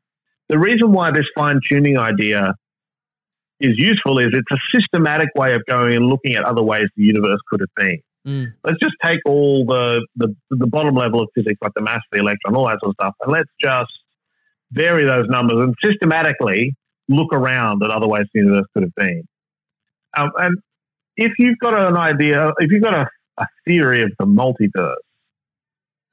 the 0.53 0.59
reason 0.59 0.93
why 0.93 1.11
this 1.11 1.27
fine 1.35 1.61
tuning 1.67 1.97
idea 1.97 2.55
is 3.59 3.79
useful 3.79 4.19
is 4.19 4.35
it's 4.35 4.53
a 4.53 4.59
systematic 4.71 5.29
way 5.35 5.55
of 5.55 5.65
going 5.65 5.97
and 5.97 6.07
looking 6.07 6.35
at 6.35 6.45
other 6.45 6.63
ways 6.63 6.89
the 6.95 7.05
universe 7.05 7.39
could 7.49 7.61
have 7.61 7.75
been. 7.75 7.99
Mm. 8.27 8.53
Let's 8.63 8.79
just 8.79 8.95
take 9.03 9.21
all 9.25 9.65
the, 9.65 10.07
the, 10.15 10.37
the 10.51 10.67
bottom 10.67 10.95
level 10.95 11.21
of 11.23 11.31
physics, 11.35 11.57
like 11.63 11.73
the 11.75 11.81
mass 11.81 11.97
of 11.97 12.03
the 12.13 12.19
electron, 12.19 12.55
all 12.55 12.67
that 12.67 12.81
sort 12.83 12.91
of 12.91 12.97
stuff, 13.01 13.15
and 13.23 13.33
let's 13.33 13.49
just 13.59 13.99
vary 14.73 15.07
those 15.07 15.27
numbers 15.29 15.65
and 15.65 15.75
systematically 15.81 16.75
look 17.09 17.33
around 17.33 17.83
at 17.83 17.91
other 17.91 18.07
ways 18.07 18.27
the 18.35 18.41
universe 18.41 18.67
could 18.75 18.83
have 18.83 18.95
been. 18.95 19.23
Um, 20.19 20.33
and 20.37 20.59
if 21.17 21.33
you've 21.39 21.59
got 21.61 21.75
an 21.75 21.97
idea, 21.97 22.53
if 22.59 22.71
you've 22.71 22.83
got 22.83 22.95
a, 22.95 23.09
a 23.39 23.47
theory 23.67 24.03
of 24.03 24.13
the 24.19 24.27
multiverse, 24.27 24.97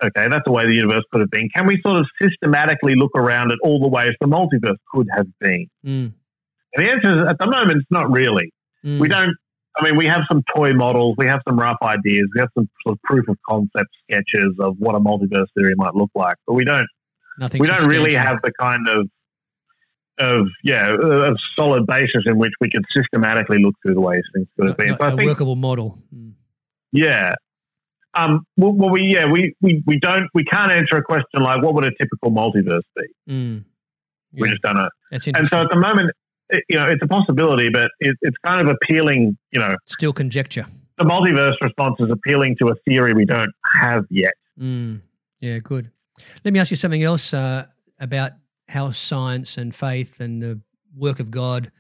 okay, 0.04 0.28
that's 0.28 0.44
the 0.46 0.52
way 0.52 0.66
the 0.66 0.74
universe 0.74 1.04
could 1.12 1.22
have 1.22 1.30
been. 1.30 1.50
Can 1.50 1.66
we 1.66 1.82
sort 1.82 2.00
of 2.00 2.08
systematically 2.22 2.96
look 2.96 3.12
around 3.16 3.52
at 3.52 3.58
all 3.64 3.80
the 3.80 3.88
ways 3.88 4.14
the 4.20 4.28
multiverse 4.28 4.78
could 4.94 5.08
have 5.16 5.28
been? 5.40 5.68
Mm. 5.86 6.14
And 6.74 6.86
the 6.86 6.92
answer 6.92 7.18
is 7.18 7.24
at 7.28 7.38
the 7.40 7.48
moment, 7.48 7.78
it's 7.78 7.92
not 7.92 8.12
really. 8.12 8.52
Mm. 8.86 9.00
We 9.00 9.08
don't, 9.08 9.36
I 9.78 9.84
mean, 9.84 9.98
we 9.98 10.06
have 10.06 10.24
some 10.30 10.44
toy 10.56 10.74
models, 10.74 11.16
we 11.18 11.26
have 11.28 11.42
some 11.48 11.60
rough 11.60 11.78
ideas, 11.82 12.28
we 12.36 12.40
have 12.40 12.50
some 12.58 12.70
sort 12.84 12.94
of 12.94 13.02
proof 13.04 13.28
of 13.28 13.38
concept 13.48 13.90
sketches 14.04 14.56
of 14.60 14.76
what 14.80 14.96
a 14.96 15.00
multiverse 15.00 15.48
theory 15.58 15.74
might 15.76 15.96
look 15.96 16.12
like, 16.16 16.36
but 16.48 16.54
we 16.54 16.66
don't, 16.66 16.88
Nothing 17.40 17.62
we 17.62 17.68
don't 17.68 17.88
really 17.88 18.14
have 18.14 18.40
the 18.44 18.52
kind 18.60 18.88
of, 18.88 19.10
of 20.18 20.48
yeah, 20.64 20.96
a 21.00 21.36
solid 21.56 21.88
basis 21.88 22.26
in 22.26 22.38
which 22.38 22.52
we 22.60 22.70
could 22.70 22.84
systematically 22.92 23.60
look 23.60 23.76
through 23.82 23.94
the 23.94 24.02
ways 24.02 24.22
things 24.34 24.48
could 24.58 24.68
have 24.68 24.78
been. 24.78 24.98
So 25.00 25.08
a 25.08 25.16
think, 25.16 25.30
workable 25.30 25.56
model. 25.56 25.98
Mm. 26.14 26.34
Yeah, 26.92 27.36
um, 28.16 28.46
well, 28.58 28.72
well, 28.72 28.90
we 28.90 29.04
yeah, 29.04 29.26
we, 29.30 29.56
we 29.62 29.84
we 29.86 30.00
don't 30.00 30.28
we 30.34 30.44
can't 30.44 30.72
answer 30.72 30.98
a 30.98 31.04
question 31.04 31.42
like 31.42 31.62
what 31.62 31.74
would 31.76 31.84
a 31.84 31.92
typical 31.92 32.32
multiverse 32.32 32.82
be. 32.96 33.04
Mm. 33.30 33.66
Yeah. 34.32 34.42
We 34.42 34.50
just 34.50 34.62
don't 34.62 34.76
know. 34.76 34.90
That's 35.12 35.28
and 35.28 35.48
so 35.48 35.62
at 35.62 35.70
the 35.70 35.78
moment, 35.78 36.12
it, 36.50 36.64
you 36.70 36.78
know, 36.78 36.88
it's 36.88 37.02
a 37.04 37.08
possibility, 37.08 37.70
but 37.70 37.92
it, 38.00 38.16
it's 38.22 38.38
kind 38.46 38.68
of 38.68 38.76
appealing. 38.76 39.38
You 39.52 39.60
know, 39.60 39.76
still 39.86 40.14
conjecture. 40.14 40.66
The 40.98 41.06
multiverse 41.06 41.56
response 41.62 41.96
is 42.00 42.10
appealing 42.10 42.58
to 42.62 42.70
a 42.70 42.76
theory 42.88 43.14
we 43.14 43.26
don't 43.26 43.52
have 43.80 44.06
yet. 44.10 44.34
Mm. 44.60 45.02
Yeah, 45.40 45.60
good. 45.60 45.90
Let 46.44 46.54
me 46.54 46.60
ask 46.60 46.72
you 46.72 46.78
something 46.78 47.04
else 47.04 47.34
uh, 47.34 47.68
about 48.00 48.34
how 48.68 48.92
science 48.92 49.58
and 49.58 49.74
faith 49.74 50.20
and 50.20 50.42
the 50.42 50.60
work 50.96 51.20
of 51.20 51.32
God 51.32 51.72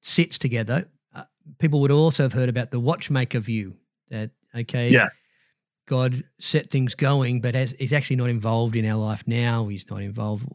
sits 0.00 0.38
together. 0.38 0.86
Uh, 1.14 1.24
people 1.58 1.80
would 1.80 1.90
also 1.90 2.22
have 2.22 2.32
heard 2.32 2.48
about 2.48 2.70
the 2.70 2.80
watchmaker 2.80 3.40
view 3.40 3.74
that 4.08 4.30
Okay. 4.56 4.90
Yeah. 4.90 5.08
God 5.88 6.24
set 6.40 6.68
things 6.70 6.94
going, 6.94 7.40
but 7.40 7.54
as 7.54 7.74
he's 7.78 7.92
actually 7.92 8.16
not 8.16 8.28
involved 8.28 8.74
in 8.76 8.84
our 8.86 8.98
life 8.98 9.22
now. 9.26 9.68
He's 9.68 9.88
not 9.88 10.02
involved 10.02 10.46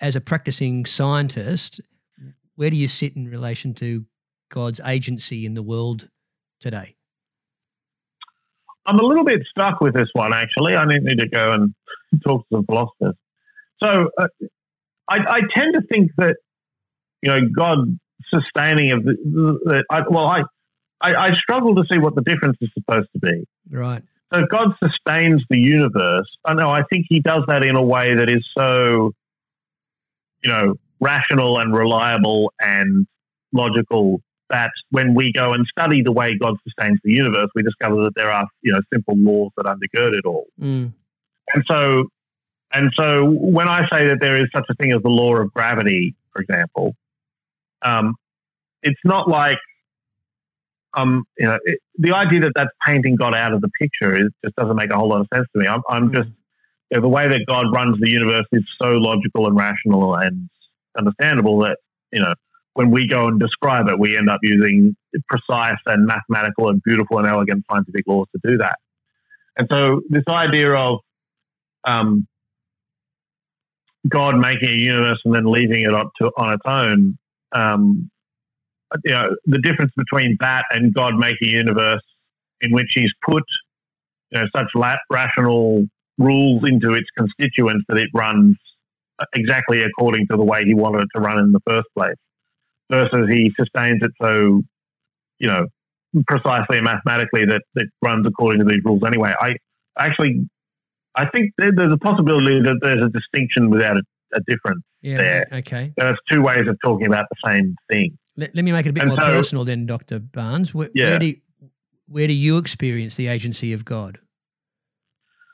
as 0.00 0.14
a 0.14 0.20
practicing 0.20 0.86
scientist. 0.86 1.80
Where 2.54 2.70
do 2.70 2.76
you 2.76 2.88
sit 2.88 3.16
in 3.16 3.28
relation 3.28 3.74
to 3.74 4.04
God's 4.50 4.80
agency 4.84 5.46
in 5.46 5.54
the 5.54 5.62
world 5.62 6.08
today? 6.60 6.94
I'm 8.86 8.98
a 8.98 9.02
little 9.02 9.24
bit 9.24 9.42
stuck 9.48 9.80
with 9.80 9.94
this 9.94 10.08
one, 10.12 10.32
actually. 10.32 10.76
I 10.76 10.84
need 10.84 11.18
to 11.18 11.28
go 11.28 11.52
and 11.52 11.74
talk 12.24 12.42
to 12.48 12.56
some 12.56 12.66
philosophers. 12.66 13.14
So 13.82 14.10
uh, 14.18 14.26
I, 15.08 15.18
I, 15.28 15.40
tend 15.50 15.74
to 15.74 15.82
think 15.82 16.10
that, 16.18 16.36
you 17.20 17.30
know, 17.30 17.40
God 17.56 17.98
sustaining 18.32 18.92
of 18.92 19.04
the, 19.04 19.16
the 19.64 19.84
I, 19.90 20.02
well, 20.08 20.26
I, 20.26 20.42
I, 21.02 21.28
I 21.28 21.32
struggle 21.32 21.74
to 21.74 21.84
see 21.90 21.98
what 21.98 22.14
the 22.14 22.22
difference 22.22 22.56
is 22.60 22.70
supposed 22.74 23.08
to 23.12 23.18
be. 23.18 23.44
Right. 23.70 24.02
So 24.32 24.46
God 24.50 24.74
sustains 24.82 25.42
the 25.50 25.58
universe, 25.58 26.28
I 26.44 26.54
know 26.54 26.70
I 26.70 26.82
think 26.84 27.06
He 27.08 27.20
does 27.20 27.42
that 27.48 27.62
in 27.62 27.76
a 27.76 27.82
way 27.82 28.14
that 28.14 28.30
is 28.30 28.48
so, 28.56 29.12
you 30.42 30.50
know, 30.50 30.74
rational 31.00 31.58
and 31.58 31.76
reliable 31.76 32.52
and 32.60 33.06
logical 33.52 34.22
that 34.48 34.70
when 34.90 35.14
we 35.14 35.32
go 35.32 35.52
and 35.52 35.66
study 35.66 36.02
the 36.02 36.12
way 36.12 36.36
God 36.36 36.56
sustains 36.62 36.98
the 37.04 37.12
universe, 37.12 37.48
we 37.54 37.62
discover 37.62 38.02
that 38.04 38.14
there 38.14 38.30
are 38.30 38.46
you 38.62 38.72
know 38.72 38.80
simple 38.92 39.14
laws 39.16 39.50
that 39.56 39.66
undergird 39.66 40.14
it 40.14 40.24
all. 40.24 40.46
Mm. 40.60 40.92
And 41.54 41.64
so, 41.66 42.08
and 42.72 42.92
so 42.94 43.24
when 43.24 43.68
I 43.68 43.88
say 43.88 44.06
that 44.06 44.20
there 44.20 44.36
is 44.38 44.46
such 44.54 44.66
a 44.70 44.74
thing 44.74 44.92
as 44.92 45.02
the 45.02 45.10
law 45.10 45.36
of 45.36 45.52
gravity, 45.52 46.14
for 46.32 46.42
example, 46.42 46.94
um, 47.82 48.14
it's 48.82 49.00
not 49.04 49.28
like 49.28 49.58
um, 50.94 51.24
you 51.38 51.46
know, 51.46 51.58
it, 51.64 51.78
the 51.98 52.12
idea 52.12 52.40
that 52.40 52.52
that 52.54 52.68
painting 52.86 53.16
got 53.16 53.34
out 53.34 53.52
of 53.52 53.60
the 53.60 53.68
picture 53.80 54.14
is, 54.14 54.30
just 54.44 54.56
doesn't 54.56 54.76
make 54.76 54.90
a 54.90 54.96
whole 54.96 55.08
lot 55.08 55.20
of 55.20 55.28
sense 55.34 55.46
to 55.54 55.60
me. 55.60 55.66
I'm, 55.66 55.82
I'm 55.88 56.10
mm. 56.10 56.14
just 56.14 56.28
you 56.90 56.98
know, 56.98 57.00
the 57.00 57.08
way 57.08 57.28
that 57.28 57.46
God 57.46 57.66
runs 57.72 57.98
the 58.00 58.10
universe 58.10 58.46
is 58.52 58.64
so 58.80 58.92
logical 58.92 59.46
and 59.46 59.56
rational 59.56 60.14
and 60.14 60.48
understandable 60.98 61.58
that 61.60 61.78
you 62.12 62.20
know 62.20 62.34
when 62.74 62.90
we 62.90 63.06
go 63.06 63.28
and 63.28 63.38
describe 63.38 63.88
it, 63.88 63.98
we 63.98 64.16
end 64.16 64.30
up 64.30 64.40
using 64.42 64.96
precise 65.28 65.76
and 65.86 66.06
mathematical 66.06 66.68
and 66.68 66.82
beautiful 66.82 67.18
and 67.18 67.26
elegant 67.26 67.64
scientific 67.70 68.04
laws 68.06 68.26
to 68.32 68.50
do 68.50 68.56
that. 68.58 68.78
And 69.58 69.68
so 69.70 70.00
this 70.08 70.24
idea 70.28 70.72
of 70.72 71.00
um, 71.84 72.26
God 74.08 74.38
making 74.38 74.70
a 74.70 74.72
universe 74.72 75.20
and 75.24 75.34
then 75.34 75.44
leaving 75.44 75.82
it 75.82 75.92
up 75.92 76.12
to 76.20 76.30
on 76.38 76.54
its 76.54 76.62
own 76.64 77.18
um, 77.52 78.10
you 79.04 79.12
know, 79.12 79.34
the 79.46 79.58
difference 79.58 79.92
between 79.96 80.36
that 80.40 80.64
and 80.70 80.94
God 80.94 81.16
making 81.16 81.48
a 81.48 81.52
universe 81.52 82.02
in 82.60 82.72
which 82.72 82.92
He's 82.94 83.12
put 83.24 83.44
you 84.30 84.40
know, 84.40 84.46
such 84.54 84.70
rational 85.10 85.84
rules 86.18 86.68
into 86.68 86.94
its 86.94 87.08
constituents 87.16 87.84
that 87.88 87.98
it 87.98 88.10
runs 88.14 88.56
exactly 89.34 89.82
according 89.82 90.26
to 90.30 90.36
the 90.36 90.44
way 90.44 90.64
He 90.64 90.74
wanted 90.74 91.02
it 91.02 91.08
to 91.14 91.20
run 91.20 91.38
in 91.38 91.52
the 91.52 91.60
first 91.66 91.88
place, 91.96 92.16
versus 92.90 93.28
He 93.30 93.52
sustains 93.58 94.00
it 94.02 94.10
so, 94.20 94.62
you 95.38 95.48
know, 95.48 95.66
precisely 96.26 96.78
and 96.78 96.84
mathematically 96.84 97.44
that 97.46 97.62
it 97.76 97.88
runs 98.02 98.26
according 98.26 98.60
to 98.60 98.66
these 98.66 98.80
rules 98.84 99.02
anyway. 99.06 99.34
I 99.40 99.56
actually, 99.98 100.46
I 101.14 101.26
think 101.26 101.52
there's 101.58 101.92
a 101.92 101.98
possibility 101.98 102.60
that 102.60 102.78
there's 102.82 103.04
a 103.04 103.08
distinction 103.08 103.70
without 103.70 103.96
a, 103.96 104.02
a 104.34 104.40
difference 104.46 104.82
yeah, 105.02 105.16
there. 105.16 105.48
Okay. 105.52 105.92
There's 105.96 106.18
two 106.28 106.42
ways 106.42 106.68
of 106.68 106.78
talking 106.84 107.06
about 107.06 107.26
the 107.30 107.50
same 107.50 107.76
thing. 107.88 108.18
Let, 108.36 108.54
let 108.54 108.64
me 108.64 108.72
make 108.72 108.86
it 108.86 108.90
a 108.90 108.92
bit 108.92 109.02
and 109.02 109.10
more 109.10 109.18
so, 109.18 109.24
personal 109.24 109.64
then, 109.64 109.86
Dr. 109.86 110.18
Barnes. 110.18 110.72
Where, 110.72 110.90
yeah. 110.94 111.10
where, 111.10 111.18
do 111.18 111.26
you, 111.26 111.36
where 112.08 112.26
do 112.26 112.32
you 112.32 112.58
experience 112.58 113.16
the 113.16 113.28
agency 113.28 113.72
of 113.72 113.84
God? 113.84 114.18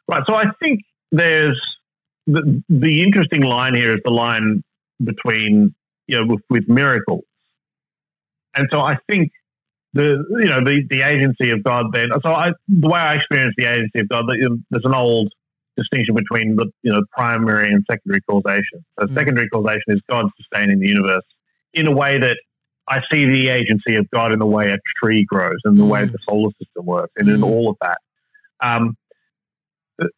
Right. 0.07 0.23
So 0.27 0.35
I 0.35 0.47
think 0.63 0.81
there's 1.13 1.61
the, 2.27 2.63
the 2.69 3.03
interesting 3.03 3.43
line 3.43 3.75
here 3.75 3.95
is 3.95 4.01
the 4.05 4.11
line 4.11 4.63
between, 5.03 5.75
you 6.07 6.17
know, 6.17 6.27
with, 6.27 6.43
with 6.51 6.69
miracles. 6.69 7.25
And 8.55 8.69
so 8.71 8.81
I 8.81 8.97
think 9.09 9.31
the 9.95 10.25
you 10.41 10.49
know 10.49 10.61
the, 10.61 10.85
the 10.91 11.03
agency 11.03 11.51
of 11.51 11.63
God 11.63 11.87
then. 11.93 12.09
So 12.25 12.33
I, 12.33 12.53
the 12.69 12.89
way 12.89 13.01
I 13.01 13.15
experience 13.15 13.55
the 13.57 13.67
agency 13.67 14.01
of 14.01 14.09
God, 14.09 14.27
there's 14.29 14.85
an 14.85 14.95
old 14.95 15.33
distinction 15.77 16.15
between 16.15 16.57
the 16.57 16.71
you 16.83 16.93
know 16.93 17.03
primary 17.17 17.71
and 17.71 17.85
secondary 17.91 18.21
causation. 18.23 18.85
So 18.99 19.07
mm. 19.07 19.15
secondary 19.15 19.49
causation 19.49 19.85
is 19.89 20.01
God 20.09 20.27
sustaining 20.37 20.81
the 20.81 20.89
universe 20.89 21.25
in 21.75 21.87
a 21.87 21.93
way 21.93 22.19
that 22.19 22.39
I 22.89 23.03
see 23.11 23.25
the 23.25 23.49
agency 23.49 23.97
of 23.97 24.11
God 24.11 24.33
in 24.33 24.39
the 24.39 24.47
way 24.47 24.73
a 24.73 24.79
tree 24.97 25.25
grows 25.25 25.59
and 25.65 25.79
the 25.79 25.85
mm. 25.85 25.91
way 25.91 26.05
the 26.07 26.19
solar 26.29 26.51
system 26.61 26.87
works 26.87 27.13
and 27.17 27.29
mm. 27.29 27.35
in 27.35 27.43
all 27.43 27.71
of 27.71 27.77
that. 27.83 27.99
Um, 28.61 28.97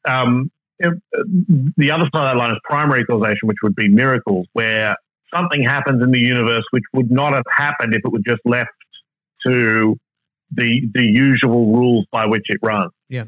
um, 0.07 0.51
the 1.77 1.91
other 1.91 2.05
side 2.05 2.15
of 2.15 2.37
that 2.37 2.37
line 2.37 2.53
is 2.53 2.59
primary 2.65 3.05
causation, 3.05 3.49
which 3.49 3.59
would 3.63 3.75
be 3.75 3.89
miracles, 3.89 4.47
where 4.53 4.97
something 5.33 5.63
happens 5.63 6.03
in 6.03 6.11
the 6.11 6.21
universe 6.21 6.65
which 6.71 6.85
would 6.93 7.11
not 7.11 7.33
have 7.33 7.45
happened 7.51 7.95
if 7.95 8.01
it 8.05 8.11
were 8.11 8.21
just 8.21 8.41
left 8.45 8.71
to 9.43 9.99
the 10.53 10.89
the 10.93 11.05
usual 11.05 11.73
rules 11.73 12.07
by 12.11 12.27
which 12.27 12.51
it 12.51 12.59
runs. 12.63 12.93
Yeah. 13.09 13.25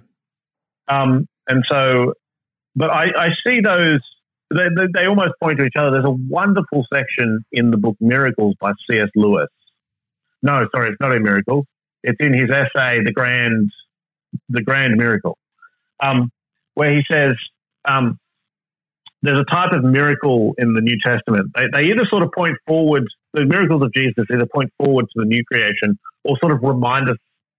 Um, 0.88 1.28
and 1.48 1.64
so, 1.66 2.14
but 2.74 2.90
I, 2.90 3.26
I 3.26 3.34
see 3.46 3.60
those. 3.60 4.00
They, 4.54 4.68
they, 4.76 4.86
they, 4.94 5.06
almost 5.06 5.30
point 5.42 5.58
to 5.58 5.64
each 5.64 5.76
other. 5.76 5.90
There's 5.90 6.08
a 6.08 6.16
wonderful 6.28 6.86
section 6.92 7.44
in 7.52 7.70
the 7.70 7.76
book 7.76 7.96
Miracles 8.00 8.54
by 8.60 8.72
C.S. 8.90 9.08
Lewis. 9.16 9.48
No, 10.42 10.66
sorry, 10.74 10.90
it's 10.90 11.00
not 11.00 11.14
a 11.14 11.20
miracle. 11.20 11.66
It's 12.02 12.18
in 12.20 12.34
his 12.34 12.50
essay, 12.50 13.02
The 13.02 13.12
Grand, 13.12 13.70
The 14.48 14.62
Grand 14.62 14.96
Miracle, 14.96 15.38
um, 16.00 16.30
where 16.74 16.90
he 16.90 17.04
says 17.04 17.34
um, 17.84 18.18
there's 19.22 19.38
a 19.38 19.44
type 19.44 19.72
of 19.72 19.84
miracle 19.84 20.54
in 20.58 20.74
the 20.74 20.80
New 20.80 20.98
Testament. 20.98 21.52
They, 21.54 21.68
they 21.72 21.84
either 21.90 22.04
sort 22.04 22.24
of 22.24 22.32
point 22.32 22.56
forward, 22.66 23.06
the 23.32 23.46
miracles 23.46 23.82
of 23.82 23.92
Jesus 23.92 24.24
either 24.32 24.46
point 24.46 24.70
forward 24.78 25.06
to 25.06 25.20
the 25.20 25.24
new 25.24 25.44
creation 25.44 25.98
or 26.24 26.36
sort 26.38 26.52
of 26.52 26.62
remind 26.62 27.08
us 27.08 27.16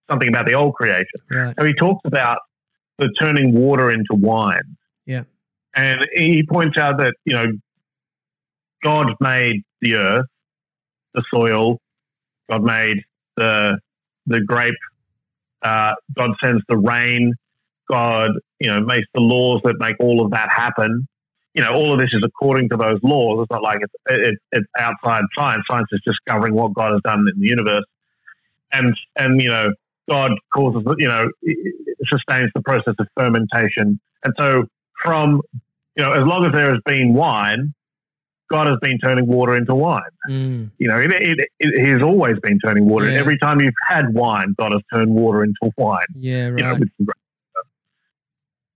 something 0.10 0.28
about 0.28 0.46
the 0.46 0.54
old 0.54 0.76
creation. 0.76 1.22
Right. 1.32 1.56
So 1.58 1.66
he 1.66 1.74
talks 1.74 2.02
about 2.06 2.40
the 2.98 3.10
turning 3.20 3.54
water 3.54 3.90
into 3.92 4.14
wine. 4.14 4.76
And 5.76 6.08
he 6.14 6.44
points 6.46 6.78
out 6.78 6.98
that, 6.98 7.16
you 7.26 7.34
know, 7.34 7.48
God 8.84 9.16
made 9.20 9.64
the 9.82 9.96
earth, 9.96 10.26
the 11.14 11.24
soil, 11.34 11.80
God 12.50 12.64
made 12.64 13.04
the 13.38 13.80
the 14.26 14.42
grape, 14.42 14.76
uh, 15.62 15.94
God 16.16 16.32
sends 16.42 16.64
the 16.70 16.78
rain, 16.78 17.34
God, 17.90 18.32
you 18.60 18.68
know, 18.68 18.82
makes 18.82 19.08
the 19.14 19.22
laws 19.22 19.62
that 19.64 19.76
make 19.80 19.96
all 20.00 20.24
of 20.24 20.32
that 20.32 20.50
happen. 20.50 21.08
You 21.54 21.64
know, 21.64 21.74
all 21.74 21.94
of 21.94 22.00
this 22.00 22.14
is 22.14 22.24
according 22.24 22.70
to 22.70 22.78
those 22.78 23.00
laws. 23.04 23.44
It's 23.44 23.52
not 23.52 23.62
like 23.62 23.80
it's, 23.82 23.94
it, 24.10 24.38
it's 24.52 24.68
outside 24.78 25.24
science. 25.34 25.64
Science 25.68 25.88
is 25.92 26.02
discovering 26.06 26.54
what 26.56 26.74
God 26.74 26.94
has 26.94 27.02
done 27.04 27.28
in 27.28 27.40
the 27.40 27.48
universe 27.48 27.86
and 28.74 29.00
and 29.16 29.40
you 29.40 29.50
know 29.50 29.74
God 30.10 30.34
causes 30.54 30.84
you 30.98 31.08
know 31.08 31.30
sustains 32.04 32.52
the 32.54 32.62
process 32.62 32.96
of 33.00 33.08
fermentation, 33.16 34.00
and 34.26 34.34
so 34.38 34.66
from 35.02 35.42
you 35.96 36.04
know 36.04 36.12
as 36.12 36.26
long 36.26 36.46
as 36.46 36.52
there 36.52 36.70
has 36.70 36.80
been 36.86 37.14
wine, 37.14 37.74
God 38.50 38.68
has 38.68 38.78
been 38.82 39.00
turning 39.00 39.28
water 39.28 39.56
into 39.56 39.76
wine. 39.76 40.02
Mm. 40.30 40.72
You 40.78 40.88
know, 40.88 41.00
it, 41.00 41.12
it, 41.12 41.50
it, 41.60 41.82
He 41.82 41.90
has 41.90 42.02
always 42.02 42.40
been 42.40 42.60
turning 42.60 42.88
water. 42.88 43.10
Yeah. 43.10 43.20
Every 43.20 43.38
time 43.38 43.60
you've 43.60 43.74
had 43.88 44.14
wine, 44.14 44.56
God 44.58 44.74
has 44.74 44.82
turned 44.94 45.14
water 45.14 45.44
into 45.44 45.72
wine. 45.78 46.06
Yeah, 46.16 46.50
right. 46.50 46.60
You 46.60 46.64
know, 46.64 47.14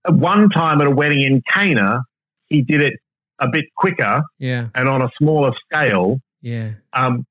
at 0.06 0.14
one 0.14 0.48
time 0.50 0.80
at 0.80 0.86
a 0.86 0.90
wedding 0.90 1.22
in 1.22 1.42
Cana, 1.52 2.02
He 2.48 2.62
did 2.62 2.80
it 2.80 2.94
a 3.40 3.48
bit 3.48 3.66
quicker, 3.76 4.22
yeah, 4.38 4.68
and 4.74 4.88
on 4.88 5.02
a 5.02 5.10
smaller 5.18 5.52
scale, 5.64 6.20
yeah, 6.42 6.72
um, 6.92 7.24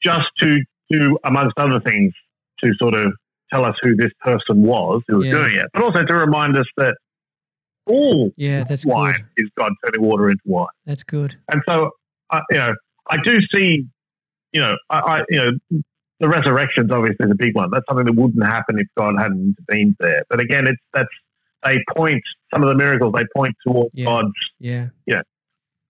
just 0.00 0.30
to 0.38 0.62
to, 0.92 1.18
amongst 1.24 1.58
other 1.58 1.80
things, 1.80 2.12
to 2.62 2.72
sort 2.74 2.94
of 2.94 3.12
tell 3.52 3.64
us 3.64 3.76
who 3.82 3.94
this 3.96 4.12
person 4.20 4.62
was 4.62 5.02
who 5.08 5.18
was 5.18 5.26
yeah. 5.26 5.32
doing 5.32 5.54
it, 5.54 5.66
but 5.72 5.82
also 5.82 6.04
to 6.04 6.14
remind 6.14 6.56
us 6.56 6.66
that 6.76 6.96
all 7.88 8.32
yeah, 8.36 8.64
that's 8.64 8.84
wine 8.86 9.14
good. 9.14 9.44
is 9.44 9.50
God 9.58 9.72
turning 9.84 10.02
water 10.02 10.30
into 10.30 10.42
wine. 10.44 10.66
That's 10.86 11.02
good. 11.02 11.36
And 11.50 11.62
so, 11.68 11.90
uh, 12.30 12.40
you 12.50 12.58
know, 12.58 12.74
I 13.10 13.16
do 13.18 13.40
see, 13.42 13.86
you 14.52 14.60
know, 14.60 14.76
I, 14.90 14.98
I, 14.98 15.24
you 15.28 15.38
know, 15.38 15.80
the 16.20 16.28
resurrection's 16.28 16.90
obviously 16.90 17.26
the 17.28 17.34
big 17.34 17.54
one. 17.54 17.70
That's 17.70 17.84
something 17.88 18.06
that 18.06 18.14
wouldn't 18.14 18.44
happen 18.44 18.78
if 18.78 18.86
God 18.96 19.14
hadn't 19.18 19.56
intervened 19.58 19.96
there. 20.00 20.24
But 20.28 20.40
again, 20.40 20.66
it's 20.66 20.80
that's 20.92 21.08
they 21.64 21.82
point 21.96 22.22
some 22.52 22.62
of 22.62 22.68
the 22.68 22.74
miracles 22.74 23.14
they 23.14 23.24
point 23.34 23.54
towards 23.66 23.90
yeah. 23.94 24.04
God's. 24.04 24.32
Yeah. 24.58 24.88
Yeah. 25.06 25.22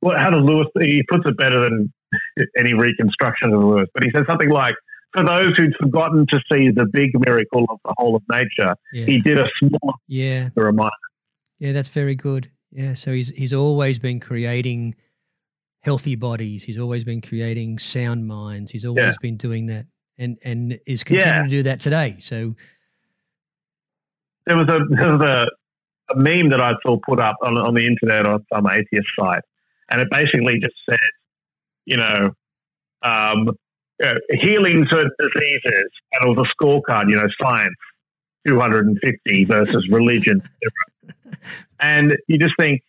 Well, 0.00 0.16
how 0.16 0.30
does 0.30 0.40
Lewis? 0.40 0.68
He 0.80 1.02
puts 1.08 1.28
it 1.28 1.36
better 1.36 1.60
than 1.60 1.92
any 2.56 2.74
reconstruction 2.74 3.52
of 3.52 3.62
Lewis, 3.62 3.88
but 3.94 4.02
he 4.02 4.10
says 4.10 4.24
something 4.26 4.50
like, 4.50 4.74
for 5.12 5.24
those 5.24 5.56
who'd 5.56 5.74
forgotten 5.76 6.26
to 6.26 6.40
see 6.50 6.70
the 6.70 6.86
big 6.86 7.18
miracle 7.24 7.64
of 7.70 7.78
the 7.84 7.94
whole 7.96 8.14
of 8.14 8.22
nature, 8.30 8.74
yeah. 8.92 9.06
he 9.06 9.20
did 9.20 9.38
a 9.38 9.48
small 9.56 9.94
yeah 10.06 10.50
reminder. 10.54 10.92
Yeah, 11.58 11.72
that's 11.72 11.88
very 11.88 12.14
good. 12.14 12.50
Yeah, 12.70 12.94
so 12.94 13.12
he's 13.12 13.30
he's 13.30 13.52
always 13.52 13.98
been 13.98 14.20
creating 14.20 14.94
healthy 15.80 16.14
bodies. 16.14 16.62
He's 16.62 16.78
always 16.78 17.04
been 17.04 17.20
creating 17.20 17.78
sound 17.78 18.26
minds. 18.26 18.70
He's 18.70 18.84
always 18.84 19.04
yeah. 19.04 19.14
been 19.22 19.36
doing 19.36 19.66
that, 19.66 19.86
and 20.18 20.36
and 20.44 20.78
is 20.86 21.02
continuing 21.02 21.36
yeah. 21.36 21.42
to 21.42 21.48
do 21.48 21.62
that 21.64 21.80
today. 21.80 22.16
So 22.20 22.54
there 24.46 24.56
was 24.56 24.68
a 24.68 24.80
there 24.90 25.16
was 25.16 25.22
a, 25.22 25.48
a 26.14 26.16
meme 26.16 26.50
that 26.50 26.60
I 26.60 26.74
saw 26.82 26.98
put 26.98 27.20
up 27.20 27.36
on 27.42 27.56
on 27.56 27.74
the 27.74 27.86
internet 27.86 28.26
on 28.26 28.44
some 28.52 28.66
atheist 28.66 29.08
site, 29.18 29.42
and 29.90 30.00
it 30.00 30.08
basically 30.10 30.60
just 30.60 30.76
said, 30.88 30.98
you 31.86 31.96
know, 31.96 32.30
um, 33.02 33.50
uh, 34.02 34.14
healing 34.30 34.86
certain 34.88 35.10
diseases, 35.18 35.90
and 36.12 36.28
it 36.28 36.36
was 36.36 36.48
a 36.48 36.64
scorecard, 36.64 37.08
you 37.08 37.16
know, 37.16 37.28
science, 37.40 37.74
250 38.46 39.44
versus 39.44 39.88
religion. 39.88 40.42
And 41.80 42.16
you 42.26 42.38
just 42.38 42.54
think, 42.58 42.82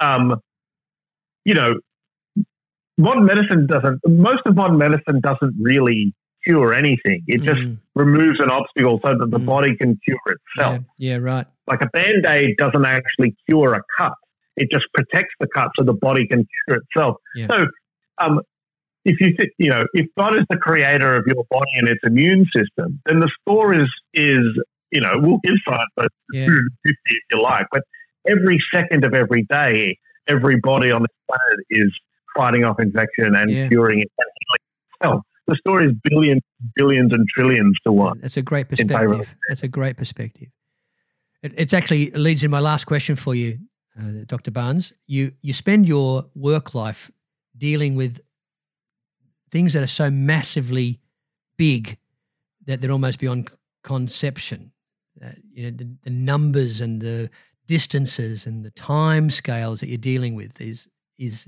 um, 0.00 0.40
you 1.44 1.54
know, 1.54 1.74
modern 2.98 3.24
medicine 3.24 3.66
doesn't, 3.66 4.00
most 4.06 4.42
of 4.46 4.56
modern 4.56 4.78
medicine 4.78 5.20
doesn't 5.20 5.54
really 5.60 6.14
cure 6.44 6.72
anything. 6.72 7.22
It 7.26 7.42
just 7.42 7.60
mm. 7.60 7.78
removes 7.94 8.40
an 8.40 8.50
obstacle 8.50 9.00
so 9.04 9.16
that 9.18 9.30
the 9.30 9.38
mm. 9.38 9.46
body 9.46 9.76
can 9.76 9.98
cure 10.04 10.18
itself. 10.26 10.80
Yeah, 10.96 11.16
yeah, 11.16 11.16
right. 11.16 11.46
Like 11.66 11.82
a 11.82 11.88
band 11.88 12.26
aid 12.26 12.56
doesn't 12.58 12.84
actually 12.84 13.34
cure 13.48 13.74
a 13.74 13.82
cut, 13.98 14.12
it 14.56 14.70
just 14.70 14.86
protects 14.92 15.34
the 15.40 15.46
cut 15.54 15.70
so 15.78 15.84
the 15.84 15.94
body 15.94 16.26
can 16.26 16.46
cure 16.66 16.78
itself. 16.78 17.16
Yeah. 17.34 17.46
So, 17.48 17.66
um, 18.18 18.40
if 19.04 19.18
you 19.20 19.34
th- 19.34 19.50
you 19.58 19.70
know 19.70 19.86
if 19.94 20.06
God 20.18 20.36
is 20.36 20.44
the 20.50 20.58
creator 20.58 21.16
of 21.16 21.24
your 21.26 21.44
body 21.50 21.72
and 21.76 21.88
its 21.88 22.00
immune 22.04 22.44
system, 22.54 23.00
then 23.06 23.20
the 23.20 23.28
score 23.40 23.72
is 23.74 23.90
is 24.12 24.44
you 24.92 25.00
know 25.00 25.14
we'll 25.18 25.38
give 25.44 25.54
science 25.66 25.90
but 25.96 26.08
yeah. 26.32 26.46
250 26.46 26.98
if 27.06 27.18
you 27.32 27.42
like, 27.42 27.66
but 27.72 27.82
every 28.26 28.58
second 28.72 29.04
of 29.04 29.14
every 29.14 29.44
day, 29.44 29.98
everybody 30.26 30.90
on 30.90 31.02
the 31.02 31.08
planet 31.28 31.66
is 31.70 31.98
fighting 32.36 32.64
off 32.64 32.78
infection 32.80 33.34
and 33.34 33.50
yeah. 33.50 33.68
curing 33.68 34.00
it 34.00 34.10
and 34.18 34.30
healing 34.40 34.60
itself. 35.00 35.22
The 35.46 35.56
story 35.56 35.86
is 35.86 35.92
billions, 36.04 36.42
billions, 36.76 37.12
and 37.12 37.26
trillions 37.28 37.76
to 37.84 37.92
one. 37.92 38.20
That's 38.20 38.36
a 38.36 38.42
great 38.42 38.68
perspective. 38.68 39.34
That's 39.48 39.62
a 39.62 39.68
great 39.68 39.96
perspective. 39.96 40.48
It, 41.42 41.54
it's 41.56 41.74
actually 41.74 42.10
leads 42.12 42.44
in 42.44 42.50
my 42.50 42.60
last 42.60 42.84
question 42.84 43.16
for 43.16 43.34
you, 43.34 43.58
uh, 43.98 44.24
Dr. 44.26 44.50
Barnes. 44.50 44.92
You 45.06 45.32
you 45.42 45.52
spend 45.52 45.88
your 45.88 46.26
work 46.34 46.74
life 46.74 47.10
dealing 47.56 47.96
with 47.96 48.20
things 49.50 49.72
that 49.72 49.82
are 49.82 49.88
so 49.88 50.10
massively 50.10 51.00
big 51.56 51.98
that 52.66 52.80
they're 52.80 52.92
almost 52.92 53.18
beyond 53.18 53.50
conception. 53.82 54.72
Uh, 55.24 55.30
you 55.52 55.64
know, 55.64 55.76
the, 55.76 55.88
the, 56.04 56.10
numbers 56.10 56.80
and 56.80 57.00
the 57.00 57.28
distances 57.66 58.46
and 58.46 58.64
the 58.64 58.70
time 58.70 59.28
scales 59.30 59.80
that 59.80 59.88
you're 59.88 59.98
dealing 59.98 60.34
with 60.34 60.60
is 60.60 60.88
is 61.18 61.46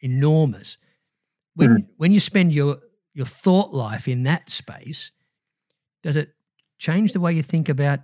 enormous. 0.00 0.78
When 1.54 1.70
mm. 1.70 1.86
when 1.96 2.12
you 2.12 2.20
spend 2.20 2.52
your 2.52 2.78
your 3.14 3.26
thought 3.26 3.72
life 3.72 4.08
in 4.08 4.24
that 4.24 4.50
space, 4.50 5.12
does 6.02 6.16
it 6.16 6.34
change 6.78 7.12
the 7.12 7.20
way 7.20 7.32
you 7.32 7.42
think 7.42 7.68
about 7.68 8.00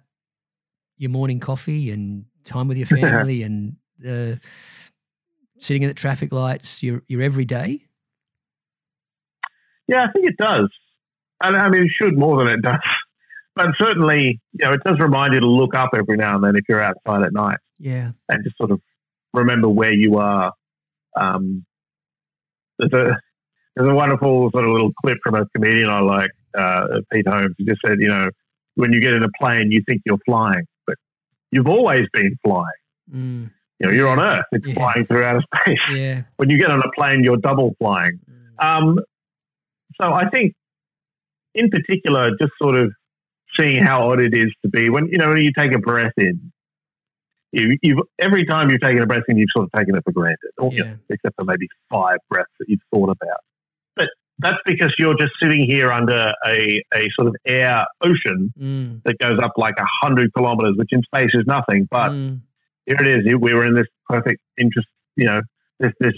your 0.96 1.10
morning 1.10 1.40
coffee 1.40 1.90
and 1.90 2.24
time 2.44 2.68
with 2.68 2.76
your 2.76 2.86
family 3.00 3.42
and 3.42 3.76
uh, 4.06 4.36
sitting 5.58 5.82
in 5.82 5.88
the 5.88 5.94
traffic 5.94 6.32
lights, 6.32 6.82
your 6.82 7.02
your 7.08 7.22
everyday? 7.22 7.84
Yeah, 9.88 10.04
I 10.04 10.12
think 10.12 10.26
it 10.26 10.36
does. 10.36 10.68
And 11.42 11.56
I 11.56 11.68
mean, 11.68 11.82
it 11.84 11.90
should 11.90 12.16
more 12.16 12.38
than 12.38 12.48
it 12.48 12.62
does. 12.62 12.80
But 13.56 13.68
certainly, 13.76 14.40
you 14.52 14.66
know, 14.66 14.72
it 14.72 14.82
does 14.84 14.98
remind 14.98 15.34
you 15.34 15.40
to 15.40 15.46
look 15.46 15.74
up 15.74 15.90
every 15.96 16.16
now 16.16 16.34
and 16.34 16.44
then 16.44 16.56
if 16.56 16.64
you're 16.68 16.82
outside 16.82 17.22
at 17.22 17.32
night. 17.32 17.58
Yeah. 17.78 18.10
And 18.28 18.44
just 18.44 18.56
sort 18.56 18.72
of 18.72 18.80
remember 19.32 19.68
where 19.68 19.92
you 19.92 20.16
are. 20.16 20.52
Um, 21.16 21.64
there's 22.78 22.92
a 22.92 23.20
there's 23.76 23.88
a 23.88 23.94
wonderful 23.94 24.50
sort 24.52 24.64
of 24.64 24.70
little 24.70 24.92
clip 25.04 25.18
from 25.22 25.34
a 25.34 25.46
comedian 25.54 25.90
I 25.90 26.00
like, 26.00 26.30
uh, 26.56 27.00
Pete 27.12 27.26
Holmes. 27.26 27.54
He 27.58 27.64
just 27.64 27.80
said, 27.84 27.98
you 28.00 28.08
know, 28.08 28.30
when 28.76 28.92
you 28.92 29.00
get 29.00 29.14
in 29.14 29.22
a 29.22 29.28
plane, 29.40 29.70
you 29.70 29.82
think 29.86 30.02
you're 30.04 30.18
flying, 30.24 30.64
but 30.86 30.96
you've 31.50 31.66
always 31.66 32.06
been 32.12 32.36
flying. 32.44 32.66
Mm. 33.12 33.50
You 33.80 33.88
know, 33.88 33.92
you're 33.92 34.08
on 34.08 34.22
Earth. 34.22 34.44
It's 34.52 34.66
yeah. 34.66 34.74
flying 34.74 35.06
through 35.06 35.24
outer 35.24 35.42
space. 35.54 35.80
Yeah. 35.90 36.22
When 36.36 36.50
you 36.50 36.58
get 36.58 36.70
on 36.70 36.80
a 36.80 36.90
plane, 36.96 37.24
you're 37.24 37.36
double 37.36 37.74
flying. 37.78 38.20
Mm. 38.30 38.64
Um, 38.64 38.98
so 40.00 40.12
I 40.12 40.28
think, 40.28 40.54
in 41.54 41.70
particular, 41.70 42.30
just 42.40 42.52
sort 42.60 42.76
of 42.76 42.92
seeing 43.56 43.82
how 43.84 44.10
odd 44.10 44.20
it 44.20 44.34
is 44.34 44.52
to 44.62 44.68
be 44.68 44.90
when 44.90 45.06
you 45.08 45.18
know 45.18 45.28
when 45.28 45.42
you 45.42 45.52
take 45.52 45.72
a 45.72 45.78
breath 45.78 46.12
in, 46.16 46.52
you, 47.52 47.76
you've 47.82 48.00
every 48.18 48.44
time 48.44 48.70
you've 48.70 48.80
taken 48.80 49.02
a 49.02 49.06
breath 49.06 49.22
in, 49.28 49.38
you've 49.38 49.50
sort 49.50 49.66
of 49.66 49.72
taken 49.78 49.94
it 49.94 50.02
for 50.04 50.12
granted, 50.12 50.50
or 50.58 50.72
Yeah. 50.72 50.94
except 51.10 51.36
for 51.38 51.44
maybe 51.44 51.68
five 51.90 52.18
breaths 52.28 52.50
that 52.58 52.68
you've 52.68 52.80
thought 52.92 53.10
about. 53.10 53.40
But 53.96 54.08
that's 54.38 54.58
because 54.66 54.94
you're 54.98 55.16
just 55.16 55.32
sitting 55.40 55.64
here 55.64 55.92
under 55.92 56.32
a, 56.46 56.82
a 56.94 57.08
sort 57.10 57.28
of 57.28 57.36
air 57.46 57.86
ocean 58.02 58.52
Mm, 58.58 59.02
that 59.04 59.18
goes 59.18 59.38
up 59.40 59.52
like 59.56 59.74
a 59.78 59.86
hundred 59.86 60.32
kilometers, 60.34 60.76
which 60.76 60.92
in 60.92 61.02
space 61.02 61.34
is 61.34 61.44
nothing. 61.46 61.86
But 61.90 62.10
mm, 62.10 62.40
here 62.86 62.96
it 63.00 63.06
is. 63.06 63.34
We 63.38 63.54
were 63.54 63.64
in 63.64 63.74
this 63.74 63.86
perfect 64.08 64.40
interest, 64.58 64.88
you 65.16 65.26
know, 65.26 65.40
this 65.80 65.92
this 66.00 66.14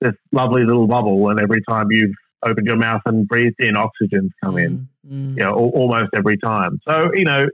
this 0.00 0.14
lovely 0.32 0.64
little 0.64 0.86
bubble, 0.86 1.28
and 1.30 1.40
every 1.40 1.62
time 1.68 1.86
you've 1.90 2.14
opened 2.46 2.66
your 2.66 2.76
mouth 2.76 3.02
and 3.06 3.26
breathed 3.26 3.56
in, 3.58 3.76
oxygen's 3.76 4.30
come 4.42 4.56
in. 4.58 4.88
mm, 5.06 5.12
mm. 5.12 5.30
You 5.38 5.44
know, 5.44 5.50
al- 5.50 5.72
almost 5.80 6.10
every 6.14 6.38
time. 6.38 6.78
So 6.88 7.10
you 7.14 7.24
know, 7.24 7.46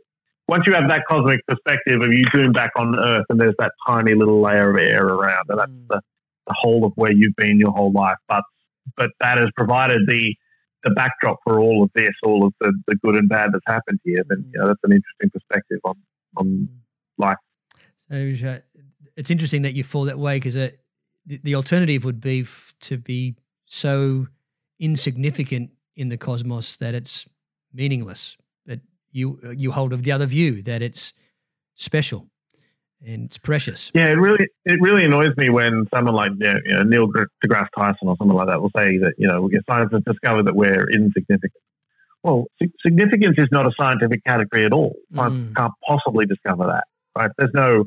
once 0.49 0.67
you 0.67 0.75
have 0.75 0.89
that 0.89 1.03
cosmic 1.09 1.41
perspective 1.47 2.03
of 2.03 2.13
you 2.13 2.25
zoom 2.35 2.53
back 2.53 2.71
on 2.77 2.99
Earth, 2.99 3.27
and 3.31 3.41
there's 3.41 3.55
that 3.59 3.73
tiny 3.87 4.15
little 4.15 4.41
layer 4.41 4.71
of 4.71 4.77
air 4.79 5.07
around, 5.07 5.47
and 5.49 5.59
that's 5.59 5.71
Mm. 5.71 5.89
the, 5.89 6.01
the 6.49 6.55
whole 6.57 6.85
of 6.85 6.93
where 6.97 7.13
you've 7.13 7.37
been 7.37 7.59
your 7.59 7.73
whole 7.73 7.93
life. 7.93 8.17
But 8.29 8.43
but 8.97 9.11
that 9.21 9.39
has 9.39 9.49
provided 9.57 10.03
the 10.09 10.35
the 10.85 10.91
backdrop 10.91 11.39
for 11.45 11.61
all 11.61 11.85
of 11.85 11.91
this, 11.95 12.11
all 12.25 12.45
of 12.45 12.53
the, 12.61 12.73
the 12.89 12.97
good 13.05 13.15
and 13.15 13.29
bad 13.29 13.51
that's 13.53 13.63
happened 13.67 14.01
here. 14.05 14.25
Then 14.29 14.45
you 14.53 14.59
know, 14.59 14.67
that's 14.67 14.81
an 14.83 14.93
interesting 14.93 15.31
perspective 15.31 15.79
on 15.85 15.95
on 16.37 16.69
life. 17.19 17.37
So 18.09 18.59
it's 19.17 19.31
interesting 19.31 19.63
that 19.63 19.75
you 19.75 19.85
fall 19.85 20.05
that 20.05 20.19
way 20.19 20.37
because 20.37 20.57
uh, 20.57 20.71
the, 21.27 21.39
the 21.43 21.55
alternative 21.55 22.05
would 22.05 22.21
be 22.21 22.41
f- 22.41 22.75
to 22.81 22.99
be 22.99 23.37
so 23.67 24.27
insignificant 24.83 25.71
in 25.97 26.09
the 26.09 26.17
cosmos 26.17 26.77
that 26.77 26.95
it's 26.95 27.25
meaningless. 27.73 28.37
That 28.67 28.81
you 29.13 29.39
you 29.57 29.71
hold 29.73 29.93
of 29.93 30.03
the 30.03 30.13
other 30.13 30.27
view 30.27 30.63
that 30.65 30.83
it's 30.83 31.13
special 31.77 32.27
and 33.07 33.25
it's 33.27 33.39
precious. 33.39 33.91
Yeah, 33.95 34.09
it 34.09 34.19
really 34.19 34.49
it 34.65 34.81
really 34.81 35.05
annoys 35.05 35.35
me 35.37 35.49
when 35.51 35.87
someone 35.95 36.15
like 36.15 36.33
you 36.39 36.61
know, 36.67 36.83
Neil 36.83 37.09
deGrasse 37.09 37.69
Tyson 37.79 38.09
or 38.09 38.17
someone 38.19 38.37
like 38.37 38.49
that 38.49 38.61
will 38.61 38.71
say 38.77 38.99
that 38.99 39.15
you 39.19 39.29
know 39.29 39.49
science 39.69 39.91
has 39.93 40.03
discovered 40.05 40.47
that 40.47 40.57
we're 40.57 40.89
insignificant. 40.91 41.53
Well, 42.25 42.47
sig- 42.61 42.73
significance 42.85 43.37
is 43.39 43.49
not 43.51 43.67
a 43.67 43.73
scientific 43.81 44.23
category 44.25 44.65
at 44.65 44.73
all. 44.73 44.95
Science 45.15 45.35
Mm. 45.35 45.57
can't 45.57 45.73
possibly 45.87 46.27
discover 46.27 46.67
that. 46.67 46.85
Right? 47.17 47.31
There's 47.39 47.55
no 47.55 47.85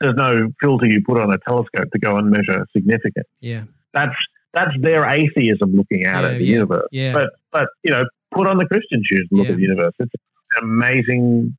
there's 0.00 0.16
no 0.16 0.50
filter 0.60 0.86
you 0.86 1.02
put 1.06 1.18
on 1.18 1.30
a 1.32 1.38
telescope 1.48 1.88
to 1.92 1.98
go 1.98 2.16
and 2.16 2.30
measure 2.30 2.66
significance. 2.76 3.28
Yeah, 3.40 3.64
That's 3.92 4.14
that's 4.54 4.76
their 4.80 5.04
atheism 5.06 5.74
looking 5.74 6.06
out 6.06 6.22
Yeah, 6.24 6.30
at 6.30 6.38
the 6.38 6.44
yeah, 6.44 6.52
universe. 6.52 6.88
yeah. 6.92 7.12
But 7.12 7.30
but 7.52 7.68
you 7.82 7.90
know, 7.90 8.04
put 8.32 8.46
on 8.46 8.56
the 8.58 8.66
Christian 8.66 9.02
shoes 9.04 9.26
and 9.30 9.40
look 9.40 9.48
at 9.50 9.56
the 9.56 9.62
universe. 9.62 9.92
It's 9.98 10.12
an 10.56 10.62
amazing 10.64 11.56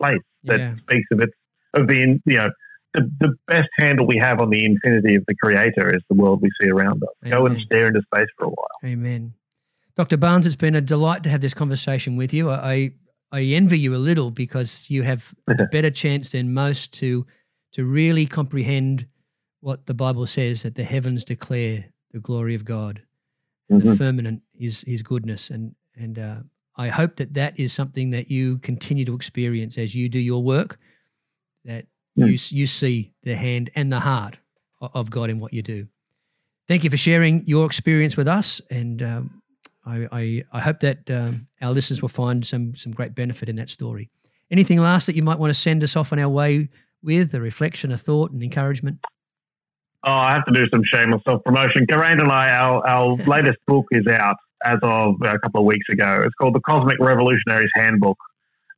place 0.00 0.18
that 0.44 0.76
speaks 0.78 1.06
of 1.12 1.20
its 1.20 1.32
of 1.74 1.86
being 1.86 2.20
you 2.26 2.38
know 2.38 2.50
the, 2.94 3.10
the 3.20 3.34
best 3.46 3.68
handle 3.78 4.06
we 4.06 4.18
have 4.18 4.40
on 4.40 4.50
the 4.50 4.64
infinity 4.64 5.14
of 5.14 5.24
the 5.26 5.34
creator 5.36 5.94
is 5.94 6.02
the 6.10 6.16
world 6.16 6.42
we 6.42 6.50
see 6.60 6.68
around 6.68 7.02
us. 7.02 7.30
Go 7.30 7.46
and 7.46 7.58
stare 7.60 7.86
into 7.86 8.02
space 8.12 8.28
for 8.36 8.44
a 8.46 8.50
while. 8.50 8.66
Amen. 8.84 9.32
Dr. 9.96 10.16
Barnes, 10.16 10.46
it's 10.46 10.56
been 10.56 10.74
a 10.74 10.80
delight 10.80 11.22
to 11.22 11.30
have 11.30 11.40
this 11.40 11.54
conversation 11.54 12.16
with 12.16 12.34
you. 12.34 12.50
I 12.50 12.92
I 13.30 13.42
envy 13.42 13.78
you 13.78 13.94
a 13.94 13.96
little 13.96 14.30
because 14.30 14.90
you 14.90 15.02
have 15.04 15.32
a 15.48 15.54
better 15.72 15.90
chance 15.90 16.32
than 16.32 16.52
most 16.52 16.92
to 16.94 17.24
to 17.72 17.84
really 17.84 18.26
comprehend 18.26 19.06
what 19.60 19.86
the 19.86 19.94
Bible 19.94 20.26
says 20.26 20.62
that 20.64 20.74
the 20.74 20.84
heavens 20.84 21.24
declare 21.24 21.84
the 22.12 22.20
glory 22.20 22.54
of 22.54 22.64
God, 22.64 23.02
and 23.68 23.80
the 23.80 23.90
Mhm. 23.90 23.98
firmament 23.98 24.42
is 24.58 24.82
His 24.82 25.02
goodness, 25.02 25.50
and 25.50 25.74
and 25.96 26.18
uh, 26.18 26.36
I 26.76 26.88
hope 26.88 27.16
that 27.16 27.34
that 27.34 27.58
is 27.60 27.72
something 27.72 28.10
that 28.10 28.30
you 28.30 28.58
continue 28.58 29.04
to 29.04 29.14
experience 29.14 29.76
as 29.78 29.94
you 29.94 30.08
do 30.08 30.18
your 30.18 30.42
work. 30.42 30.78
That 31.64 31.86
Mm. 32.18 32.26
you 32.28 32.58
you 32.58 32.66
see 32.66 33.12
the 33.22 33.34
hand 33.36 33.70
and 33.74 33.90
the 33.92 34.00
heart 34.00 34.36
of 34.80 35.10
God 35.10 35.30
in 35.30 35.38
what 35.40 35.52
you 35.54 35.62
do. 35.62 35.86
Thank 36.68 36.84
you 36.84 36.90
for 36.90 36.96
sharing 36.96 37.46
your 37.46 37.66
experience 37.66 38.16
with 38.16 38.28
us, 38.28 38.60
and 38.70 39.02
um, 39.02 39.42
I, 39.84 40.08
I 40.12 40.44
I 40.52 40.60
hope 40.60 40.80
that 40.80 41.10
um, 41.10 41.46
our 41.60 41.72
listeners 41.72 42.02
will 42.02 42.08
find 42.08 42.44
some 42.44 42.74
some 42.76 42.92
great 42.92 43.14
benefit 43.14 43.48
in 43.48 43.56
that 43.56 43.68
story. 43.70 44.10
Anything 44.50 44.78
last 44.80 45.06
that 45.06 45.16
you 45.16 45.22
might 45.22 45.38
want 45.38 45.50
to 45.54 45.58
send 45.60 45.82
us 45.82 45.96
off 45.96 46.12
on 46.12 46.18
our 46.18 46.28
way 46.28 46.68
with 47.02 47.34
a 47.34 47.40
reflection, 47.40 47.90
a 47.92 47.96
thought, 47.98 48.30
and 48.32 48.42
encouragement? 48.42 48.98
Oh, 50.04 50.10
I 50.10 50.32
have 50.32 50.44
to 50.46 50.52
do 50.52 50.68
some 50.68 50.82
shameless 50.82 51.22
self 51.26 51.44
promotion. 51.44 51.86
Geraint 51.88 52.20
and 52.20 52.30
I, 52.30 52.50
our, 52.50 52.86
our 52.86 53.16
latest 53.26 53.58
book 53.66 53.86
is 53.92 54.06
out 54.08 54.36
as 54.64 54.78
of 54.82 55.14
a 55.22 55.38
couple 55.38 55.60
of 55.60 55.66
weeks 55.66 55.88
ago. 55.88 56.22
It's 56.24 56.34
called 56.34 56.54
The 56.54 56.60
Cosmic 56.60 56.98
Revolutionary's 56.98 57.70
Handbook. 57.74 58.18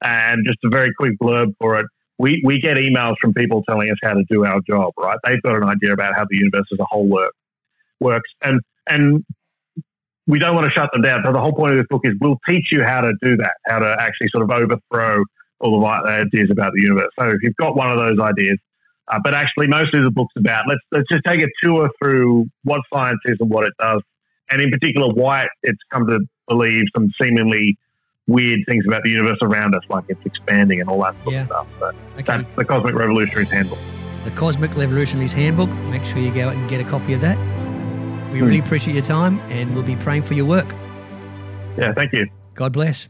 And 0.03 0.45
just 0.45 0.59
a 0.65 0.69
very 0.69 0.93
quick 0.93 1.19
blurb 1.19 1.55
for 1.59 1.81
it. 1.81 1.87
We, 2.19 2.43
we 2.45 2.61
get 2.61 2.77
emails 2.77 3.17
from 3.21 3.33
people 3.33 3.63
telling 3.69 3.91
us 3.91 3.97
how 4.03 4.13
to 4.13 4.23
do 4.29 4.45
our 4.45 4.61
job, 4.69 4.93
right? 4.99 5.19
They've 5.25 5.43
got 5.43 5.57
an 5.57 5.65
idea 5.65 5.93
about 5.93 6.15
how 6.15 6.27
the 6.29 6.37
universe 6.37 6.67
as 6.73 6.79
a 6.79 6.85
whole 6.85 7.09
work, 7.09 7.33
works. 8.01 8.31
And, 8.43 8.61
and 8.87 9.25
we 10.27 10.39
don't 10.39 10.55
want 10.55 10.67
to 10.67 10.71
shut 10.71 10.93
them 10.93 11.03
down. 11.03 11.23
So 11.25 11.33
the 11.33 11.41
whole 11.41 11.55
point 11.55 11.73
of 11.73 11.79
this 11.79 11.87
book 11.89 12.03
is 12.05 12.13
we'll 12.21 12.39
teach 12.47 12.71
you 12.71 12.85
how 12.85 13.01
to 13.01 13.15
do 13.23 13.37
that, 13.39 13.55
how 13.67 13.79
to 13.79 13.97
actually 13.99 14.29
sort 14.29 14.45
of 14.45 14.51
overthrow 14.51 15.25
all 15.61 15.73
the 15.73 15.87
right 15.87 16.05
ideas 16.05 16.51
about 16.51 16.73
the 16.75 16.83
universe. 16.83 17.09
So 17.19 17.29
if 17.29 17.39
you've 17.43 17.57
got 17.57 17.77
one 17.77 17.91
of 17.91 17.99
those 17.99 18.19
ideas, 18.21 18.59
uh, 19.09 19.19
but 19.23 19.35
actually, 19.35 19.67
mostly 19.69 20.01
the 20.01 20.11
book's 20.11 20.35
about 20.37 20.67
let's 20.69 20.81
let's 20.93 21.09
just 21.11 21.23
take 21.25 21.41
a 21.43 21.49
tour 21.63 21.91
through 22.03 22.47
what 22.65 22.81
science 22.93 23.21
is 23.27 23.37
and 23.41 23.51
what 23.51 23.65
it 23.65 23.73
does, 23.79 24.01
and 24.51 24.61
in 24.61 24.71
particular 24.71 25.13
why 25.13 25.47
it's 25.63 25.79
come 25.93 26.07
to 26.07 26.21
believe 26.49 26.85
some 26.95 27.11
seemingly 27.21 27.77
weird 28.27 28.61
things 28.67 28.85
about 28.87 29.03
the 29.03 29.11
universe 29.11 29.39
around 29.43 29.75
us, 29.75 29.83
like 29.91 30.05
it's 30.09 30.21
expanding 30.25 30.81
and 30.81 30.89
all 30.89 31.03
that 31.03 31.15
sort 31.23 31.35
Yeah. 31.35 31.43
of 31.43 31.47
stuff. 31.49 31.67
So 31.79 31.87
Okay. 31.87 32.23
that's 32.25 32.45
the 32.57 32.65
Cosmic 32.65 32.95
Revolutionary's 32.95 33.51
Handbook. 33.51 33.79
the 34.25 34.31
Cosmic 34.31 34.75
Revolutionary's 34.75 35.33
Handbook. 35.35 35.69
Make 35.91 36.03
sure 36.05 36.19
you 36.19 36.31
go 36.33 36.49
out 36.49 36.55
and 36.57 36.69
get 36.71 36.81
a 36.81 36.85
copy 36.85 37.13
of 37.13 37.21
that. 37.21 37.37
We 38.33 38.39
Hmm. 38.39 38.47
really 38.47 38.59
appreciate 38.61 38.95
your 38.95 39.05
time 39.05 39.39
and 39.51 39.75
we'll 39.75 39.85
be 39.85 39.97
praying 39.97 40.23
for 40.23 40.33
your 40.33 40.47
work. 40.47 40.67
Yeah, 41.77 41.93
thank 41.93 42.13
you. 42.15 42.27
God 42.55 42.73
bless. 42.73 43.09